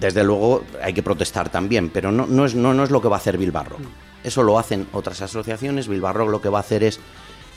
desde 0.00 0.24
luego 0.24 0.64
hay 0.82 0.92
que 0.92 1.02
protestar 1.02 1.48
también, 1.48 1.90
pero 1.90 2.12
no, 2.12 2.26
no, 2.26 2.44
es, 2.44 2.54
no, 2.54 2.72
no 2.74 2.84
es 2.84 2.90
lo 2.90 3.00
que 3.00 3.08
va 3.08 3.16
a 3.16 3.18
hacer 3.18 3.38
Bilbao 3.38 3.64
Rock. 3.64 3.80
Eso 4.22 4.42
lo 4.42 4.58
hacen 4.58 4.86
otras 4.92 5.22
asociaciones. 5.22 5.88
Bilbao 5.88 6.12
Rock 6.12 6.30
lo 6.30 6.40
que 6.42 6.48
va 6.48 6.58
a 6.58 6.60
hacer 6.60 6.84
es 6.84 7.00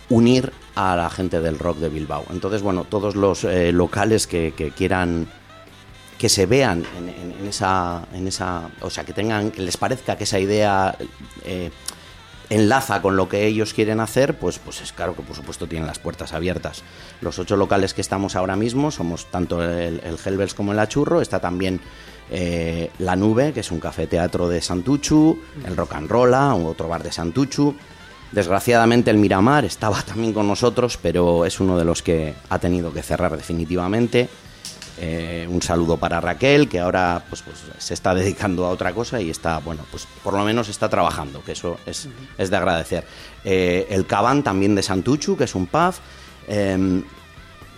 unir 0.09 0.51
a 0.75 0.95
la 0.95 1.09
gente 1.09 1.39
del 1.39 1.59
rock 1.59 1.77
de 1.77 1.89
Bilbao. 1.89 2.25
Entonces, 2.31 2.61
bueno, 2.61 2.85
todos 2.85 3.15
los 3.15 3.43
eh, 3.43 3.71
locales 3.71 4.27
que, 4.27 4.53
quieran 4.75 5.27
que 6.17 6.29
se 6.29 6.45
vean 6.45 6.83
en, 6.97 7.47
esa, 7.47 8.07
en 8.13 8.27
esa, 8.27 8.69
o 8.81 8.89
sea, 8.89 9.03
que 9.03 9.13
tengan, 9.13 9.51
que 9.51 9.61
les 9.61 9.77
parezca 9.77 10.15
que 10.15 10.23
esa 10.23 10.39
idea 10.39 10.95
eh, 11.43 11.69
enlaza 12.49 13.01
con 13.01 13.17
lo 13.17 13.27
que 13.27 13.45
ellos 13.45 13.73
quieren 13.73 13.99
hacer, 13.99 14.37
pues, 14.37 14.57
pues 14.59 14.81
es 14.81 14.93
claro 14.93 15.15
que 15.15 15.21
por 15.21 15.35
supuesto 15.35 15.67
tienen 15.67 15.87
las 15.87 15.99
puertas 15.99 16.33
abiertas. 16.33 16.83
Los 17.21 17.39
ocho 17.39 17.57
locales 17.57 17.93
que 17.93 18.01
estamos 18.01 18.35
ahora 18.35 18.55
mismo 18.55 18.91
somos 18.91 19.29
tanto 19.31 19.61
el, 19.63 19.99
el 20.03 20.17
Helvels 20.23 20.53
como 20.53 20.71
el 20.71 20.79
Achurro, 20.79 21.19
está 21.21 21.39
también 21.39 21.81
eh, 22.29 22.89
La 22.99 23.15
Nube, 23.15 23.53
que 23.53 23.59
es 23.59 23.71
un 23.71 23.79
café 23.79 24.07
teatro 24.07 24.47
de 24.47 24.61
Santuchu, 24.61 25.39
el 25.65 25.75
Rock 25.75 25.93
and 25.93 26.09
Rolla, 26.09 26.55
otro 26.55 26.87
bar 26.87 27.03
de 27.03 27.11
Santuchu, 27.11 27.75
Desgraciadamente 28.33 29.11
el 29.11 29.17
Miramar 29.17 29.63
estaba 29.63 30.01
también 30.05 30.33
con 30.33 30.47
nosotros, 30.47 30.97
pero 31.01 31.45
es 31.45 31.59
uno 31.59 31.77
de 31.77 31.85
los 31.85 32.01
que 32.01 32.33
ha 32.49 32.59
tenido 32.59 32.91
que 32.91 33.03
cerrar 33.03 33.37
definitivamente. 33.37 34.27
Eh, 34.99 35.47
un 35.49 35.61
saludo 35.61 35.97
para 35.97 36.21
Raquel, 36.21 36.69
que 36.69 36.79
ahora 36.79 37.23
pues, 37.27 37.41
pues, 37.41 37.57
se 37.77 37.93
está 37.93 38.13
dedicando 38.13 38.65
a 38.65 38.69
otra 38.69 38.93
cosa 38.93 39.19
y 39.19 39.29
está, 39.29 39.59
bueno, 39.59 39.83
pues 39.89 40.07
por 40.23 40.33
lo 40.33 40.43
menos 40.43 40.69
está 40.69 40.89
trabajando, 40.89 41.43
que 41.43 41.53
eso 41.53 41.77
es, 41.85 42.07
de 42.37 42.55
agradecer. 42.55 43.05
Eh, 43.43 43.87
el 43.89 44.05
Cabán 44.05 44.43
también 44.43 44.75
de 44.75 44.83
Santuchu, 44.83 45.37
que 45.37 45.43
es 45.45 45.55
un 45.55 45.67
pub. 45.67 45.93
Em, 46.47 47.03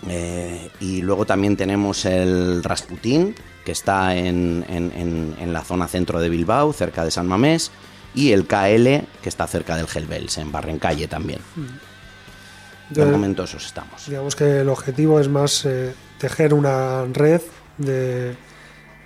eh, 0.08 0.70
y 0.80 1.02
luego 1.02 1.24
también 1.24 1.56
tenemos 1.56 2.04
el 2.04 2.62
Rasputín, 2.62 3.34
que 3.64 3.72
está 3.72 4.14
en, 4.14 4.64
en 4.68 5.52
la 5.52 5.64
zona 5.64 5.88
centro 5.88 6.20
de 6.20 6.28
Bilbao, 6.28 6.72
cerca 6.72 7.04
de 7.04 7.10
San 7.10 7.26
Mamés 7.26 7.72
y 8.16 8.32
el 8.32 8.46
KL, 8.46 9.06
que 9.22 9.28
está 9.28 9.46
cerca 9.46 9.76
del 9.76 9.86
Helbels, 9.94 10.38
en 10.38 10.50
Barrencalle 10.50 11.06
también. 11.06 11.38
Mm. 11.54 12.94
De, 12.94 13.04
momento 13.04 13.44
esos 13.44 13.66
estamos. 13.66 14.06
Digamos 14.06 14.34
que 14.34 14.60
el 14.60 14.68
objetivo 14.68 15.20
es 15.20 15.28
más 15.28 15.64
eh, 15.64 15.92
tejer 16.18 16.54
una 16.54 17.04
red 17.12 17.42
de, 17.78 18.36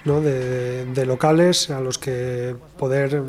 ¿no? 0.05 0.21
de, 0.21 1.05
locales 1.07 1.71
a 1.71 1.81
los 1.81 1.99
que 1.99 2.55
poder 2.79 3.23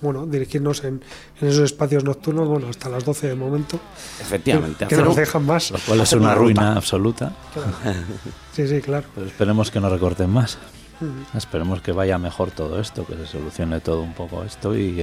bueno, 0.00 0.24
dirigirnos 0.24 0.84
en, 0.84 1.02
esos 1.40 1.58
espacios 1.64 2.04
nocturnos, 2.04 2.48
bueno, 2.48 2.68
hasta 2.68 2.88
las 2.88 3.04
12 3.04 3.28
de 3.28 3.34
momento. 3.34 3.80
Efectivamente. 4.20 4.86
Que, 4.86 4.96
nos 4.96 5.16
dejan 5.16 5.44
más. 5.44 5.70
Lo 5.72 5.78
cual 5.80 6.00
es 6.00 6.12
una, 6.12 6.34
ruina 6.34 6.76
absoluta. 6.76 7.34
Sí, 8.54 8.66
sí, 8.66 8.80
claro. 8.80 9.06
Pero 9.14 9.26
esperemos 9.26 9.70
que 9.70 9.80
no 9.80 9.90
recorten 9.90 10.30
más. 10.30 10.56
Esperemos 11.34 11.82
que 11.82 11.92
vaya 11.92 12.18
mejor 12.18 12.50
todo 12.50 12.80
esto, 12.80 13.06
que 13.06 13.14
se 13.16 13.26
solucione 13.26 13.80
todo 13.80 14.00
un 14.00 14.14
poco 14.14 14.44
esto 14.44 14.76
y 14.76 14.94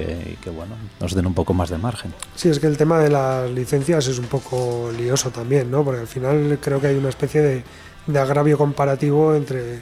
que, 0.41 0.49
bueno, 0.49 0.75
nos 0.99 1.13
den 1.13 1.25
un 1.25 1.33
poco 1.33 1.53
más 1.53 1.69
de 1.69 1.77
margen. 1.77 2.13
Sí, 2.35 2.49
es 2.49 2.59
que 2.59 2.67
el 2.67 2.77
tema 2.77 2.99
de 2.99 3.09
las 3.09 3.49
licencias 3.51 4.07
es 4.07 4.17
un 4.17 4.25
poco 4.25 4.91
lioso 4.97 5.29
también, 5.29 5.69
¿no? 5.69 5.83
Porque 5.83 6.01
al 6.01 6.07
final 6.07 6.57
creo 6.61 6.81
que 6.81 6.87
hay 6.87 6.95
una 6.95 7.09
especie 7.09 7.41
de, 8.07 8.19
agravio 8.19 8.57
comparativo 8.57 9.35
entre, 9.35 9.81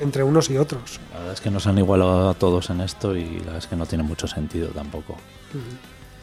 entre, 0.00 0.22
unos 0.22 0.48
y 0.50 0.58
otros. 0.58 1.00
La 1.12 1.18
verdad 1.18 1.34
es 1.34 1.40
que 1.40 1.50
nos 1.50 1.66
han 1.66 1.78
igualado 1.78 2.30
a 2.30 2.34
todos 2.34 2.70
en 2.70 2.80
esto 2.80 3.16
y 3.16 3.38
la 3.38 3.46
verdad 3.46 3.58
es 3.58 3.66
que 3.66 3.76
no 3.76 3.86
tiene 3.86 4.04
mucho 4.04 4.28
sentido 4.28 4.68
tampoco. 4.68 5.16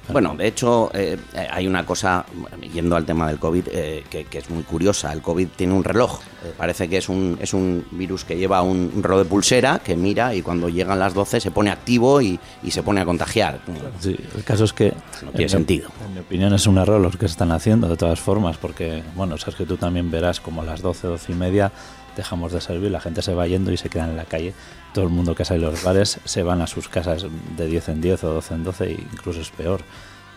Bueno, 0.10 0.36
de 0.36 0.48
hecho, 0.48 0.92
eh, 0.94 1.18
hay 1.50 1.66
una 1.66 1.86
cosa, 1.86 2.26
yendo 2.74 2.96
al 2.96 3.06
tema 3.06 3.28
del 3.28 3.40
COVID, 3.40 3.68
eh, 3.72 4.04
que, 4.10 4.28
es 4.38 4.50
muy 4.50 4.64
curiosa. 4.64 5.14
El 5.14 5.22
COVID 5.22 5.48
tiene 5.56 5.74
un 5.74 5.84
reloj. 5.84 6.20
Eh, 6.44 6.54
parece 6.58 6.90
que 6.90 6.98
es 6.98 7.08
un, 7.08 7.38
es 7.42 7.54
un 7.54 7.86
virus 7.92 8.26
que 8.26 8.36
lleva 8.36 8.62
un, 8.62 9.02
reloj 9.02 9.20
de 9.20 9.26
pulsera 9.26 9.80
que 9.80 9.96
mira 9.96 10.36
y 10.36 10.42
cuando 10.42 10.68
llegan 10.68 11.00
las 11.00 11.14
12 11.14 11.40
se 11.40 11.52
pone 11.52 11.72
activo 11.72 12.22
y, 12.22 12.40
se 12.70 12.84
pone 12.84 13.02
a 13.02 13.06
contagiar. 13.06 13.60
Sí, 14.00 14.18
el 14.36 14.44
caso 14.44 14.66
es 14.66 14.74
que... 14.74 14.94
No 15.24 15.32
tiene 15.32 15.50
sentido. 15.50 15.90
en 16.06 16.14
mi 16.16 16.20
opinión 16.20 16.54
es 16.54 16.68
un 16.68 16.78
error 16.78 17.00
los 17.00 17.16
que 17.16 17.28
se 17.28 17.34
están 17.34 17.52
haciendo, 17.52 17.88
de 17.88 17.96
todas 17.96 18.20
formas, 18.20 18.58
porque, 18.58 19.04
bueno, 19.16 19.38
sabes 19.38 19.56
que 19.56 19.66
tú 19.66 19.78
también 19.78 20.10
verás 20.12 20.40
como 20.40 20.64
a 20.64 20.66
las 20.66 20.82
12, 20.82 21.08
12 21.08 21.32
y 21.32 21.36
media 21.36 21.72
dejamos 22.16 22.52
de 22.52 22.62
servir, 22.62 22.92
la 22.92 23.00
gente 23.00 23.22
se 23.22 23.34
va 23.34 23.48
yendo 23.48 23.72
y 23.72 23.78
se 23.78 23.90
queda 23.90 24.06
en 24.06 24.16
la 24.16 24.26
calle. 24.26 24.54
Todo 24.94 25.06
el 25.06 25.12
mundo 25.12 25.36
que 25.36 25.46
sale 25.46 25.62
de 25.66 25.72
los 25.72 25.84
bares 25.84 26.20
se 26.24 26.44
van 26.44 26.62
a 26.62 26.68
sus 26.68 26.90
casas 26.90 27.26
de 27.58 27.66
10 27.66 27.90
en 27.90 28.02
10 28.02 28.24
o 28.24 28.34
12 28.36 28.54
en 28.54 28.64
12 28.64 28.86
e 28.86 28.92
incluso 28.92 29.42
es 29.42 29.50
peor. 29.50 29.82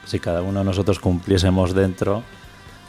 Si 0.05 0.21
cada 0.21 0.43
uno 0.43 0.61
de 0.61 0.65
nosotros 0.65 1.01
cumpliésemos 1.01 1.75
dentro, 1.75 2.23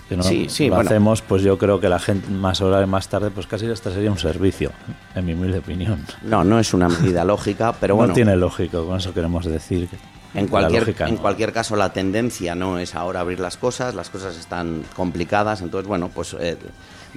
que 0.08 0.16
no 0.16 0.24
lo 0.24 0.80
hacemos, 0.80 1.22
pues 1.22 1.42
yo 1.42 1.58
creo 1.58 1.80
que 1.80 1.90
la 1.90 2.00
gente 2.00 2.30
más 2.30 2.62
hora 2.62 2.82
y 2.82 2.86
más 2.86 3.10
tarde, 3.10 3.30
pues 3.30 3.46
casi 3.48 3.66
este 3.66 3.92
sería 3.92 4.10
un 4.10 4.18
servicio, 4.18 4.72
en 5.16 5.26
mi 5.26 5.34
humilde 5.34 5.60
opinión. 5.60 6.06
No, 6.24 6.44
no 6.44 6.60
es 6.60 6.74
una 6.74 6.88
medida 6.88 7.26
lógica, 7.26 7.74
pero 7.74 7.96
bueno. 7.96 8.10
No 8.10 8.14
tiene 8.14 8.36
lógico, 8.36 8.86
con 8.86 8.98
eso 8.98 9.14
queremos 9.14 9.46
decir. 9.46 9.90
en 10.34 10.48
cualquier, 10.48 10.96
en 11.00 11.18
cualquier 11.18 11.52
caso, 11.52 11.76
la 11.76 11.92
tendencia 11.92 12.56
no 12.56 12.80
es 12.80 12.96
ahora 12.96 13.20
abrir 13.20 13.40
las 13.40 13.58
cosas, 13.58 13.96
las 13.96 14.10
cosas 14.10 14.38
están 14.38 14.84
complicadas, 14.96 15.62
entonces, 15.62 15.88
bueno, 15.88 16.10
pues 16.14 16.36
eh, 16.40 16.58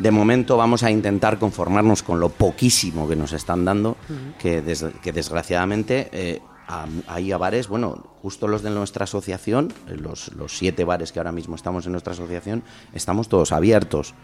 de 0.01 0.11
momento 0.11 0.57
vamos 0.57 0.82
a 0.82 0.90
intentar 0.90 1.38
conformarnos 1.38 2.03
con 2.03 2.20
lo 2.20 2.30
poquísimo 2.30 3.07
que 3.07 3.16
nos 3.16 3.32
están 3.32 3.64
dando, 3.64 3.96
que, 4.38 4.62
que 5.03 5.12
desgraciadamente 5.12 6.09
eh, 6.12 6.40
hay 7.07 7.32
a 7.32 7.38
bares, 7.38 7.68
bueno, 7.68 8.03
justo 8.22 8.48
los 8.48 8.62
de 8.62 8.70
nuestra 8.70 9.05
asociación, 9.05 9.72
eh, 9.88 9.96
los, 9.96 10.32
los 10.34 10.57
siete 10.57 10.84
bares 10.84 11.12
que 11.12 11.20
ahora 11.20 11.32
mismo 11.32 11.55
estamos 11.55 11.84
en 11.86 11.92
nuestra 11.92 12.14
asociación, 12.14 12.62
estamos 12.94 13.28
todos 13.28 13.53
abiertos 13.53 14.14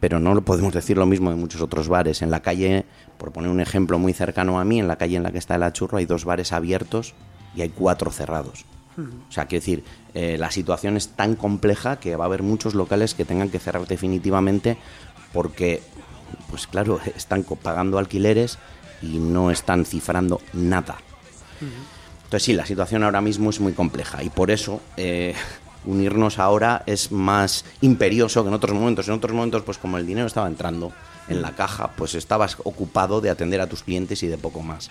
pero 0.00 0.18
no 0.18 0.42
podemos 0.42 0.74
decir 0.74 0.98
lo 0.98 1.06
mismo 1.06 1.30
de 1.30 1.36
muchos 1.36 1.60
otros 1.60 1.88
bares. 1.88 2.22
En 2.22 2.32
la 2.32 2.40
calle, 2.40 2.86
por 3.18 3.30
poner 3.30 3.52
un 3.52 3.60
ejemplo 3.60 4.00
muy 4.00 4.12
cercano 4.12 4.58
a 4.58 4.64
mí, 4.64 4.80
en 4.80 4.88
la 4.88 4.96
calle 4.96 5.16
en 5.16 5.22
la 5.22 5.30
que 5.30 5.38
está 5.38 5.54
el 5.54 5.62
achurro 5.62 5.98
hay 5.98 6.06
dos 6.06 6.24
bares 6.24 6.50
abiertos 6.50 7.14
y 7.54 7.60
hay 7.60 7.68
cuatro 7.68 8.10
cerrados. 8.10 8.64
O 8.98 9.32
sea, 9.32 9.46
quiero 9.46 9.60
decir, 9.60 9.84
eh, 10.12 10.36
la 10.38 10.50
situación 10.50 10.96
es 10.96 11.10
tan 11.10 11.36
compleja 11.36 12.00
que 12.00 12.16
va 12.16 12.24
a 12.24 12.26
haber 12.26 12.42
muchos 12.42 12.74
locales 12.74 13.14
que 13.14 13.24
tengan 13.24 13.48
que 13.48 13.58
cerrar 13.58 13.86
definitivamente 13.86 14.76
porque, 15.32 15.82
pues 16.50 16.66
claro, 16.66 17.00
están 17.16 17.44
pagando 17.44 17.98
alquileres 17.98 18.58
y 19.02 19.18
no 19.18 19.50
están 19.50 19.84
cifrando 19.84 20.40
nada. 20.52 20.98
Entonces 22.24 22.42
sí, 22.42 22.52
la 22.54 22.66
situación 22.66 23.04
ahora 23.04 23.20
mismo 23.20 23.50
es 23.50 23.60
muy 23.60 23.72
compleja 23.72 24.22
y 24.22 24.30
por 24.30 24.50
eso 24.50 24.80
eh, 24.96 25.34
unirnos 25.84 26.38
ahora 26.38 26.82
es 26.86 27.12
más 27.12 27.64
imperioso 27.80 28.42
que 28.42 28.48
en 28.48 28.54
otros 28.54 28.74
momentos. 28.74 29.06
En 29.08 29.14
otros 29.14 29.34
momentos, 29.34 29.62
pues 29.62 29.78
como 29.78 29.98
el 29.98 30.06
dinero 30.06 30.26
estaba 30.26 30.46
entrando 30.46 30.92
en 31.28 31.42
la 31.42 31.52
caja, 31.52 31.92
pues 31.96 32.14
estabas 32.14 32.56
ocupado 32.64 33.20
de 33.20 33.30
atender 33.30 33.60
a 33.60 33.66
tus 33.66 33.82
clientes 33.82 34.22
y 34.22 34.28
de 34.28 34.38
poco 34.38 34.60
más. 34.60 34.90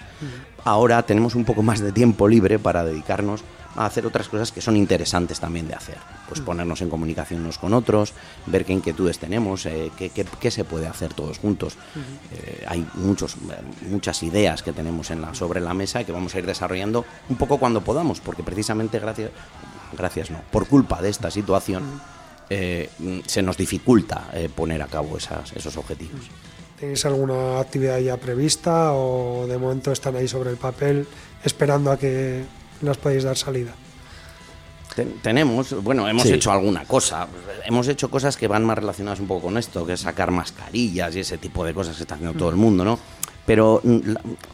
Ahora 0.64 1.04
tenemos 1.04 1.36
un 1.36 1.46
poco 1.46 1.62
más 1.62 1.80
de 1.80 1.92
tiempo 1.92 2.28
libre 2.28 2.58
para 2.58 2.84
dedicarnos 2.86 3.44
a 3.76 3.86
hacer 3.86 4.06
otras 4.06 4.28
cosas 4.28 4.52
que 4.52 4.62
son 4.62 4.76
interesantes 4.76 5.40
también 5.40 5.68
de 5.68 5.76
hacer. 5.76 5.98
Pues 6.28 6.42
ponernos 6.42 6.82
en 6.82 6.90
comunicación 6.90 7.42
unos 7.42 7.58
con 7.58 7.74
otros, 7.74 8.14
ver 8.46 8.66
qué 8.66 8.74
inquietudes 8.74 9.20
tenemos, 9.20 9.66
eh, 9.66 9.92
qué, 9.98 10.10
qué, 10.10 10.52
se 10.52 10.64
puede 10.64 10.88
hacer 10.88 11.14
todos 11.14 11.38
juntos. 11.38 11.78
Eh, 12.34 12.66
hay 12.68 12.86
muchos, 12.96 13.36
muchas 13.90 14.24
ideas 14.24 14.64
que 14.64 14.74
tenemos 14.74 15.12
en 15.12 15.22
la, 15.22 15.34
sobre 15.34 15.62
la 15.62 15.74
mesa 15.74 16.04
que 16.04 16.12
vamos 16.12 16.36
a 16.36 16.40
ir 16.40 16.46
desarrollando 16.46 17.06
un 17.30 17.38
poco 17.38 17.58
cuando 17.58 17.82
podamos, 17.82 18.20
porque 18.20 18.44
precisamente 18.44 19.00
gracias, 19.00 19.32
gracias 19.98 20.32
no, 20.32 20.42
por 20.52 20.68
culpa 20.68 21.02
de 21.02 21.10
esta 21.10 21.32
situación 21.32 22.02
eh, 22.50 22.90
se 23.26 23.42
nos 23.42 23.58
dificulta 23.58 24.30
poner 24.56 24.82
a 24.82 24.88
cabo 24.88 25.18
esas, 25.18 25.54
esos 25.54 25.78
objetivos. 25.78 26.30
¿Tenéis 26.78 27.06
alguna 27.06 27.60
actividad 27.60 28.00
ya 28.00 28.18
prevista 28.18 28.94
o 28.94 29.46
de 29.48 29.58
momento 29.58 29.92
están 29.92 30.16
ahí 30.16 30.28
sobre 30.28 30.50
el 30.50 30.58
papel 30.58 31.08
esperando 31.44 31.92
a 31.92 31.98
que 31.98 32.44
las 32.82 32.98
podéis 32.98 33.24
dar 33.24 33.38
salida? 33.38 33.74
tenemos, 35.22 35.82
bueno, 35.84 36.08
hemos 36.08 36.26
hecho 36.26 36.52
alguna 36.52 36.84
cosa. 36.86 37.28
Hemos 37.66 37.88
hecho 37.88 38.10
cosas 38.10 38.36
que 38.36 38.48
van 38.48 38.66
más 38.66 38.78
relacionadas 38.78 39.20
un 39.20 39.28
poco 39.28 39.44
con 39.44 39.58
esto, 39.58 39.86
que 39.86 39.94
es 39.94 40.02
sacar 40.02 40.32
mascarillas 40.32 41.16
y 41.16 41.22
ese 41.22 41.38
tipo 41.38 41.64
de 41.64 41.74
cosas 41.74 41.96
que 41.96 42.04
está 42.04 42.16
haciendo 42.16 42.38
todo 42.38 42.50
el 42.50 42.58
mundo, 42.58 42.84
¿no? 42.84 43.00
Pero 43.46 43.82
mm, 43.84 44.00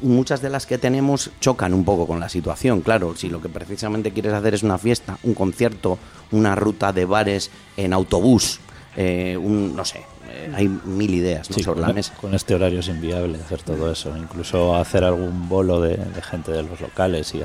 muchas 0.02 0.42
de 0.42 0.50
las 0.50 0.66
que 0.66 0.78
tenemos 0.78 1.32
chocan 1.42 1.74
un 1.74 1.84
poco 1.84 2.08
con 2.08 2.20
la 2.20 2.30
situación, 2.30 2.82
claro. 2.82 3.16
Si 3.16 3.30
lo 3.30 3.42
que 3.42 3.50
precisamente 3.50 4.12
quieres 4.12 4.34
hacer 4.34 4.54
es 4.54 4.64
una 4.64 4.78
fiesta, 4.78 5.18
un 5.24 5.34
concierto, 5.34 5.98
una 6.32 6.56
ruta 6.56 6.94
de 6.94 7.06
bares 7.06 7.50
en 7.76 7.94
autobús, 7.94 8.60
eh, 8.96 9.38
un, 9.38 9.76
no 9.76 9.86
sé, 9.86 10.04
eh, 10.30 10.52
hay 10.56 10.68
mil 10.68 11.14
ideas 11.14 11.48
sobre 11.48 11.82
la 11.82 11.94
mesa. 11.94 12.14
Con 12.20 12.34
este 12.34 12.56
horario 12.56 12.80
es 12.80 12.88
inviable 12.88 13.40
hacer 13.40 13.62
todo 13.62 13.92
eso, 13.92 14.16
incluso 14.16 14.76
hacer 14.76 15.04
algún 15.04 15.50
bolo 15.50 15.82
de, 15.82 16.00
gente 16.22 16.52
de 16.52 16.64
los 16.64 16.80
locales 16.80 17.34
y 17.36 17.42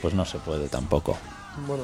pues 0.00 0.14
no 0.14 0.24
se 0.24 0.38
puede 0.38 0.68
tampoco. 0.68 1.16
Bueno, 1.66 1.82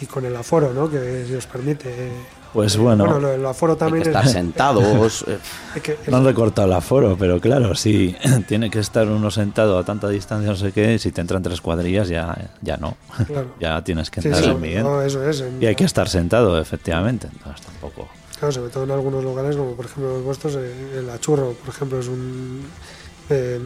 y 0.00 0.06
con 0.06 0.24
el 0.24 0.36
aforo, 0.36 0.72
¿no? 0.72 0.88
Que 0.88 1.24
se 1.26 1.36
os 1.36 1.46
permite. 1.46 2.12
Pues 2.52 2.76
bueno, 2.76 3.06
bueno 3.06 3.28
el 3.28 3.44
aforo 3.44 3.76
también 3.76 4.06
hay 4.06 4.12
que 4.12 4.18
estar 4.18 4.28
sentados. 4.28 5.24
No 6.08 6.18
han 6.18 6.24
recortado 6.24 6.68
el 6.68 6.72
aforo, 6.72 7.16
pero 7.18 7.40
claro, 7.40 7.74
si 7.74 8.16
tiene 8.48 8.70
que 8.70 8.78
estar 8.78 9.08
uno 9.08 9.30
sentado 9.30 9.78
a 9.78 9.84
tanta 9.84 10.08
distancia, 10.08 10.50
no 10.50 10.56
sé 10.56 10.72
qué, 10.72 10.98
si 10.98 11.10
te 11.10 11.20
entran 11.20 11.42
tres 11.42 11.60
cuadrillas 11.60 12.08
ya, 12.08 12.50
ya 12.62 12.76
no. 12.76 12.96
ya 13.60 13.82
tienes 13.82 14.10
que 14.10 14.20
entrar 14.20 14.44
en 14.44 14.62
bien. 14.62 14.86
y 15.60 15.66
hay 15.66 15.74
que 15.74 15.84
estar 15.84 16.08
sentado, 16.08 16.58
efectivamente. 16.60 17.28
Entonces 17.32 17.66
tampoco. 17.66 18.08
Claro, 18.38 18.52
sobre 18.52 18.70
todo 18.70 18.84
en 18.84 18.90
algunos 18.90 19.24
lugares, 19.24 19.56
como 19.56 19.72
por 19.72 19.86
ejemplo 19.86 20.14
los 20.14 20.22
vuestros, 20.22 20.56
eh, 20.56 20.98
el 20.98 21.10
achurro, 21.10 21.52
por 21.52 21.74
ejemplo, 21.74 21.98
es 21.98 22.08
un 22.08 22.62
eh, 23.28 23.60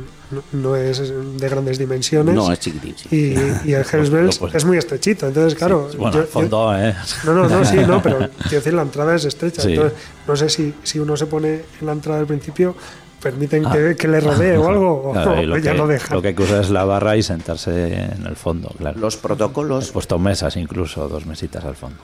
no, 0.52 0.76
es 0.76 1.12
de 1.38 1.48
grandes 1.48 1.78
dimensiones. 1.78 2.34
No, 2.34 2.52
es 2.52 2.61
chiquitín. 2.61 2.94
Y, 3.11 3.72
el 3.72 3.84
Hells 3.90 4.40
es 4.54 4.64
muy 4.64 4.78
estrechito. 4.78 5.26
Entonces, 5.26 5.58
claro. 5.58 5.88
bueno, 5.98 6.24
fondo, 6.24 6.76
¿eh? 6.76 6.94
No, 7.24 7.34
no, 7.34 7.48
no, 7.48 7.64
sí, 7.64 7.76
no, 7.76 8.02
pero 8.02 8.18
quiero 8.42 8.56
decir, 8.56 8.74
la 8.74 8.82
entrada 8.82 9.14
es 9.14 9.24
estrecha. 9.24 9.62
Entonces, 9.62 9.98
no 10.26 10.36
sé 10.36 10.48
si, 10.48 10.74
si 10.82 10.98
uno 10.98 11.16
se 11.16 11.26
pone 11.26 11.62
en 11.80 11.86
la 11.86 11.92
entrada 11.92 12.20
al 12.20 12.26
principio, 12.26 12.74
permiten 13.20 13.66
ah. 13.66 13.72
que, 13.96 14.08
le 14.08 14.20
rodee 14.20 14.56
o 14.56 14.68
algo, 14.68 15.10
o 15.10 15.14
lo 15.14 15.58
ya 15.58 15.72
que, 15.72 15.78
lo 15.78 15.86
dejan. 15.86 16.16
Lo 16.16 16.22
que 16.22 16.28
hay 16.28 16.34
que 16.34 16.42
usar 16.42 16.62
es 16.62 16.70
la 16.70 16.84
barra 16.84 17.16
y 17.16 17.22
sentarse 17.22 17.94
en 17.94 18.26
el 18.26 18.36
fondo, 18.36 18.72
claro. 18.76 18.98
Los 18.98 19.16
protocolos... 19.16 19.90
He 19.90 19.92
puesto 19.92 20.18
mesas 20.18 20.56
incluso, 20.56 21.08
dos 21.08 21.26
mesitas 21.26 21.64
al 21.64 21.76
fondo. 21.76 21.98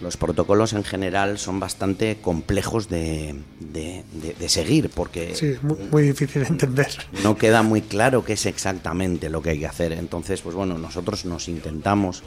Los 0.00 0.16
protocolos 0.16 0.72
en 0.72 0.84
general 0.84 1.38
son 1.38 1.60
bastante 1.60 2.18
complejos 2.20 2.88
de, 2.88 3.34
de, 3.60 4.48
seguir, 4.48 4.90
porque... 4.90 5.34
Sí, 5.34 5.56
muy, 5.62 5.76
muy, 5.90 6.02
difícil 6.02 6.42
de 6.42 6.48
entender. 6.48 6.88
No 7.22 7.36
queda 7.36 7.62
muy 7.62 7.82
claro 7.82 8.24
qué 8.24 8.34
es 8.34 8.46
exactamente 8.46 9.30
lo 9.30 9.42
que 9.42 9.50
hay 9.50 9.58
que 9.58 9.66
hacer. 9.66 9.92
Entonces, 9.92 10.40
pues 10.40 10.54
bueno, 10.54 10.78
nosotros 10.78 11.24
nos 11.24 11.48
intentamos... 11.48 12.22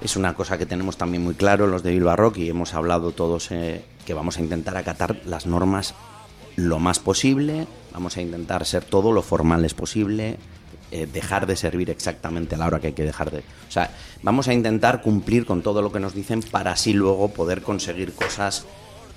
Es 0.00 0.16
una 0.16 0.34
cosa 0.34 0.58
que 0.58 0.66
tenemos 0.66 0.96
también 0.96 1.24
muy 1.24 1.34
claro 1.34 1.66
los 1.66 1.82
de 1.82 1.90
Bilbao 1.90 2.14
Rock 2.14 2.38
y 2.38 2.48
hemos 2.48 2.72
hablado 2.74 3.10
todos 3.10 3.50
eh, 3.50 3.84
que 4.06 4.14
vamos 4.14 4.38
a 4.38 4.42
intentar 4.42 4.76
acatar 4.76 5.16
las 5.24 5.46
normas 5.46 5.94
lo 6.58 6.80
más 6.80 6.98
posible, 6.98 7.68
vamos 7.92 8.16
a 8.16 8.20
intentar 8.20 8.66
ser 8.66 8.84
todo 8.84 9.12
lo 9.12 9.22
formales 9.22 9.74
posible, 9.74 10.38
eh, 10.90 11.06
dejar 11.06 11.46
de 11.46 11.54
servir 11.54 11.88
exactamente 11.88 12.56
a 12.56 12.58
la 12.58 12.66
hora 12.66 12.80
que 12.80 12.88
hay 12.88 12.92
que 12.94 13.04
dejar 13.04 13.30
de... 13.30 13.38
O 13.38 13.70
sea, 13.70 13.92
vamos 14.24 14.48
a 14.48 14.52
intentar 14.52 15.00
cumplir 15.00 15.46
con 15.46 15.62
todo 15.62 15.82
lo 15.82 15.92
que 15.92 16.00
nos 16.00 16.14
dicen 16.14 16.42
para 16.42 16.72
así 16.72 16.92
luego 16.92 17.28
poder 17.28 17.62
conseguir 17.62 18.12
cosas 18.12 18.64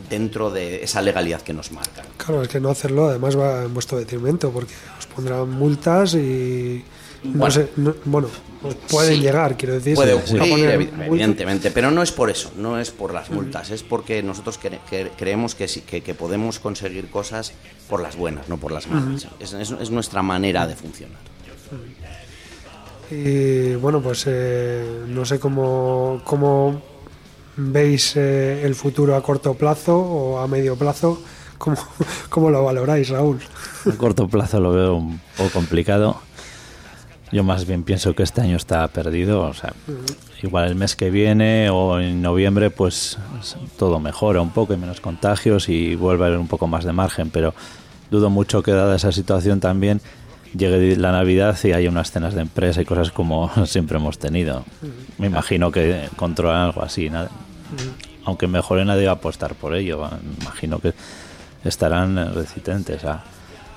dentro 0.08 0.52
de 0.52 0.84
esa 0.84 1.02
legalidad 1.02 1.42
que 1.42 1.54
nos 1.54 1.72
marcan. 1.72 2.06
Claro, 2.18 2.44
es 2.44 2.48
que 2.48 2.60
no 2.60 2.70
hacerlo 2.70 3.08
además 3.08 3.36
va 3.36 3.64
en 3.64 3.74
vuestro 3.74 3.98
detrimento 3.98 4.52
porque 4.52 4.74
os 5.00 5.08
pondrán 5.08 5.50
multas 5.50 6.14
y 6.14 6.84
bueno, 7.24 7.66
bueno 8.06 8.28
pues 8.62 8.76
pueden 8.90 9.22
llegar, 9.22 9.58
quiero 9.58 9.76
decir. 9.76 9.96
Puede 9.96 10.14
ocurrir, 10.14 10.92
evidentemente, 11.04 11.72
pero 11.72 11.90
no 11.90 12.04
es 12.04 12.12
por 12.12 12.30
eso, 12.30 12.52
no 12.58 12.80
es 12.80 12.92
por 12.92 13.14
las 13.14 13.32
multas, 13.32 13.72
es 13.72 13.82
porque 13.82 14.22
nosotros 14.22 14.60
creemos 15.18 15.56
que, 15.56 15.66
que, 15.68 16.02
que, 16.02 16.14
podemos 16.14 16.60
conseguir 16.60 17.10
cosas 17.10 17.54
por 17.90 18.02
las 18.02 18.16
buenas, 18.16 18.50
no 18.50 18.58
por 18.58 18.72
las 18.72 18.88
malas. 18.88 19.28
es, 19.40 19.92
nuestra 19.92 20.22
manera 20.22 20.68
de 20.68 20.76
funcionar. 20.76 21.18
Y 23.10 23.76
bueno, 23.76 24.00
pues 24.02 24.24
eh, 24.28 25.04
no 25.08 25.26
sé 25.26 25.40
cómo, 25.40 26.22
cómo 26.24 26.82
veis 27.58 28.16
eh, 28.16 28.62
el 28.64 28.74
futuro 28.76 29.16
a 29.16 29.24
corto 29.24 29.54
plazo 29.56 29.98
o 29.98 30.40
a 30.40 30.48
medio 30.48 30.76
plazo. 30.76 31.22
¿Cómo, 31.58 31.78
¿Cómo 32.30 32.50
lo 32.50 32.64
valoráis, 32.64 33.10
Raúl? 33.10 33.40
A 33.92 33.98
corto 33.98 34.28
plazo 34.28 34.60
lo 34.60 34.72
veo 34.72 34.96
un 34.96 35.20
poco 35.36 35.50
complicado 35.50 36.22
yo 37.32 37.44
más 37.44 37.66
bien 37.66 37.84
pienso 37.84 38.14
que 38.14 38.24
este 38.24 38.42
año 38.42 38.58
está 38.58 38.88
perdido. 38.88 39.42
O 39.42 39.54
sea, 39.54 39.74
igual 40.44 40.68
el 40.68 40.76
mes 40.76 40.96
que 40.96 41.10
viene 41.10 41.70
o 41.70 42.00
en 42.00 42.22
noviembre, 42.22 42.70
pues 42.70 43.18
todo 43.78 44.00
mejora 44.00 44.42
un 44.42 44.52
poco, 44.52 44.74
hay 44.74 44.80
menos 44.80 45.00
contagios 45.00 45.70
y 45.70 45.96
vuelve 45.96 46.26
a 46.26 46.28
haber 46.28 46.40
un 46.40 46.48
poco 46.48 46.68
más 46.68 46.84
de 46.84 46.94
margen. 46.94 47.30
Pero 47.30 47.54
dudo 48.10 48.30
mucho 48.30 48.62
que, 48.64 48.72
dada 48.72 48.96
esa 48.96 49.12
situación 49.12 49.60
también, 49.60 50.02
llegue 50.56 50.98
la 50.98 51.12
Navidad 51.12 51.58
y 51.64 51.72
haya 51.72 51.90
unas 51.90 52.12
cenas 52.12 52.34
de 52.34 52.42
empresa 52.42 52.82
y 52.82 52.86
cosas 52.86 53.12
como 53.12 53.50
siempre 53.66 53.98
hemos 53.98 54.20
tenido. 54.20 54.66
Me 55.18 55.28
imagino 55.28 55.72
que 55.72 56.10
controlan 56.18 56.64
algo 56.64 56.84
así. 56.84 57.10
Aunque 58.26 58.48
mejor 58.48 58.86
nadie 58.86 59.06
va 59.06 59.14
a 59.14 59.16
apostar 59.16 59.56
por 59.56 59.74
ello. 59.74 60.10
Me 60.22 60.44
imagino 60.44 60.80
que 60.80 60.94
estarán 61.64 62.34
resistentes 62.34 63.06
a 63.06 63.24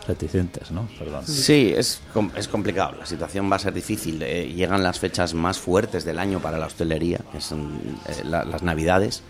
reticentes, 0.07 0.71
¿no? 0.71 0.89
Perdón. 0.99 1.27
Sí, 1.27 1.73
es, 1.77 2.01
es 2.37 2.49
complicado. 2.49 2.97
La 2.99 3.07
situación 3.07 3.51
va 3.51 3.57
a 3.57 3.59
ser 3.59 3.73
difícil. 3.73 4.23
Eh, 4.23 4.53
llegan 4.55 4.83
las 4.83 4.99
fechas 4.99 5.35
más 5.35 5.59
fuertes 5.59 6.05
del 6.05 6.19
año 6.19 6.41
para 6.41 6.59
la 6.59 6.67
hostelería, 6.67 7.21
que 7.33 7.41
son 7.41 7.81
eh, 8.09 8.23
las 8.25 8.63
Navidades, 8.63 9.23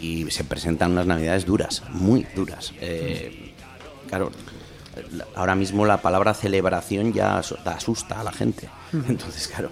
y 0.00 0.30
se 0.30 0.44
presentan 0.44 0.92
unas 0.92 1.06
Navidades 1.06 1.44
duras, 1.44 1.82
muy 1.90 2.26
duras. 2.36 2.72
Eh, 2.80 3.52
claro, 4.08 4.30
ahora 5.34 5.54
mismo 5.54 5.84
la 5.86 6.00
palabra 6.00 6.34
celebración 6.34 7.12
ya 7.12 7.38
asusta 7.38 8.20
a 8.20 8.24
la 8.24 8.32
gente. 8.32 8.68
Entonces, 8.92 9.48
claro, 9.48 9.70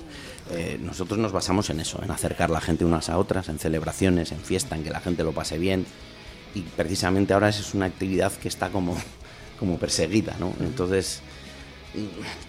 nosotros 0.80 1.18
nos 1.18 1.30
basamos 1.30 1.70
en 1.70 1.78
eso, 1.78 2.02
en 2.02 2.10
acercar 2.10 2.50
la 2.50 2.60
gente 2.60 2.84
unas 2.84 3.08
a 3.08 3.18
otras, 3.18 3.48
en 3.48 3.60
celebraciones, 3.60 4.32
en 4.32 4.40
fiesta, 4.40 4.74
en 4.74 4.82
que 4.82 4.90
la 4.90 5.00
gente 5.00 5.22
lo 5.22 5.32
pase 5.32 5.58
bien. 5.58 5.86
Y 6.54 6.62
precisamente 6.62 7.32
ahora 7.32 7.48
es 7.48 7.72
una 7.72 7.86
actividad 7.86 8.32
que 8.32 8.48
está 8.48 8.68
como 8.70 8.96
como 9.62 9.78
perseguida, 9.78 10.34
¿no? 10.40 10.52
Entonces 10.58 11.20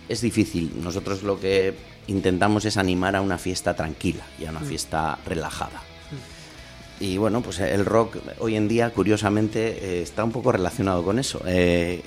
es 0.10 0.22
difícil. 0.22 0.72
Nosotros 0.84 1.22
lo 1.22 1.40
que 1.40 1.76
intentamos 2.08 2.66
es 2.66 2.76
animar 2.76 3.16
a 3.16 3.22
una 3.22 3.38
fiesta 3.38 3.76
tranquila 3.76 4.26
y 4.40 4.46
a 4.46 4.50
una 4.50 4.62
mm. 4.62 4.66
fiesta 4.66 5.20
relajada. 5.24 5.84
Mm. 6.10 7.04
Y 7.04 7.18
bueno, 7.20 7.42
pues 7.42 7.60
el 7.60 7.86
rock 7.86 8.18
hoy 8.40 8.56
en 8.56 8.68
día, 8.68 8.90
curiosamente, 8.90 9.78
eh, 9.80 10.02
está 10.02 10.24
un 10.24 10.32
poco 10.32 10.52
relacionado 10.52 11.04
con 11.04 11.20
eso. 11.20 11.40
Eh, 11.46 12.02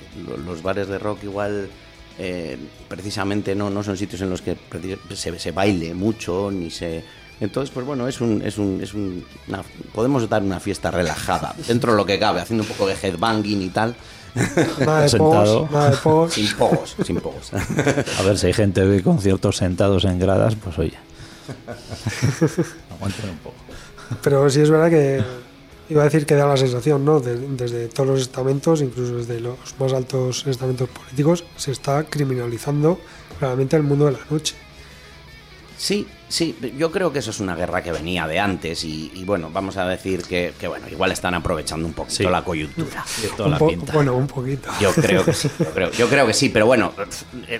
los 0.45 0.61
bares 0.61 0.89
de 0.89 0.99
rock 0.99 1.23
igual 1.23 1.69
eh, 2.19 2.57
precisamente 2.89 3.55
no, 3.55 3.69
no 3.69 3.83
son 3.83 3.95
sitios 3.95 4.19
en 4.19 4.29
los 4.29 4.41
que 4.41 4.57
se, 5.13 5.39
se 5.39 5.51
baile 5.53 5.93
mucho, 5.93 6.51
ni 6.51 6.69
se... 6.69 7.01
Entonces, 7.39 7.73
pues 7.73 7.85
bueno, 7.85 8.09
es 8.09 8.19
un, 8.19 8.41
es 8.41 8.57
un, 8.57 8.81
es 8.83 8.93
un 8.93 9.23
podemos 9.93 10.27
dar 10.27 10.43
una 10.43 10.59
fiesta 10.59 10.91
relajada, 10.91 11.55
dentro 11.65 11.91
de 11.93 11.97
lo 11.97 12.05
que 12.05 12.19
cabe, 12.19 12.41
haciendo 12.41 12.63
un 12.63 12.67
poco 12.67 12.87
de 12.87 12.95
headbanging 13.01 13.61
y 13.61 13.69
tal, 13.69 13.95
Nada 14.85 15.01
de 15.01 15.09
sentado. 15.09 15.69
Sin 16.31 16.53
pogos, 16.57 16.95
sin 17.05 17.17
pogos. 17.19 17.51
A 17.53 18.21
ver, 18.23 18.37
si 18.37 18.47
hay 18.47 18.53
gente 18.53 18.85
de 18.85 19.01
conciertos 19.03 19.57
sentados 19.57 20.05
en 20.05 20.19
gradas, 20.19 20.55
pues 20.55 20.77
oye. 20.79 20.97
Aguanten 22.91 23.29
un 23.29 23.37
poco. 23.37 23.55
Pero 24.21 24.49
sí 24.49 24.61
es 24.61 24.69
verdad 24.69 24.89
que 24.89 25.23
iba 25.89 26.01
a 26.01 26.05
decir 26.05 26.25
que 26.25 26.35
da 26.35 26.45
la 26.47 26.57
sensación, 26.57 27.03
¿no? 27.05 27.19
De- 27.19 27.37
desde 27.37 27.87
todos 27.87 28.09
los 28.09 28.21
estamentos, 28.21 28.81
incluso 28.81 29.15
desde 29.17 29.39
los 29.39 29.57
más 29.79 29.93
altos 29.93 30.45
estamentos 30.47 30.89
políticos, 30.89 31.43
se 31.55 31.71
está 31.71 32.03
criminalizando 32.03 32.99
claramente 33.39 33.75
el 33.75 33.83
mundo 33.83 34.05
de 34.05 34.13
la 34.13 34.19
noche. 34.29 34.55
Sí, 35.77 36.07
sí, 36.27 36.57
yo 36.75 36.91
creo 36.91 37.13
que 37.13 37.19
eso 37.19 37.29
es 37.29 37.39
una 37.39 37.55
guerra 37.55 37.83
que 37.83 37.91
venía 37.91 38.25
de 38.25 38.39
antes 38.39 38.83
y, 38.83 39.11
y 39.13 39.23
bueno, 39.25 39.51
vamos 39.53 39.77
a 39.77 39.87
decir 39.87 40.23
que, 40.23 40.53
que, 40.59 40.67
bueno, 40.67 40.87
igual 40.89 41.11
están 41.11 41.35
aprovechando 41.35 41.85
un 41.85 41.93
poquito 41.93 42.15
Sí. 42.15 42.23
la 42.23 42.43
coyuntura. 42.43 43.05
Tiene 43.21 43.35
toda 43.35 43.45
Un 43.45 43.51
la 43.51 43.57
po- 43.59 43.67
pinta. 43.67 43.93
bueno, 43.93 44.15
un 44.15 44.25
poquito. 44.25 44.69
Yo 44.81 44.91
creo 44.93 45.23
que 45.23 45.33
sí, 45.33 45.49
yo 45.59 45.65
creo, 45.71 45.91
yo 45.91 46.09
creo 46.09 46.25
que 46.25 46.33
sí, 46.33 46.49
pero 46.49 46.65
bueno, 46.65 46.93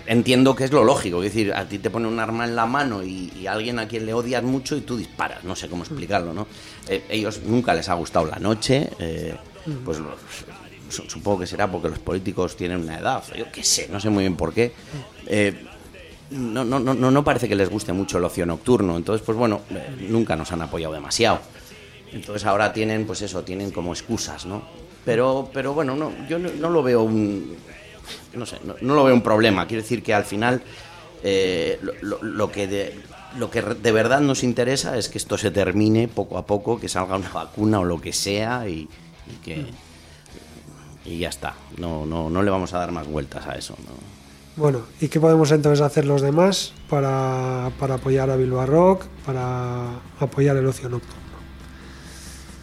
entiendo 0.08 0.56
que 0.56 0.64
es 0.64 0.72
lo 0.72 0.84
lógico, 0.84 1.22
es 1.22 1.32
decir, 1.32 1.54
a 1.54 1.66
ti 1.70 1.78
te 1.78 1.92
pone 1.92 2.08
un 2.08 2.20
arma 2.20 2.46
en 2.46 2.56
la 2.56 2.66
mano 2.66 3.04
y, 3.04 3.32
y 3.40 3.46
a 3.46 3.52
alguien 3.54 3.78
a 3.78 3.88
quien 3.88 4.06
le 4.08 4.14
odias 4.16 4.42
mucho 4.44 4.76
y 4.76 4.82
tú 4.82 4.98
disparas, 4.98 5.44
no 5.44 5.56
sé 5.56 5.70
cómo 5.70 5.84
explicarlo, 5.84 6.34
¿no? 6.34 6.48
Eh, 6.88 7.04
ellos 7.10 7.42
nunca 7.46 7.76
les 7.76 7.88
ha 7.90 7.94
gustado 7.94 8.26
la 8.26 8.40
noche, 8.40 8.90
eh, 8.98 9.36
pues 9.86 10.00
lo- 10.00 10.16
su- 10.90 11.08
supongo 11.08 11.40
que 11.42 11.48
será 11.48 11.70
porque 11.70 11.90
los 11.90 12.00
políticos 12.00 12.56
tienen 12.58 12.82
una 12.82 12.98
edad, 12.98 13.24
yo 13.38 13.52
qué 13.52 13.64
sé, 13.64 13.88
no 13.92 14.00
sé 14.00 14.10
muy 14.10 14.24
bien 14.24 14.36
por 14.36 14.54
qué. 14.54 14.74
Eh, 15.28 15.66
no, 16.32 16.64
no, 16.64 16.80
no, 16.80 17.12
no 17.12 17.24
parece 17.24 17.48
que 17.48 17.56
les 17.56 17.70
guste 17.70 17.94
mucho 17.94 18.18
el 18.18 18.26
ocio 18.26 18.46
nocturno, 18.46 18.98
entonces 18.98 19.26
pues 19.26 19.38
bueno, 19.38 19.62
eh, 19.70 20.08
nunca 20.10 20.36
nos 20.36 20.52
han 20.52 20.62
apoyado 20.62 20.94
demasiado. 20.94 21.40
Entonces 22.12 22.46
ahora 22.46 22.72
tienen, 22.74 23.06
pues 23.06 23.22
eso, 23.22 23.44
tienen 23.44 23.72
como 23.72 23.92
excusas, 23.94 24.46
¿no? 24.46 24.64
Pero, 25.06 25.50
pero 25.54 25.74
bueno, 25.74 25.96
no, 25.96 26.12
yo 26.28 26.40
no, 26.40 26.50
no 26.50 26.70
lo 26.70 26.84
veo 26.84 27.04
un, 27.04 27.56
no 28.34 28.46
sé, 28.46 28.58
no, 28.64 28.96
lo 28.96 29.04
veo 29.04 29.14
un 29.14 29.22
problema. 29.22 29.68
Quiero 29.68 29.84
decir 29.84 30.04
que 30.04 30.14
al 30.14 30.26
final 30.26 30.62
eh, 31.24 31.80
lo 32.02 32.52
que 32.52 32.68
de, 32.68 33.00
lo 33.38 33.50
que 33.50 33.62
de 33.62 33.92
verdad 33.92 34.20
nos 34.22 34.44
interesa 34.44 34.98
es 34.98 35.10
que 35.10 35.18
esto 35.18 35.38
se 35.38 35.52
termine 35.52 36.08
poco 36.08 36.38
a 36.38 36.46
poco, 36.46 36.80
que 36.80 36.90
salga 36.90 37.16
una 37.16 37.30
vacuna 37.30 37.80
o 37.80 37.86
lo 37.86 38.02
que 38.02 38.14
sea 38.14 38.68
y, 38.68 38.88
y 39.28 39.36
que 39.44 39.66
y 41.06 41.20
ya 41.20 41.30
está. 41.30 41.56
No, 41.78 42.06
no, 42.06 42.30
no 42.30 42.44
le 42.44 42.52
vamos 42.52 42.74
a 42.74 42.80
dar 42.80 42.92
más 42.92 43.08
vueltas 43.08 43.48
a 43.48 43.54
eso. 43.54 43.76
¿no? 43.80 44.17
Bueno, 44.58 44.82
¿y 45.00 45.08
qué 45.08 45.20
podemos 45.20 45.52
entonces 45.52 45.82
hacer 45.82 46.06
los 46.06 46.22
demás 46.22 46.74
para, 46.90 47.72
para 47.80 47.96
apoyar 47.96 48.30
a 48.32 48.36
Bilbao 48.36 48.66
Rock, 48.66 49.06
para 49.26 49.92
apoyar 50.20 50.58
el 50.58 50.66
ocio 50.66 50.90
nocturno? 50.90 51.28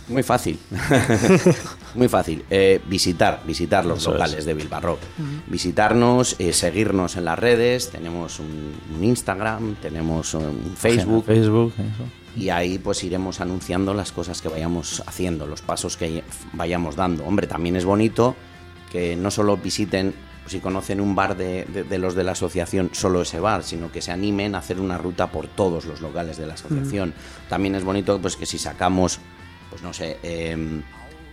Muy 0.09 0.23
fácil. 0.23 0.59
Muy 1.95 2.09
fácil. 2.09 2.45
Eh, 2.51 2.81
visitar, 2.87 3.43
visitar 3.47 3.87
los 3.87 4.01
Eso 4.01 4.13
locales 4.13 4.41
es. 4.41 4.45
de 4.45 4.55
Bilbao 4.55 4.81
Rock. 4.81 4.99
Visitarnos, 5.47 6.37
eh, 6.41 6.53
seguirnos 6.53 7.17
en 7.17 7.25
las 7.25 7.39
redes. 7.39 7.91
Tenemos 7.91 8.41
un, 8.41 8.75
un 8.95 9.05
Instagram, 9.05 9.77
tenemos 9.77 10.35
un 10.35 10.75
Facebook. 10.77 11.25
Facebook, 11.25 11.73
eso. 11.79 12.05
Y 12.37 12.49
ahí 12.51 12.79
pues 12.79 13.03
iremos 13.05 13.41
anunciando 13.41 13.95
las 13.95 14.11
cosas 14.13 14.43
que 14.43 14.49
vayamos 14.49 15.03
haciendo, 15.07 15.47
los 15.47 15.63
pasos 15.63 15.97
que 15.97 16.25
vayamos 16.53 16.97
dando. 16.97 17.25
Hombre, 17.25 17.47
también 17.47 17.77
es 17.77 17.85
bonito 17.85 18.35
que 18.91 19.17
no 19.17 19.31
solo 19.31 19.57
visiten, 19.57 20.13
si 20.47 20.61
conocen 20.61 21.01
un 21.01 21.15
bar 21.15 21.37
de, 21.37 21.65
de- 21.65 21.85
de 21.85 21.99
los 21.99 22.15
de 22.15 22.25
la 22.25 22.33
asociación, 22.33 22.91
solo 22.93 23.23
ese 23.23 23.41
bar, 23.41 23.63
sino 23.65 23.91
que 23.91 24.03
se 24.03 24.13
animen 24.13 24.55
a 24.55 24.59
hacer 24.59 24.79
una 24.81 24.99
ruta 24.99 25.29
por 25.31 25.47
todos 25.49 25.85
los 25.87 26.01
locales 26.01 26.37
de 26.37 26.47
la 26.47 26.55
asociación. 26.55 27.15
También 27.49 27.75
es 27.75 27.85
bonito 27.85 28.21
pues 28.21 28.37
que 28.37 28.47
si 28.47 28.59
sacamos, 28.59 29.21
pues 29.71 29.83
no 29.83 29.93
sé, 29.93 30.19
em, 30.23 30.83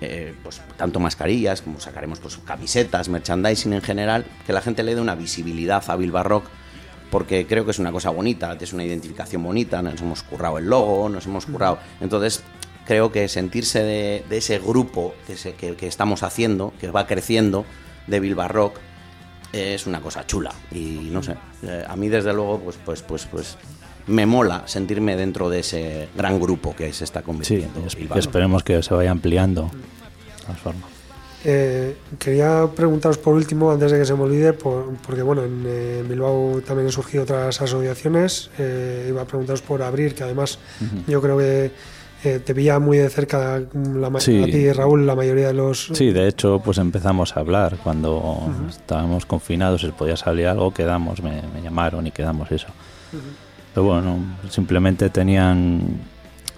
eh, 0.01 0.34
pues 0.41 0.62
tanto 0.78 0.99
mascarillas 0.99 1.62
como 1.62 1.80
sacaremos 1.80 2.20
pues 2.20 2.38
camisetas, 2.38 3.09
merchandising 3.09 3.74
en 3.74 3.82
general, 3.82 4.26
que 4.47 4.53
la 4.53 4.62
gente 4.62 4.82
le 4.84 4.95
dé 4.95 5.01
una 5.01 5.16
visibilidad 5.16 5.84
a 5.89 5.95
Bilbao 5.95 6.24
Rock 6.24 6.45
porque 7.12 7.45
creo 7.45 7.66
que 7.66 7.72
es 7.72 7.80
una 7.80 7.91
cosa 7.91 8.09
bonita, 8.09 8.57
es 8.59 8.72
una 8.74 8.86
identificación 8.86 9.43
bonita, 9.43 9.82
nos 9.82 9.99
hemos 10.01 10.24
currado 10.24 10.57
el 10.57 10.66
logo, 10.66 11.09
nos 11.09 11.26
hemos 11.26 11.45
currado. 11.45 11.78
Entonces, 11.99 12.41
creo 12.86 13.12
que 13.12 13.28
sentirse 13.28 13.84
de, 13.84 14.24
de 14.30 14.38
ese 14.38 14.59
grupo 14.59 15.14
que, 15.28 15.36
se- 15.36 15.53
que, 15.55 15.76
que 15.76 15.88
estamos 15.88 16.24
haciendo, 16.24 16.72
que 16.80 16.89
va 16.89 17.05
creciendo, 17.07 17.66
de 18.07 18.20
Rock, 18.47 18.78
eh, 18.78 18.82
es 19.53 19.85
una 19.87 20.01
cosa 20.01 20.25
chula. 20.25 20.51
Y 20.71 21.09
no 21.11 21.21
sé, 21.23 21.35
eh, 21.63 21.83
a 21.87 21.95
mí 21.95 22.09
desde 22.09 22.33
luego, 22.33 22.59
pues, 22.59 22.77
pues, 22.83 23.01
pues, 23.01 23.25
pues, 23.25 23.57
me 24.07 24.25
mola 24.25 24.63
sentirme 24.65 25.15
dentro 25.15 25.49
de 25.49 25.59
ese 25.59 26.09
gran 26.15 26.39
grupo 26.39 26.75
que 26.75 26.91
se 26.93 27.03
está 27.03 27.19
Sí, 27.19 27.25
convirtiendo. 27.25 27.81
Bilbao. 27.97 28.17
esperemos 28.17 28.63
que 28.63 28.81
se 28.81 28.93
vaya 28.93 29.11
ampliando. 29.11 29.63
De 29.71 30.43
todas 30.45 30.59
formas. 30.59 30.83
Eh, 31.43 31.95
quería 32.19 32.67
preguntaros 32.75 33.17
por 33.17 33.33
último, 33.33 33.71
antes 33.71 33.91
de 33.91 33.97
que 33.99 34.05
se 34.05 34.13
me 34.13 34.21
olvide, 34.21 34.53
por- 34.53 34.93
porque 34.97 35.23
bueno, 35.23 35.43
en 35.43 35.63
eh, 35.65 36.03
Bilbao 36.07 36.61
también 36.65 36.85
han 36.87 36.91
surgido 36.91 37.23
otras 37.23 37.59
asociaciones. 37.61 38.51
eh, 38.59 39.07
iba 39.09 39.23
a 39.23 39.25
preguntaros 39.25 39.61
por 39.63 39.81
Abrir, 39.81 40.13
que 40.13 40.23
además 40.23 40.59
yo 41.07 41.19
creo 41.21 41.37
que 41.39 41.71
eh, 42.24 42.39
te 42.43 42.53
pilla 42.53 42.80
muy 42.80 42.97
de 42.97 43.09
cerca 43.09 43.59
la, 43.74 44.09
ma- 44.09 44.19
Sí. 44.19 44.41
a 44.43 44.45
ti, 44.45 44.72
Raúl, 44.72 45.05
la 45.07 45.15
mayoría 45.15 45.47
de 45.47 45.53
los. 45.53 45.89
Sí, 45.93 46.11
de 46.11 46.28
hecho, 46.28 46.61
pues 46.63 46.78
empezamos 46.78 47.36
a 47.36 47.39
hablar. 47.39 47.78
Cuando 47.84 48.47
estábamos 48.69 49.26
confinados, 49.26 49.82
si 49.82 49.88
podía 49.88 50.15
salir 50.17 50.47
algo, 50.47 50.72
quedamos, 50.74 51.22
me, 51.24 51.41
me 51.53 51.61
llamaron 51.61 52.05
y 52.07 52.11
quedamos 52.11 52.51
eso. 52.51 52.67
Pero 53.74 53.86
bueno, 53.88 54.17
simplemente 54.49 55.09
tenían 55.09 55.82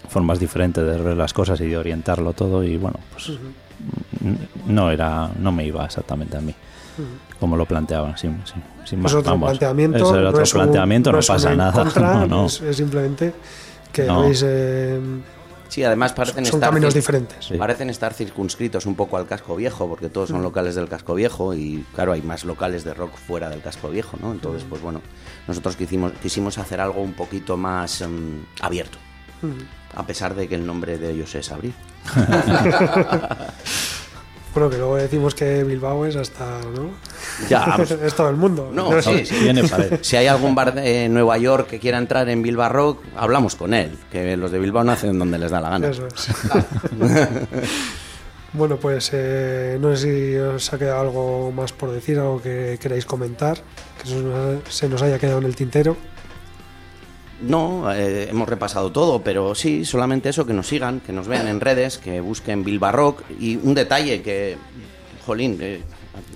formas 0.09 0.39
diferentes 0.39 0.84
de 0.86 0.97
ver 0.97 1.16
las 1.18 1.34
cosas 1.34 1.59
y 1.61 1.68
de 1.68 1.78
orientarlo 1.78 2.34
todo 2.34 2.64
y 2.64 2.78
bueno, 2.78 2.99
pues 3.14 3.32
no 4.68 4.91
era, 4.91 5.30
no 5.39 5.51
me 5.51 5.66
iba 5.66 5.84
exactamente 5.86 6.38
a 6.38 6.41
mí, 6.41 6.53
como 7.39 7.55
lo 7.57 7.66
planteaban, 7.66 8.18
sin, 8.18 8.41
sin, 8.45 8.61
sin 8.86 8.99
Es 8.99 9.03
más, 9.03 9.14
otro 9.16 9.32
vamos. 9.32 9.49
planteamiento. 9.51 9.97
Es 9.97 10.18
el 10.18 10.24
no 10.24 10.30
otro 10.30 10.43
un- 10.43 10.49
planteamiento, 10.51 11.11
no, 11.11 11.20
pasa 11.26 11.55
nada. 11.55 11.72
contra, 11.84 12.14
no, 12.14 12.28
no. 12.28 12.45
Es, 12.45 12.61
es 12.61 12.78
simplemente 12.78 13.34
que 13.91 14.03
No. 14.03 14.22
veis, 14.22 14.43
eh, 14.45 14.99
Sí, 15.74 15.84
además 15.84 16.13
parecen 16.13 16.45
son 16.45 16.57
estar 16.57 16.69
caminos 16.69 16.93
diferentes. 16.93 17.49
Parecen 17.57 17.89
estar 17.89 18.13
circunscritos 18.13 18.86
un 18.86 18.93
poco 18.93 19.17
al 19.17 19.26
casco 19.26 19.55
viejo, 19.55 19.89
porque 19.89 20.07
todos 20.07 20.30
son 20.30 20.43
locales 20.43 20.76
del 20.76 20.88
casco 20.88 21.15
viejo 21.15 21.55
y 21.55 21.84
claro, 21.95 22.11
hay 22.11 22.21
más 22.21 22.45
locales 22.45 22.84
de 22.84 22.93
rock 22.93 23.15
fuera 23.15 23.49
del 23.49 23.59
casco 23.59 23.89
viejo, 23.89 24.15
¿no? 24.21 24.34
Entonces, 24.34 24.63
pues 24.69 24.84
bueno, 24.84 25.01
nosotros 25.47 25.76
quisimos, 25.76 26.11
quisimos 26.21 26.59
hacer 26.59 26.80
algo 26.80 27.01
un 27.01 27.13
poquito 27.13 27.57
más 27.57 28.01
em, 28.01 28.45
abierto, 28.61 28.99
a 29.95 30.05
pesar 30.05 30.36
de 30.36 30.47
que 30.47 30.53
el 30.53 30.67
nombre 30.67 30.99
de 30.99 31.09
ellos 31.09 31.34
es 31.34 31.51
Abril. 31.51 31.74
Bueno, 34.54 34.70
que 34.70 34.78
luego 34.78 34.97
decimos 34.97 35.34
que 35.34 35.64
Bilbao 35.64 36.06
es 36.06 36.16
hasta. 36.16 36.60
¿no? 36.76 36.91
Ya, 37.49 37.78
es 38.04 38.14
todo 38.14 38.30
el 38.30 38.36
mundo. 38.36 38.70
no, 38.72 39.01
sí, 39.01 39.26
sí. 39.26 39.36
Tiene 39.36 39.68
pared. 39.68 39.99
Si 40.01 40.16
hay 40.16 40.28
algún 40.28 40.54
bar 40.54 40.76
de 40.76 41.10
Nueva 41.10 41.38
York 41.38 41.68
que 41.68 41.80
quiera 41.80 41.97
entrar 41.97 42.30
en 42.30 42.41
Bilbao 42.43 42.70
Rock, 42.70 43.04
hablamos 43.16 43.56
con 43.56 43.74
él, 43.74 43.97
que 44.12 44.38
los 44.38 44.51
de 44.51 44.60
Bilbao 44.60 44.84
no 44.84 44.91
hacen 44.91 45.18
donde 45.18 45.39
les 45.39 45.49
da 45.49 45.60
la 45.60 45.70
gana. 45.72 45.88
Eso 45.88 46.06
es. 46.08 46.30
bueno, 48.54 48.78
pues 48.78 49.10
eh, 49.14 49.78
no 49.82 49.95
sé 49.95 50.04
si 50.04 50.36
os 50.38 50.72
ha 50.72 50.78
quedado 50.78 51.01
algo 51.01 51.51
más 51.51 51.74
por 51.74 51.91
decir, 51.91 52.20
algo 52.20 52.39
que 52.39 52.78
queráis 52.80 53.06
comentar, 53.06 53.58
que 54.04 54.62
se 54.70 54.88
nos 54.88 55.01
haya 55.01 55.18
quedado 55.18 55.39
en 55.39 55.45
el 55.45 55.56
tintero. 55.56 55.97
No, 57.43 57.91
eh, 57.93 58.29
hemos 58.29 58.47
repasado 58.47 58.91
todo, 58.91 59.21
pero 59.21 59.53
sí, 59.55 59.83
solamente 59.85 60.29
eso, 60.29 60.45
que 60.45 60.53
nos 60.53 60.67
sigan, 60.67 60.99
que 61.01 61.11
nos 61.11 61.27
vean 61.27 61.47
en 61.47 61.59
redes, 61.59 61.97
que 61.97 62.21
busquen 62.21 62.63
Bilbao 62.63 62.91
Rock. 62.91 63.23
Y 63.39 63.57
un 63.57 63.73
detalle 63.73 64.21
que, 64.21 64.57
jolín, 65.25 65.57
eh, 65.61 65.81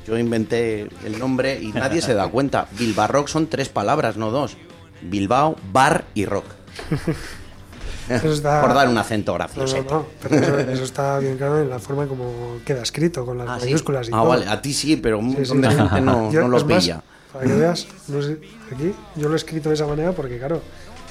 yo 0.06 0.18
inventé 0.18 0.88
el 1.06 1.18
nombre 1.18 1.60
y 1.62 1.68
nadie 1.72 2.02
se 2.02 2.14
da 2.14 2.28
cuenta. 2.28 2.68
Bilbao 2.78 3.08
Rock 3.08 3.28
son 3.30 3.48
tres 3.48 3.70
palabras, 3.70 4.18
no 4.18 4.32
dos. 4.32 4.58
Bilbao, 5.02 5.56
bar 5.72 6.06
y 6.14 6.26
rock. 6.26 6.46
Eso 8.10 8.32
está- 8.32 8.62
Por 8.62 8.74
dar 8.74 8.88
un 8.88 8.98
acento 8.98 9.34
gracioso. 9.34 9.78
no, 9.84 9.90
no, 9.92 10.06
pero 10.22 10.60
eso, 10.72 10.84
está 10.86 11.20
bien 11.20 11.36
claro 11.38 11.62
en 11.62 11.70
la 11.70 11.78
forma 11.78 12.08
como 12.08 12.58
queda 12.66 12.82
escrito, 12.82 13.26
con 13.26 13.38
las 13.38 13.50
Ah, 13.50 13.58
¿sí? 13.60 13.66
mayúsculas 13.66 14.08
y 14.08 14.12
Ah, 14.14 14.20
todo. 14.20 14.30
vale, 14.30 14.48
a 14.48 14.62
ti 14.62 14.72
sí, 14.74 14.96
pero 14.96 15.20
un 15.20 15.36
Sí, 15.36 15.46
sí. 15.46 15.58
de 15.58 15.70
gente 15.72 16.00
no, 16.02 16.32
Yo, 16.32 16.42
no 16.42 16.48
lo 16.48 16.64
más, 16.66 16.84
pilla. 16.86 17.02
para 17.34 17.46
que 17.46 17.54
veas, 17.54 17.86
no 18.08 18.22
sé, 18.22 18.40
aquí 18.74 18.94
yo 19.18 19.28
lo 19.28 19.34
he 19.34 19.36
escrito 19.36 19.68
de 19.68 19.76
esa 19.76 19.86
manera 19.88 20.14
porque, 20.14 20.38
claro, 20.38 20.62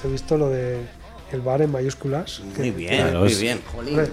he 0.04 0.08
visto 0.08 0.36
lo 0.36 0.48
de 0.48 0.80
el 1.32 1.40
bar 1.40 1.62
en 1.62 1.72
mayúsculas. 1.72 2.42
que- 2.54 2.60
Muy 2.62 2.70
bien, 2.70 3.02
Claro, 3.02 3.20
muy 3.20 3.32
es- 3.32 3.40
bien, 3.40 3.60
jolín. 3.74 4.00
Es, 4.00 4.10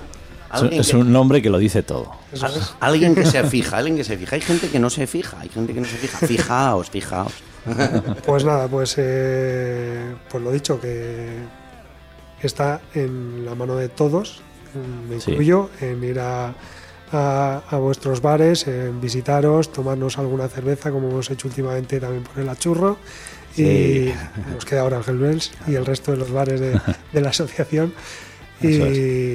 Alguien 0.49 0.81
es 0.81 0.89
que- 0.91 0.97
un 0.97 1.11
nombre 1.11 1.41
que 1.41 1.49
lo 1.49 1.57
dice 1.57 1.81
todo. 1.84 2.11
Es. 2.31 2.43
Alguien 2.79 3.15
que 3.15 3.25
se 3.25 3.43
fija, 3.43 3.77
alguien 3.77 3.95
que 3.97 4.03
se 4.03 4.17
fija. 4.17 4.36
Hay 4.36 4.41
gente 4.41 4.69
que 4.69 4.79
no 4.79 4.89
se 4.89 5.07
fija, 5.07 5.38
hay 5.39 5.49
gente 5.49 5.73
que 5.73 5.81
no 5.81 5.88
se 5.88 5.97
fija. 5.97 6.17
Fijaos, 6.27 6.89
fijaos. 6.89 7.34
Pues 8.25 8.43
nada, 8.45 8.67
pues, 8.67 8.95
eh, 8.97 10.13
pues 10.29 10.43
lo 10.43 10.51
dicho, 10.51 10.79
que 10.81 11.38
está 12.41 12.81
en 12.93 13.45
la 13.45 13.55
mano 13.55 13.75
de 13.77 13.89
todos, 13.89 14.41
me 15.09 15.19
Sí. 15.19 15.31
incluyo, 15.31 15.69
en 15.81 16.03
ir 16.03 16.19
a, 16.19 16.53
a- 17.11 17.61
a 17.69 17.77
vuestros 17.77 18.21
bares, 18.21 18.67
en 18.67 18.99
visitaros, 18.99 19.71
tomarnos 19.71 20.17
alguna 20.17 20.47
cerveza, 20.49 20.91
como 20.91 21.09
hemos 21.09 21.29
hecho 21.31 21.47
últimamente 21.47 21.99
también 21.99 22.23
por 22.23 22.39
el 22.39 22.49
achurro. 22.49 22.97
Sí. 23.56 23.64
Y 23.64 24.14
nos 24.54 24.66
queda 24.66 24.82
ahora 24.82 24.97
Ángel 24.97 25.18
Bells 25.18 25.51
y 25.68 25.76
el 25.76 25.86
resto 25.86 26.12
de 26.12 26.18
los 26.18 26.32
bares 26.32 26.60
de, 26.60 26.80
de 27.12 27.22
la 27.22 27.30
asociación. 27.30 27.93
Y 28.62 28.76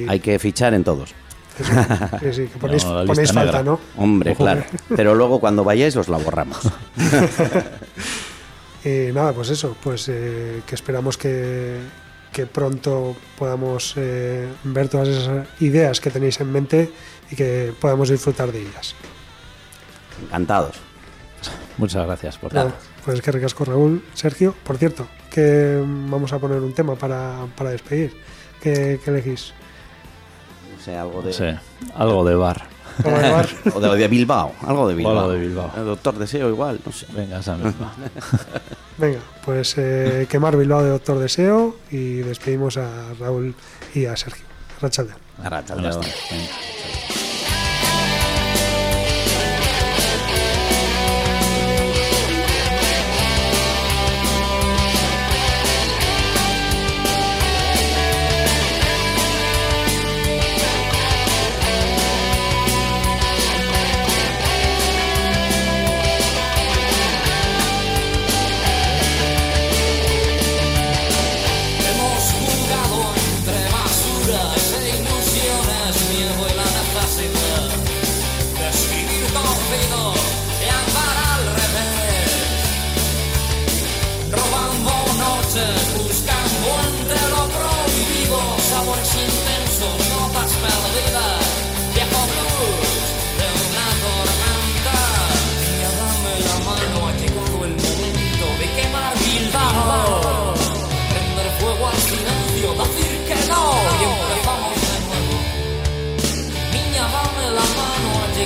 Eso 0.03 0.11
Hay 0.11 0.19
que 0.21 0.39
fichar 0.39 0.73
en 0.73 0.83
todos. 0.83 1.13
eso, 1.59 1.71
sí, 2.19 2.33
sí, 2.33 2.47
que 2.47 2.57
ponéis, 2.59 2.83
No, 2.83 3.05
falta, 3.05 3.33
negra. 3.43 3.63
¿no? 3.63 3.79
Hombre, 3.95 4.31
Ojo. 4.31 4.43
claro. 4.43 4.63
Pero 4.95 5.13
luego 5.13 5.39
cuando 5.39 5.63
vayáis 5.63 5.95
os 5.97 6.07
la 6.09 6.17
borramos. 6.17 6.59
Y 8.83 9.11
nada, 9.13 9.33
pues 9.33 9.49
eso, 9.49 9.75
pues 9.83 10.07
eh, 10.09 10.61
que 10.65 10.73
esperamos 10.73 11.17
que, 11.17 11.77
que 12.31 12.47
pronto 12.47 13.15
podamos 13.37 13.93
eh, 13.97 14.47
ver 14.63 14.87
todas 14.89 15.09
esas 15.09 15.47
ideas 15.59 15.99
que 15.99 16.09
tenéis 16.09 16.39
en 16.39 16.51
mente 16.51 16.91
y 17.29 17.35
que 17.35 17.73
podamos 17.79 18.09
disfrutar 18.09 18.51
de 18.51 18.61
ellas. 18.61 18.95
Encantados. 20.23 20.77
Muchas 21.77 22.05
gracias 22.05 22.37
por 22.37 22.53
Nada, 22.53 22.73
pues 23.09 23.23
que 23.23 23.31
recasco 23.31 23.65
Raúl. 23.65 24.03
Sergio, 24.13 24.53
por 24.63 24.77
cierto, 24.77 25.07
que 25.31 25.83
vamos 25.83 26.31
a 26.31 26.37
poner 26.37 26.59
un 26.59 26.73
tema 26.73 26.93
para, 26.93 27.47
para 27.57 27.71
despedir. 27.71 28.15
¿Qué, 28.61 28.99
qué 29.03 29.09
elegís? 29.09 29.51
No 30.75 30.83
sé, 30.83 30.95
algo 30.95 31.23
de... 31.23 31.57
Algo 31.95 32.23
de 32.23 32.35
bar. 32.35 32.67
¿Cómo 33.01 33.17
de 33.17 33.31
bar? 33.31 33.49
o 33.73 33.79
de, 33.79 33.97
de 33.97 34.07
Bilbao, 34.07 34.53
algo 34.61 34.87
de 34.87 34.93
Bilbao. 34.93 35.17
Algo 35.17 35.31
de 35.31 35.39
Bilbao. 35.39 35.71
El 35.75 35.85
Doctor 35.85 36.19
Deseo 36.19 36.49
igual, 36.49 36.79
no 36.85 36.91
sé. 36.91 37.07
Venga, 37.11 37.39
esa 37.39 37.57
misma. 37.57 37.95
Venga, 38.99 39.21
pues 39.43 39.73
eh, 39.79 40.27
quemar 40.29 40.55
Bilbao 40.55 40.83
de 40.83 40.89
Doctor 40.91 41.17
Deseo 41.17 41.77
y 41.89 42.17
despedimos 42.17 42.77
a 42.77 43.15
Raúl 43.19 43.55
y 43.95 44.05
a 44.05 44.15
Sergio. 44.15 44.45
Rachaldeón. 44.79 45.17
Arratsaldeon. 45.43 46.01
Venga. 46.01 47.28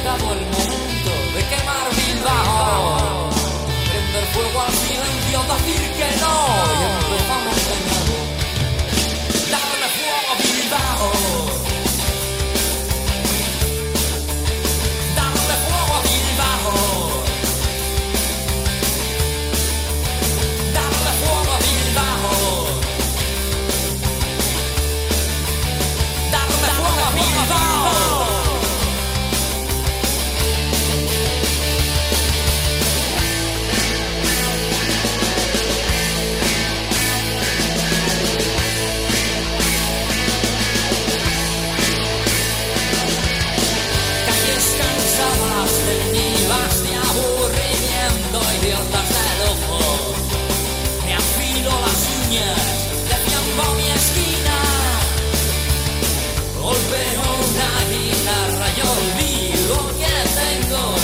Llegado 0.03 0.33
el 0.33 0.41
momento 0.41 1.11
de 1.33 1.41
quemar 1.47 1.87
Bilbao. 1.95 3.29
Prender 3.89 4.25
fuego 4.33 4.59
al 4.61 4.73
silencio, 4.73 5.37
decir 5.53 5.83
que 5.97 6.09
no 6.19 6.35
y 6.73 6.83
empezamos 6.91 7.59
de 7.69 7.75
nuevo. 7.85 8.17
Darle 9.53 9.87
fuego 9.95 10.27
a 10.29 10.35
Bilbao. 10.43 11.07
Darle 15.15 15.55
fuego 15.63 15.93
a 15.93 16.01
Bilbao. 16.09 16.73
Darle 20.77 21.11
fuego 21.21 21.51
a 21.53 21.59
Bilbao. 21.65 22.31
Darle 26.31 26.71
fuego 26.79 27.03
a 27.03 27.11
Bilbao. 27.15 28.22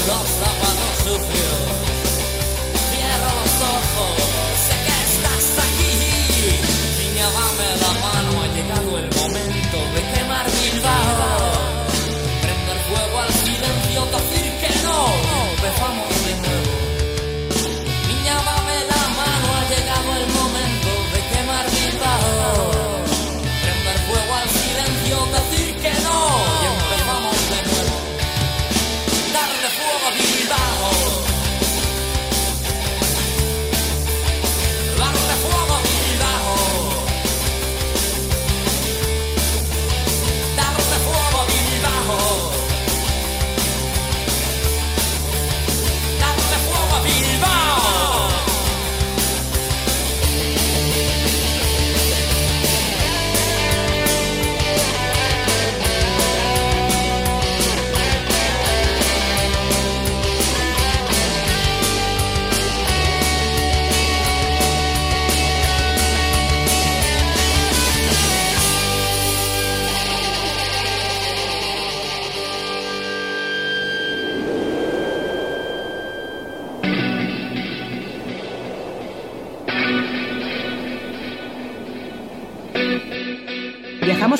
Los 0.09 0.27
zapatos 0.41 0.95
sucios. 1.03 1.59
Cierro 2.89 3.31
los 3.39 3.55
ojos, 3.77 4.28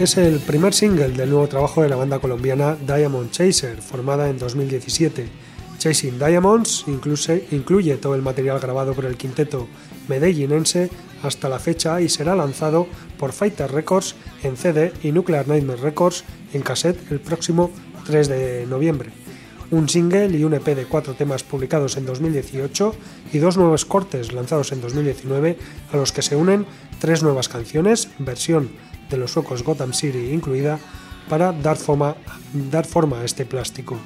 Es 0.00 0.16
el 0.16 0.38
primer 0.38 0.72
single 0.72 1.10
del 1.10 1.28
nuevo 1.28 1.46
trabajo 1.46 1.82
de 1.82 1.90
la 1.90 1.96
banda 1.96 2.20
colombiana 2.20 2.74
Diamond 2.74 3.30
Chaser, 3.30 3.82
formada 3.82 4.30
en 4.30 4.38
2017. 4.38 5.28
Chasing 5.76 6.18
Diamonds 6.18 6.84
incluye, 6.86 7.46
incluye 7.50 7.98
todo 7.98 8.14
el 8.14 8.22
material 8.22 8.58
grabado 8.60 8.94
por 8.94 9.04
el 9.04 9.18
quinteto 9.18 9.68
medellinense 10.08 10.88
hasta 11.22 11.50
la 11.50 11.58
fecha 11.58 12.00
y 12.00 12.08
será 12.08 12.34
lanzado 12.34 12.86
por 13.18 13.32
Fighter 13.32 13.70
Records 13.70 14.14
en 14.42 14.56
CD 14.56 14.94
y 15.02 15.12
Nuclear 15.12 15.46
Nightmare 15.46 15.82
Records 15.82 16.24
en 16.54 16.62
cassette 16.62 17.12
el 17.12 17.20
próximo 17.20 17.70
3 18.06 18.28
de 18.28 18.66
noviembre. 18.66 19.10
Un 19.70 19.86
single 19.86 20.28
y 20.28 20.44
un 20.44 20.54
EP 20.54 20.64
de 20.64 20.86
cuatro 20.86 21.12
temas 21.12 21.42
publicados 21.42 21.98
en 21.98 22.06
2018 22.06 22.94
y 23.34 23.38
dos 23.38 23.58
nuevos 23.58 23.84
cortes 23.84 24.32
lanzados 24.32 24.72
en 24.72 24.80
2019 24.80 25.58
a 25.92 25.96
los 25.98 26.12
que 26.12 26.22
se 26.22 26.36
unen 26.36 26.64
tres 26.98 27.22
nuevas 27.22 27.50
canciones, 27.50 28.08
versión 28.18 28.70
de 29.10 29.16
los 29.16 29.32
suecos 29.32 29.62
Gotham 29.62 29.92
City 29.92 30.32
incluida, 30.32 30.78
para 31.28 31.52
dar 31.52 31.76
forma, 31.76 32.16
dar 32.70 32.86
forma 32.86 33.20
a 33.20 33.24
este 33.24 33.44
plástico. 33.44 33.96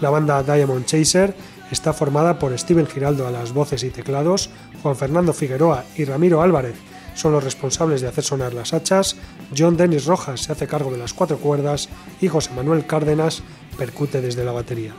La 0.00 0.10
banda 0.10 0.42
Diamond 0.42 0.84
Chaser 0.84 1.34
está 1.70 1.92
formada 1.92 2.38
por 2.38 2.56
Steven 2.58 2.86
Giraldo 2.86 3.26
a 3.26 3.30
las 3.30 3.52
voces 3.52 3.82
y 3.84 3.90
teclados, 3.90 4.50
Juan 4.82 4.96
Fernando 4.96 5.32
Figueroa 5.32 5.84
y 5.96 6.04
Ramiro 6.04 6.42
Álvarez 6.42 6.76
son 7.16 7.32
los 7.32 7.42
responsables 7.42 8.02
de 8.02 8.08
hacer 8.08 8.22
sonar 8.22 8.52
las 8.52 8.74
hachas, 8.74 9.16
John 9.56 9.76
Dennis 9.76 10.04
Rojas 10.04 10.42
se 10.42 10.52
hace 10.52 10.66
cargo 10.66 10.92
de 10.92 10.98
las 10.98 11.14
cuatro 11.14 11.38
cuerdas 11.38 11.88
y 12.20 12.28
José 12.28 12.50
Manuel 12.54 12.86
Cárdenas 12.86 13.42
percute 13.78 14.20
desde 14.20 14.44
la 14.44 14.52
batería. 14.52 14.94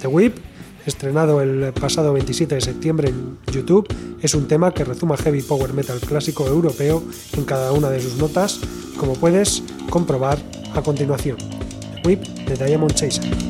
The 0.00 0.08
Whip, 0.08 0.38
estrenado 0.86 1.40
el 1.40 1.72
pasado 1.72 2.12
27 2.12 2.54
de 2.54 2.60
septiembre 2.60 3.08
en 3.08 3.38
YouTube, 3.52 3.86
es 4.20 4.34
un 4.34 4.48
tema 4.48 4.72
que 4.72 4.84
rezuma 4.84 5.16
heavy 5.16 5.42
power 5.42 5.72
metal 5.72 6.00
clásico 6.00 6.46
europeo 6.46 7.02
en 7.36 7.44
cada 7.44 7.72
una 7.72 7.90
de 7.90 8.00
sus 8.00 8.16
notas, 8.16 8.60
como 8.98 9.14
puedes 9.14 9.62
comprobar 9.90 10.38
a 10.74 10.82
continuación. 10.82 11.36
Whip 12.04 12.22
de 12.22 12.66
Diamond 12.66 12.94
Chaser. 12.94 13.49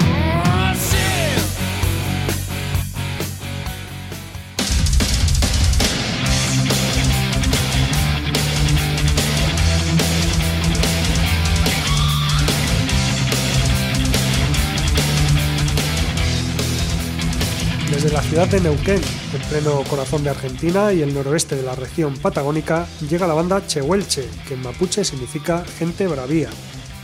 Desde 18.01 18.15
la 18.15 18.23
ciudad 18.23 18.47
de 18.47 18.59
Neuquén, 18.59 18.99
en 19.31 19.41
pleno 19.47 19.83
corazón 19.87 20.23
de 20.23 20.31
Argentina 20.31 20.91
y 20.91 21.03
el 21.03 21.13
noroeste 21.13 21.55
de 21.55 21.61
la 21.61 21.75
región 21.75 22.17
patagónica, 22.17 22.87
llega 23.07 23.27
la 23.27 23.35
banda 23.35 23.67
Chehuelche, 23.67 24.27
que 24.47 24.55
en 24.55 24.63
mapuche 24.63 25.05
significa 25.05 25.63
gente 25.77 26.07
bravía. 26.07 26.49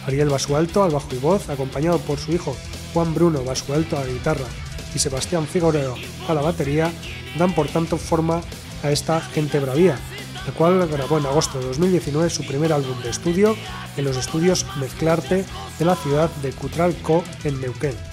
Ariel 0.07 0.29
Basualto 0.29 0.81
al 0.81 0.89
bajo 0.89 1.13
y 1.13 1.19
voz, 1.19 1.49
acompañado 1.49 1.99
por 1.99 2.17
su 2.17 2.31
hijo 2.31 2.57
Juan 2.95 3.13
Bruno 3.13 3.43
Basualto 3.43 3.95
a 3.95 3.99
la 3.99 4.11
guitarra 4.11 4.47
y 4.95 4.97
Sebastián 4.97 5.45
Figueroa 5.45 5.95
a 6.27 6.33
la 6.33 6.41
batería, 6.41 6.91
dan 7.37 7.53
por 7.53 7.67
tanto 7.67 7.97
forma 7.97 8.41
a 8.81 8.89
esta 8.89 9.21
gente 9.21 9.59
bravía, 9.59 9.99
la 10.47 10.53
cual 10.53 10.87
grabó 10.87 11.19
en 11.19 11.27
agosto 11.27 11.59
de 11.59 11.67
2019 11.67 12.31
su 12.31 12.43
primer 12.43 12.73
álbum 12.73 12.99
de 13.03 13.11
estudio 13.11 13.55
en 13.97 14.03
los 14.03 14.17
estudios 14.17 14.65
Mezclarte 14.79 15.45
de 15.77 15.85
la 15.85 15.95
ciudad 15.95 16.31
de 16.41 16.53
Cutralco 16.53 17.23
en 17.43 17.61
Neuquén 17.61 18.07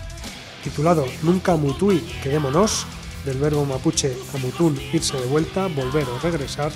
titulado 0.64 1.04
Nunca 1.22 1.56
Mutui, 1.56 2.00
quedémonos, 2.22 2.86
del 3.24 3.38
verbo 3.38 3.64
mapuche 3.64 4.16
amutun, 4.34 4.80
irse 4.92 5.16
de 5.16 5.26
vuelta, 5.26 5.68
volver 5.68 6.08
o 6.08 6.18
regresar, 6.18 6.72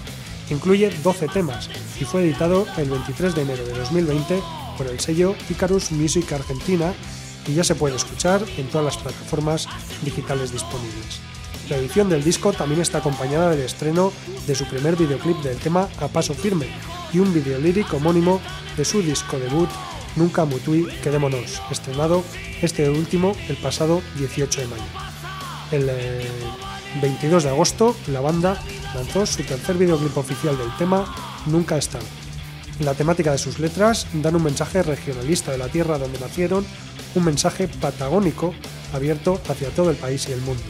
incluye 0.50 0.90
12 1.02 1.28
temas 1.28 1.68
y 2.00 2.04
fue 2.04 2.22
editado 2.22 2.66
el 2.76 2.90
23 2.90 3.34
de 3.34 3.42
enero 3.42 3.64
de 3.64 3.72
2020 3.72 4.42
por 4.76 4.86
el 4.86 5.00
sello 5.00 5.34
Icarus 5.48 5.90
Music 5.90 6.30
Argentina 6.32 6.92
y 7.46 7.54
ya 7.54 7.64
se 7.64 7.74
puede 7.74 7.96
escuchar 7.96 8.44
en 8.58 8.68
todas 8.68 8.84
las 8.84 8.98
plataformas 8.98 9.66
digitales 10.02 10.52
disponibles. 10.52 11.20
La 11.70 11.76
edición 11.76 12.08
del 12.08 12.24
disco 12.24 12.52
también 12.52 12.80
está 12.80 12.98
acompañada 12.98 13.50
del 13.50 13.60
estreno 13.60 14.12
de 14.46 14.54
su 14.54 14.64
primer 14.66 14.96
videoclip 14.96 15.38
del 15.38 15.58
tema 15.58 15.88
A 16.00 16.08
Paso 16.08 16.34
Firme 16.34 16.66
y 17.12 17.18
un 17.18 17.32
videolírico 17.32 17.96
homónimo 17.96 18.40
de 18.76 18.84
su 18.84 19.02
disco 19.02 19.38
debut 19.38 19.68
Nunca 20.16 20.44
Mutui, 20.44 20.86
quedémonos, 21.02 21.62
estrenado 21.70 22.24
este 22.62 22.88
último 22.90 23.34
el 23.48 23.56
pasado 23.56 24.02
18 24.18 24.60
de 24.60 24.66
mayo. 24.66 24.82
El 25.70 25.88
eh, 25.90 26.26
22 27.02 27.44
de 27.44 27.50
agosto, 27.50 27.94
la 28.08 28.20
banda 28.20 28.60
lanzó 28.94 29.26
su 29.26 29.42
tercer 29.42 29.76
videoclip 29.76 30.16
oficial 30.16 30.56
del 30.56 30.74
tema 30.76 31.04
Nunca 31.46 31.76
están. 31.76 32.02
La 32.80 32.94
temática 32.94 33.32
de 33.32 33.38
sus 33.38 33.58
letras 33.58 34.06
dan 34.12 34.36
un 34.36 34.42
mensaje 34.42 34.82
regionalista 34.82 35.50
de 35.50 35.58
la 35.58 35.68
tierra 35.68 35.98
donde 35.98 36.20
nacieron, 36.20 36.64
un 37.14 37.24
mensaje 37.24 37.68
patagónico 37.68 38.54
abierto 38.92 39.40
hacia 39.48 39.70
todo 39.70 39.90
el 39.90 39.96
país 39.96 40.28
y 40.28 40.32
el 40.32 40.40
mundo. 40.40 40.62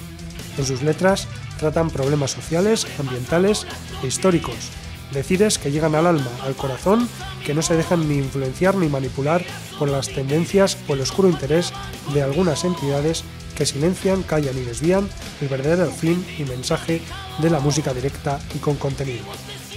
En 0.56 0.64
sus 0.64 0.82
letras 0.82 1.28
tratan 1.58 1.90
problemas 1.90 2.30
sociales, 2.30 2.86
ambientales 2.98 3.66
e 4.02 4.06
históricos, 4.06 4.70
decires 5.12 5.58
que 5.58 5.70
llegan 5.70 5.94
al 5.94 6.06
alma, 6.06 6.30
al 6.42 6.54
corazón, 6.54 7.08
que 7.44 7.54
no 7.54 7.62
se 7.62 7.76
dejan 7.76 8.08
ni 8.08 8.18
influenciar 8.18 8.74
ni 8.76 8.88
manipular 8.88 9.44
por 9.78 9.88
las 9.88 10.08
tendencias 10.08 10.76
o 10.88 10.94
el 10.94 11.00
oscuro 11.00 11.28
interés 11.28 11.72
de 12.12 12.22
algunas 12.22 12.64
entidades 12.64 13.24
que 13.56 13.66
silencian, 13.66 14.22
callan 14.22 14.56
y 14.56 14.62
desvían 14.62 15.08
el 15.40 15.48
verdadero 15.48 15.90
fin 15.90 16.24
y 16.38 16.44
mensaje 16.44 17.02
de 17.38 17.50
la 17.50 17.60
música 17.60 17.92
directa 17.92 18.38
y 18.54 18.58
con 18.58 18.76
contenido. 18.76 19.24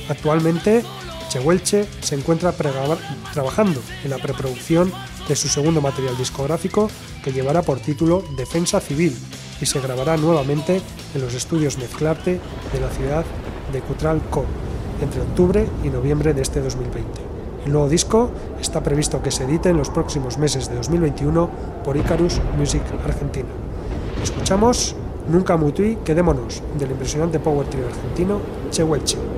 Actualmente, 0.10 0.84
Chehuelche 1.30 1.88
se 2.02 2.16
encuentra 2.16 2.52
trabajando 2.52 3.82
en 4.04 4.10
la 4.10 4.18
preproducción 4.18 4.92
de 5.28 5.36
su 5.36 5.48
segundo 5.48 5.82
material 5.82 6.18
discográfico 6.18 6.92
que 7.24 7.32
llevará 7.32 7.62
por 7.62 7.80
título 7.80 8.24
Defensa 8.36 8.80
Civil 8.82 9.18
y 9.62 9.66
se 9.66 9.80
grabará 9.80 10.18
nuevamente 10.18 10.82
en 11.16 11.22
los 11.22 11.34
estudios 11.34 11.78
Mezclarte 11.78 12.42
de 12.74 12.80
la 12.80 12.90
ciudad 12.90 13.26
de 13.72 13.80
Cutralco 13.82 14.46
entre 15.02 15.22
octubre 15.22 15.68
y 15.84 15.90
noviembre 15.90 16.34
de 16.34 16.42
este 16.42 16.62
2020. 16.62 17.08
El 17.66 17.74
nuevo 17.74 17.90
disco 17.90 18.32
está 18.60 18.82
previsto 18.82 19.22
que 19.22 19.32
se 19.32 19.44
edite 19.44 19.70
en 19.70 19.78
los 19.78 19.90
próximos 19.90 20.38
meses 20.38 20.70
de 20.70 20.76
2021 20.76 21.50
por 21.84 21.96
Icarus 21.98 22.42
Music 22.58 22.82
Argentina. 23.06 23.50
Escuchamos 24.22 24.96
Nunca 25.30 25.56
Mutui, 25.58 25.98
quedémonos, 26.04 26.64
del 26.80 26.92
impresionante 26.92 27.40
power 27.40 27.68
trio 27.68 27.86
argentino 27.88 28.40
Chehuelche. 28.72 29.18
Siempre 29.18 29.31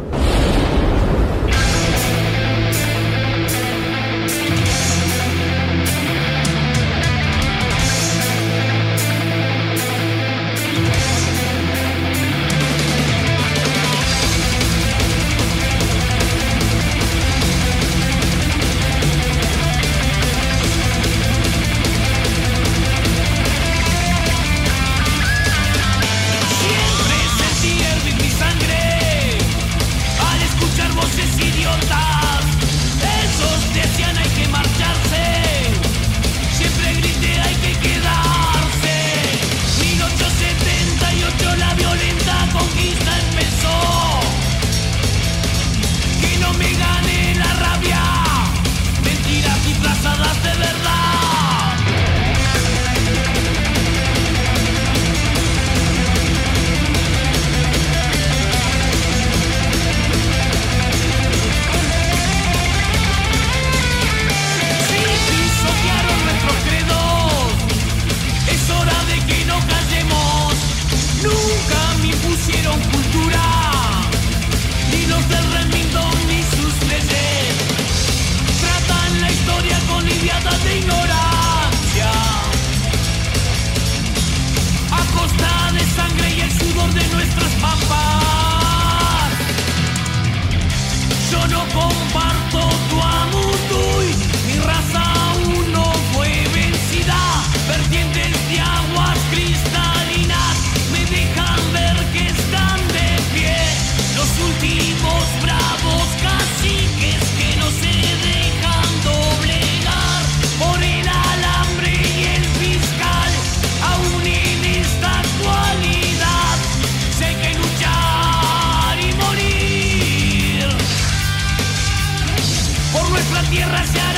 tierra 123.54 123.86
se 123.86 124.13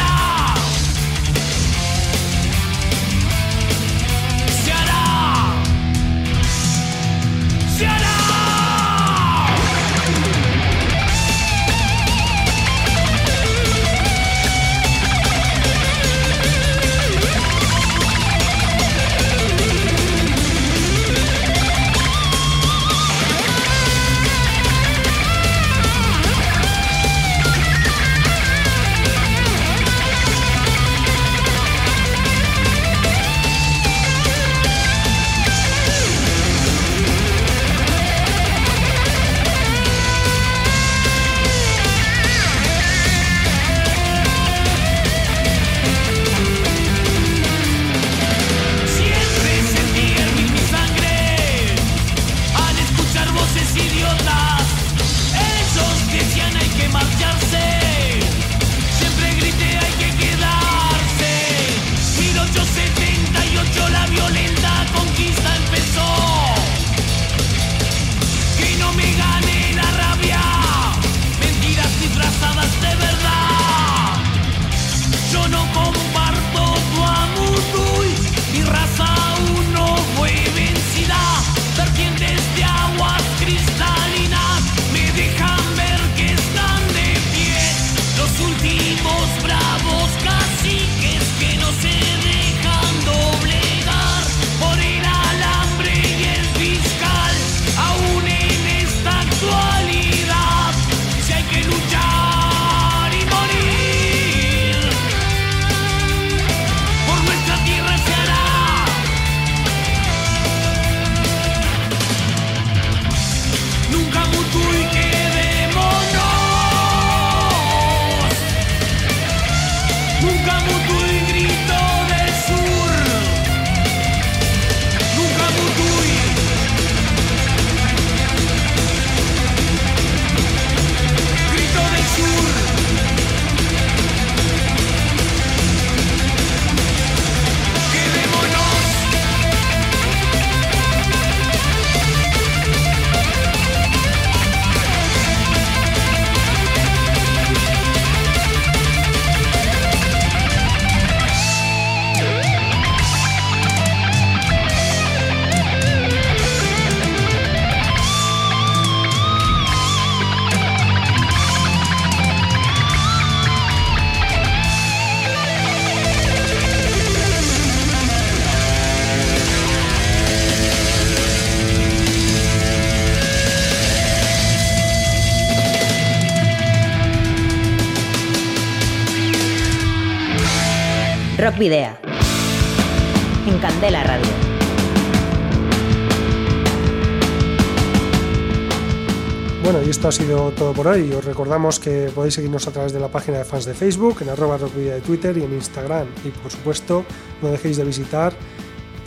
todo 190.56 190.74
por 190.74 190.88
hoy. 190.88 191.14
Os 191.14 191.24
recordamos 191.24 191.80
que 191.80 192.12
podéis 192.14 192.34
seguirnos 192.34 192.68
a 192.68 192.72
través 192.72 192.92
de 192.94 193.00
la 193.00 193.08
página 193.10 193.38
de 193.40 193.46
fans 193.46 193.66
de 193.66 193.74
Facebook, 193.74 194.18
en 194.22 194.30
arroba 194.30 194.58
rockvidia 194.58 194.94
de 194.96 195.02
Twitter 195.02 195.38
y 195.38 195.44
en 195.44 195.54
Instagram. 195.54 196.08
Y 196.24 196.30
por 196.30 196.52
supuesto, 196.52 197.06
no 197.42 197.50
dejéis 197.50 197.76
de 197.78 197.84
visitar 197.84 198.34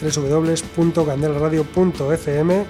www.candelaradio.fm, 0.00 2.64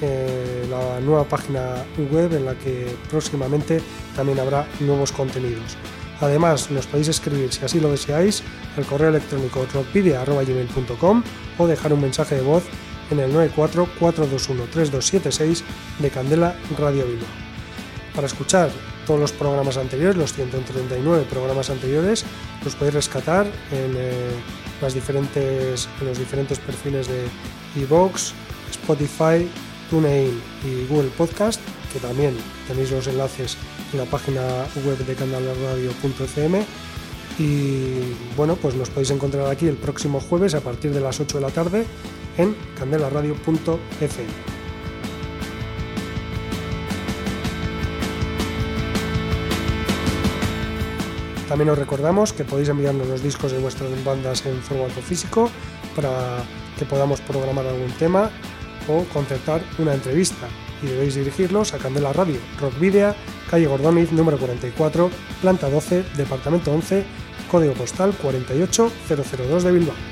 eh, 0.00 0.66
la 0.68 0.98
nueva 1.00 1.22
página 1.24 1.84
web 2.10 2.34
en 2.34 2.46
la 2.46 2.54
que 2.54 2.96
próximamente 3.10 3.80
también 4.16 4.40
habrá 4.40 4.66
nuevos 4.80 5.12
contenidos. 5.12 5.76
Además, 6.20 6.68
nos 6.70 6.86
podéis 6.86 7.08
escribir, 7.08 7.52
si 7.52 7.64
así 7.64 7.80
lo 7.80 7.90
deseáis, 7.90 8.42
al 8.76 8.86
correo 8.86 9.10
electrónico 9.10 9.66
rockvidia.gmail.com 9.72 11.22
o 11.58 11.66
dejar 11.66 11.92
un 11.92 12.00
mensaje 12.00 12.36
de 12.36 12.42
voz 12.42 12.62
en 13.10 13.18
el 13.20 13.32
94-421-3276 13.34 15.62
de 15.98 16.10
Candela 16.10 16.56
Radio 16.78 17.04
Bilbao. 17.06 17.51
Para 18.14 18.26
escuchar 18.26 18.70
todos 19.06 19.18
los 19.18 19.32
programas 19.32 19.76
anteriores, 19.76 20.16
los 20.16 20.32
139 20.34 21.26
programas 21.30 21.70
anteriores, 21.70 22.24
los 22.64 22.74
podéis 22.74 22.94
rescatar 22.94 23.46
en, 23.46 23.94
eh, 23.96 24.30
las 24.80 24.94
diferentes, 24.94 25.88
en 26.00 26.06
los 26.06 26.18
diferentes 26.18 26.58
perfiles 26.58 27.08
de 27.08 27.26
iVoox, 27.76 28.32
Spotify, 28.70 29.48
TuneIn 29.90 30.40
y 30.64 30.86
Google 30.86 31.10
Podcast, 31.16 31.60
que 31.92 32.00
también 32.00 32.36
tenéis 32.68 32.90
los 32.90 33.06
enlaces 33.06 33.56
en 33.92 33.98
la 33.98 34.04
página 34.04 34.42
web 34.84 34.98
de 34.98 35.14
candelaradio.fm. 35.14 36.64
Y 37.38 38.14
bueno, 38.36 38.56
pues 38.56 38.74
nos 38.74 38.90
podéis 38.90 39.10
encontrar 39.10 39.46
aquí 39.46 39.66
el 39.66 39.76
próximo 39.76 40.20
jueves 40.20 40.54
a 40.54 40.60
partir 40.60 40.92
de 40.92 41.00
las 41.00 41.18
8 41.18 41.38
de 41.38 41.42
la 41.42 41.50
tarde 41.50 41.86
en 42.36 42.54
candelaradio.fm. 42.78 44.61
También 51.52 51.68
os 51.68 51.76
recordamos 51.76 52.32
que 52.32 52.48
podéis 52.48 52.70
enviarnos 52.70 53.06
los 53.06 53.22
discos 53.22 53.52
de 53.52 53.58
vuestras 53.58 53.92
bandas 54.02 54.40
en 54.46 54.56
formato 54.62 55.02
físico 55.02 55.50
para 55.94 56.42
que 56.78 56.86
podamos 56.86 57.20
programar 57.20 57.66
algún 57.66 57.92
tema 57.98 58.30
o 58.88 59.04
concertar 59.12 59.60
una 59.78 59.92
entrevista. 59.92 60.48
Y 60.82 60.86
debéis 60.86 61.14
dirigirlos 61.14 61.74
a 61.74 61.78
Candela 61.78 62.14
Radio, 62.14 62.40
Rock 62.58 62.72
calle 63.50 63.66
Gordóniz, 63.66 64.10
número 64.12 64.38
44, 64.38 65.10
planta 65.42 65.68
12, 65.68 66.04
departamento 66.16 66.72
11, 66.72 67.04
código 67.50 67.74
postal 67.74 68.14
48002 68.14 69.62
de 69.62 69.72
Bilbao. 69.72 70.11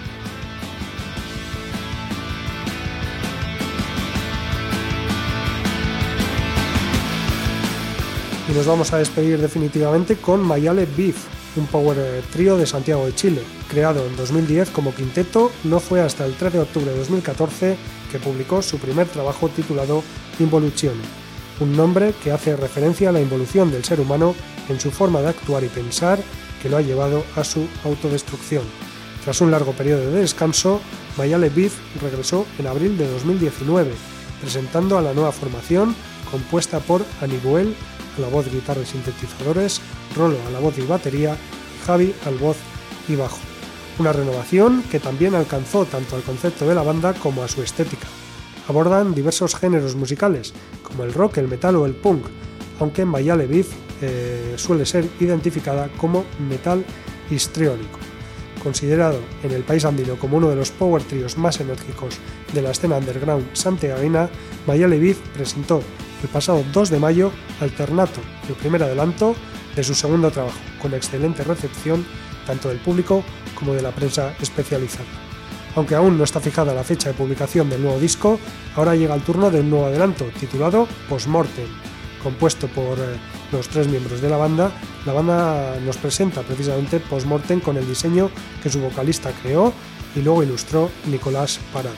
Y 8.51 8.55
nos 8.55 8.67
vamos 8.67 8.93
a 8.93 8.99
despedir 8.99 9.39
definitivamente 9.39 10.17
con 10.17 10.41
Mayale 10.41 10.87
Beef, 10.97 11.17
un 11.57 11.67
power 11.67 12.23
trío 12.33 12.57
de 12.57 12.67
Santiago 12.67 13.07
de 13.07 13.15
Chile. 13.15 13.43
Creado 13.69 14.05
en 14.07 14.17
2010 14.17 14.71
como 14.71 14.95
quinteto, 14.95 15.53
no 15.65 15.79
fue 15.79 16.01
hasta 16.01 16.25
el 16.27 16.35
3 16.35 16.55
de 16.55 16.59
octubre 16.61 16.91
de 16.91 16.99
2014 16.99 17.77
que 18.11 18.19
publicó 18.19 18.61
su 18.63 18.79
primer 18.79 19.07
trabajo 19.07 19.49
titulado 19.49 20.03
Involuzione, 20.39 21.03
un 21.61 21.77
nombre 21.77 22.13
que 22.25 22.33
hace 22.33 22.57
referencia 22.57 23.11
a 23.11 23.13
la 23.13 23.21
involución 23.21 23.71
del 23.71 23.85
ser 23.85 24.01
humano 24.01 24.35
en 24.69 24.81
su 24.81 24.91
forma 24.91 25.21
de 25.21 25.29
actuar 25.29 25.63
y 25.63 25.69
pensar 25.69 26.19
que 26.61 26.69
lo 26.69 26.77
ha 26.77 26.83
llevado 26.83 27.25
a 27.37 27.45
su 27.45 27.69
autodestrucción. 27.85 28.65
Tras 29.25 29.41
un 29.41 29.51
largo 29.51 29.73
periodo 29.73 30.11
de 30.11 30.21
descanso, 30.21 30.81
Mayale 31.17 31.51
Beef 31.51 31.75
regresó 32.03 32.47
en 32.59 32.67
abril 32.67 32.99
de 32.99 33.09
2019, 33.09 33.93
presentando 34.41 34.99
a 34.99 35.03
la 35.03 35.15
nueva 35.15 35.31
formación 35.31 35.95
compuesta 36.31 36.81
por 36.81 37.05
Anibuel 37.21 37.75
a 38.17 38.21
la 38.21 38.29
voz, 38.29 38.51
guitarra 38.51 38.83
y 38.83 38.87
sintetizadores, 38.87 39.81
Rolo 40.17 40.37
a 40.47 40.51
la 40.51 40.61
voz 40.61 40.77
y 40.79 40.83
batería, 40.83 41.35
y 41.35 41.87
Javi 41.87 42.15
al 42.27 42.37
voz 42.39 42.57
y 43.09 43.17
bajo. 43.17 43.39
Una 43.99 44.13
renovación 44.13 44.83
que 44.91 45.01
también 45.01 45.35
alcanzó 45.35 45.85
tanto 45.85 46.17
al 46.17 46.23
concepto 46.23 46.67
de 46.67 46.75
la 46.75 46.83
banda 46.83 47.15
como 47.15 47.43
a 47.43 47.49
su 47.49 47.63
estética. 47.63 48.07
Abordan 48.69 49.15
diversos 49.15 49.55
géneros 49.57 49.95
musicales, 49.95 50.53
como 50.83 51.05
el 51.05 51.13
rock, 51.13 51.39
el 51.39 51.49
metal 51.49 51.77
o 51.77 51.87
el 51.87 51.95
punk, 51.95 52.27
aunque 52.79 53.05
Mayale 53.05 53.47
Beef 53.47 53.69
eh, 54.01 54.55
suele 54.57 54.87
ser 54.87 55.07
identificada 55.21 55.89
como 55.99 56.25
metal 56.49 56.85
histriónico. 57.31 57.99
Considerado 58.63 59.19
en 59.43 59.53
el 59.53 59.63
país 59.63 59.85
andino 59.85 60.17
como 60.17 60.37
uno 60.37 60.49
de 60.49 60.57
los 60.57 60.71
power 60.71 61.03
trios 61.03 61.37
más 61.39 61.61
enérgicos 61.61 62.17
de 62.53 62.63
la 62.63 62.71
escena 62.71 62.99
underground 62.99 63.47
santiaguina, 63.55 64.29
Mayale 64.67 64.99
Beef 64.99 65.19
presentó 65.35 65.83
el 66.23 66.29
pasado 66.29 66.65
2 66.73 66.91
de 66.91 66.99
mayo 66.99 67.33
Alternato, 67.61 68.21
el 68.49 68.55
primer 68.55 68.83
adelanto 68.83 69.35
de 69.75 69.85
su 69.85 69.95
segundo 69.95 70.31
trabajo, 70.31 70.59
con 70.81 70.95
excelente 70.95 71.45
recepción 71.45 72.05
tanto 72.47 72.69
del 72.69 72.79
público 72.79 73.23
como 73.55 73.75
de 73.75 73.83
la 73.83 73.93
prensa 73.93 74.35
especializada. 74.41 75.07
Aunque 75.77 75.95
aún 75.95 76.19
no 76.19 76.25
está 76.25 76.41
fijada 76.41 76.75
la 76.75 76.83
fecha 76.85 77.09
de 77.09 77.15
publicación 77.15 77.71
del 77.71 77.83
nuevo 77.83 78.01
disco, 78.01 78.41
ahora 78.75 78.97
llega 78.97 79.15
el 79.15 79.23
turno 79.23 79.51
de 79.51 79.61
un 79.61 79.71
nuevo 79.71 79.87
adelanto 79.87 80.25
titulado 80.39 80.89
Postmortem. 81.09 81.69
Compuesto 82.23 82.67
por 82.69 82.99
eh, 82.99 83.17
los 83.53 83.69
tres 83.69 83.87
miembros 83.87 84.21
de 84.21 84.29
la 84.29 84.37
banda, 84.37 84.73
la 85.07 85.13
banda 85.13 85.79
nos 85.81 85.97
presenta 85.97 86.43
precisamente 86.43 87.01
Postmortem 87.01 87.61
con 87.61 87.77
el 87.77 87.87
diseño 87.87 88.31
que 88.63 88.69
su 88.69 88.81
vocalista 88.81 89.31
creó 89.43 89.73
y 90.17 90.21
luego 90.21 90.43
ilustró 90.43 90.91
Nicolás 91.07 91.61
Parada. 91.73 91.95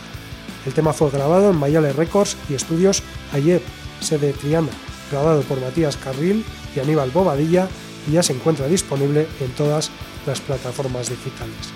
El 0.67 0.75
tema 0.75 0.93
fue 0.93 1.11
grabado 1.11 1.51
en 1.51 1.57
Mayale 1.57 1.93
Records 1.93 2.37
y 2.49 2.55
estudios 2.55 3.03
Ayep, 3.33 3.63
sede 4.03 4.33
Triana, 4.33 4.71
grabado 5.11 5.43
por 5.43 5.61
Matías 5.61 5.97
Carril 5.97 6.45
y 6.75 6.81
Aníbal 6.81 7.11
Bobadilla 7.11 7.69
y 8.09 8.13
ya 8.13 8.23
se 8.23 8.33
encuentra 8.33 8.67
disponible 8.67 9.27
en 9.41 9.51
todas 9.53 9.91
las 10.27 10.41
plataformas 10.41 11.09
digitales. 11.11 11.73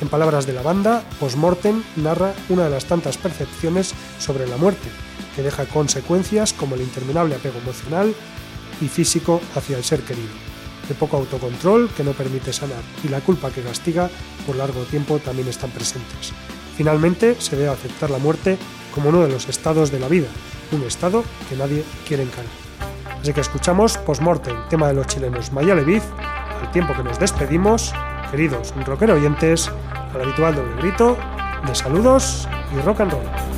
En 0.00 0.08
palabras 0.08 0.46
de 0.46 0.52
la 0.52 0.62
banda, 0.62 1.02
Postmortem 1.18 1.82
narra 1.96 2.32
una 2.48 2.64
de 2.64 2.70
las 2.70 2.84
tantas 2.84 3.16
percepciones 3.16 3.94
sobre 4.18 4.46
la 4.46 4.56
muerte, 4.56 4.88
que 5.34 5.42
deja 5.42 5.66
consecuencias 5.66 6.52
como 6.52 6.76
el 6.76 6.82
interminable 6.82 7.34
apego 7.34 7.58
emocional 7.58 8.14
y 8.80 8.86
físico 8.86 9.40
hacia 9.56 9.76
el 9.76 9.84
ser 9.84 10.02
querido, 10.02 10.28
el 10.88 10.94
poco 10.94 11.16
autocontrol 11.16 11.90
que 11.90 12.04
no 12.04 12.12
permite 12.12 12.52
sanar 12.52 12.82
y 13.02 13.08
la 13.08 13.20
culpa 13.20 13.50
que 13.50 13.62
castiga 13.62 14.08
por 14.46 14.56
largo 14.56 14.82
tiempo 14.84 15.18
también 15.18 15.48
están 15.48 15.70
presentes. 15.70 16.32
Finalmente, 16.76 17.34
se 17.40 17.56
debe 17.56 17.70
aceptar 17.70 18.08
la 18.10 18.18
muerte 18.18 18.56
como 18.94 19.10
uno 19.10 19.20
de 19.20 19.28
los 19.28 19.48
estados 19.48 19.90
de 19.90 20.00
la 20.00 20.08
vida, 20.08 20.28
un 20.72 20.82
estado 20.82 21.24
que 21.48 21.56
nadie 21.56 21.84
quiere 22.06 22.22
encarar. 22.22 22.46
Así 23.20 23.32
que 23.32 23.40
escuchamos 23.40 23.98
Postmortem, 23.98 24.56
tema 24.68 24.88
de 24.88 24.94
los 24.94 25.06
chilenos 25.06 25.52
Mayale 25.52 25.84
Beef, 25.84 26.04
al 26.60 26.70
tiempo 26.70 26.94
que 26.94 27.02
nos 27.02 27.18
despedimos, 27.18 27.92
queridos 28.30 28.72
rockero 28.84 29.14
oyentes, 29.14 29.70
al 30.14 30.22
habitual 30.22 30.54
doble 30.54 30.76
grito 30.82 31.16
de 31.66 31.74
saludos 31.74 32.48
y 32.72 32.80
rock 32.82 33.00
and 33.00 33.12
roll. 33.12 33.57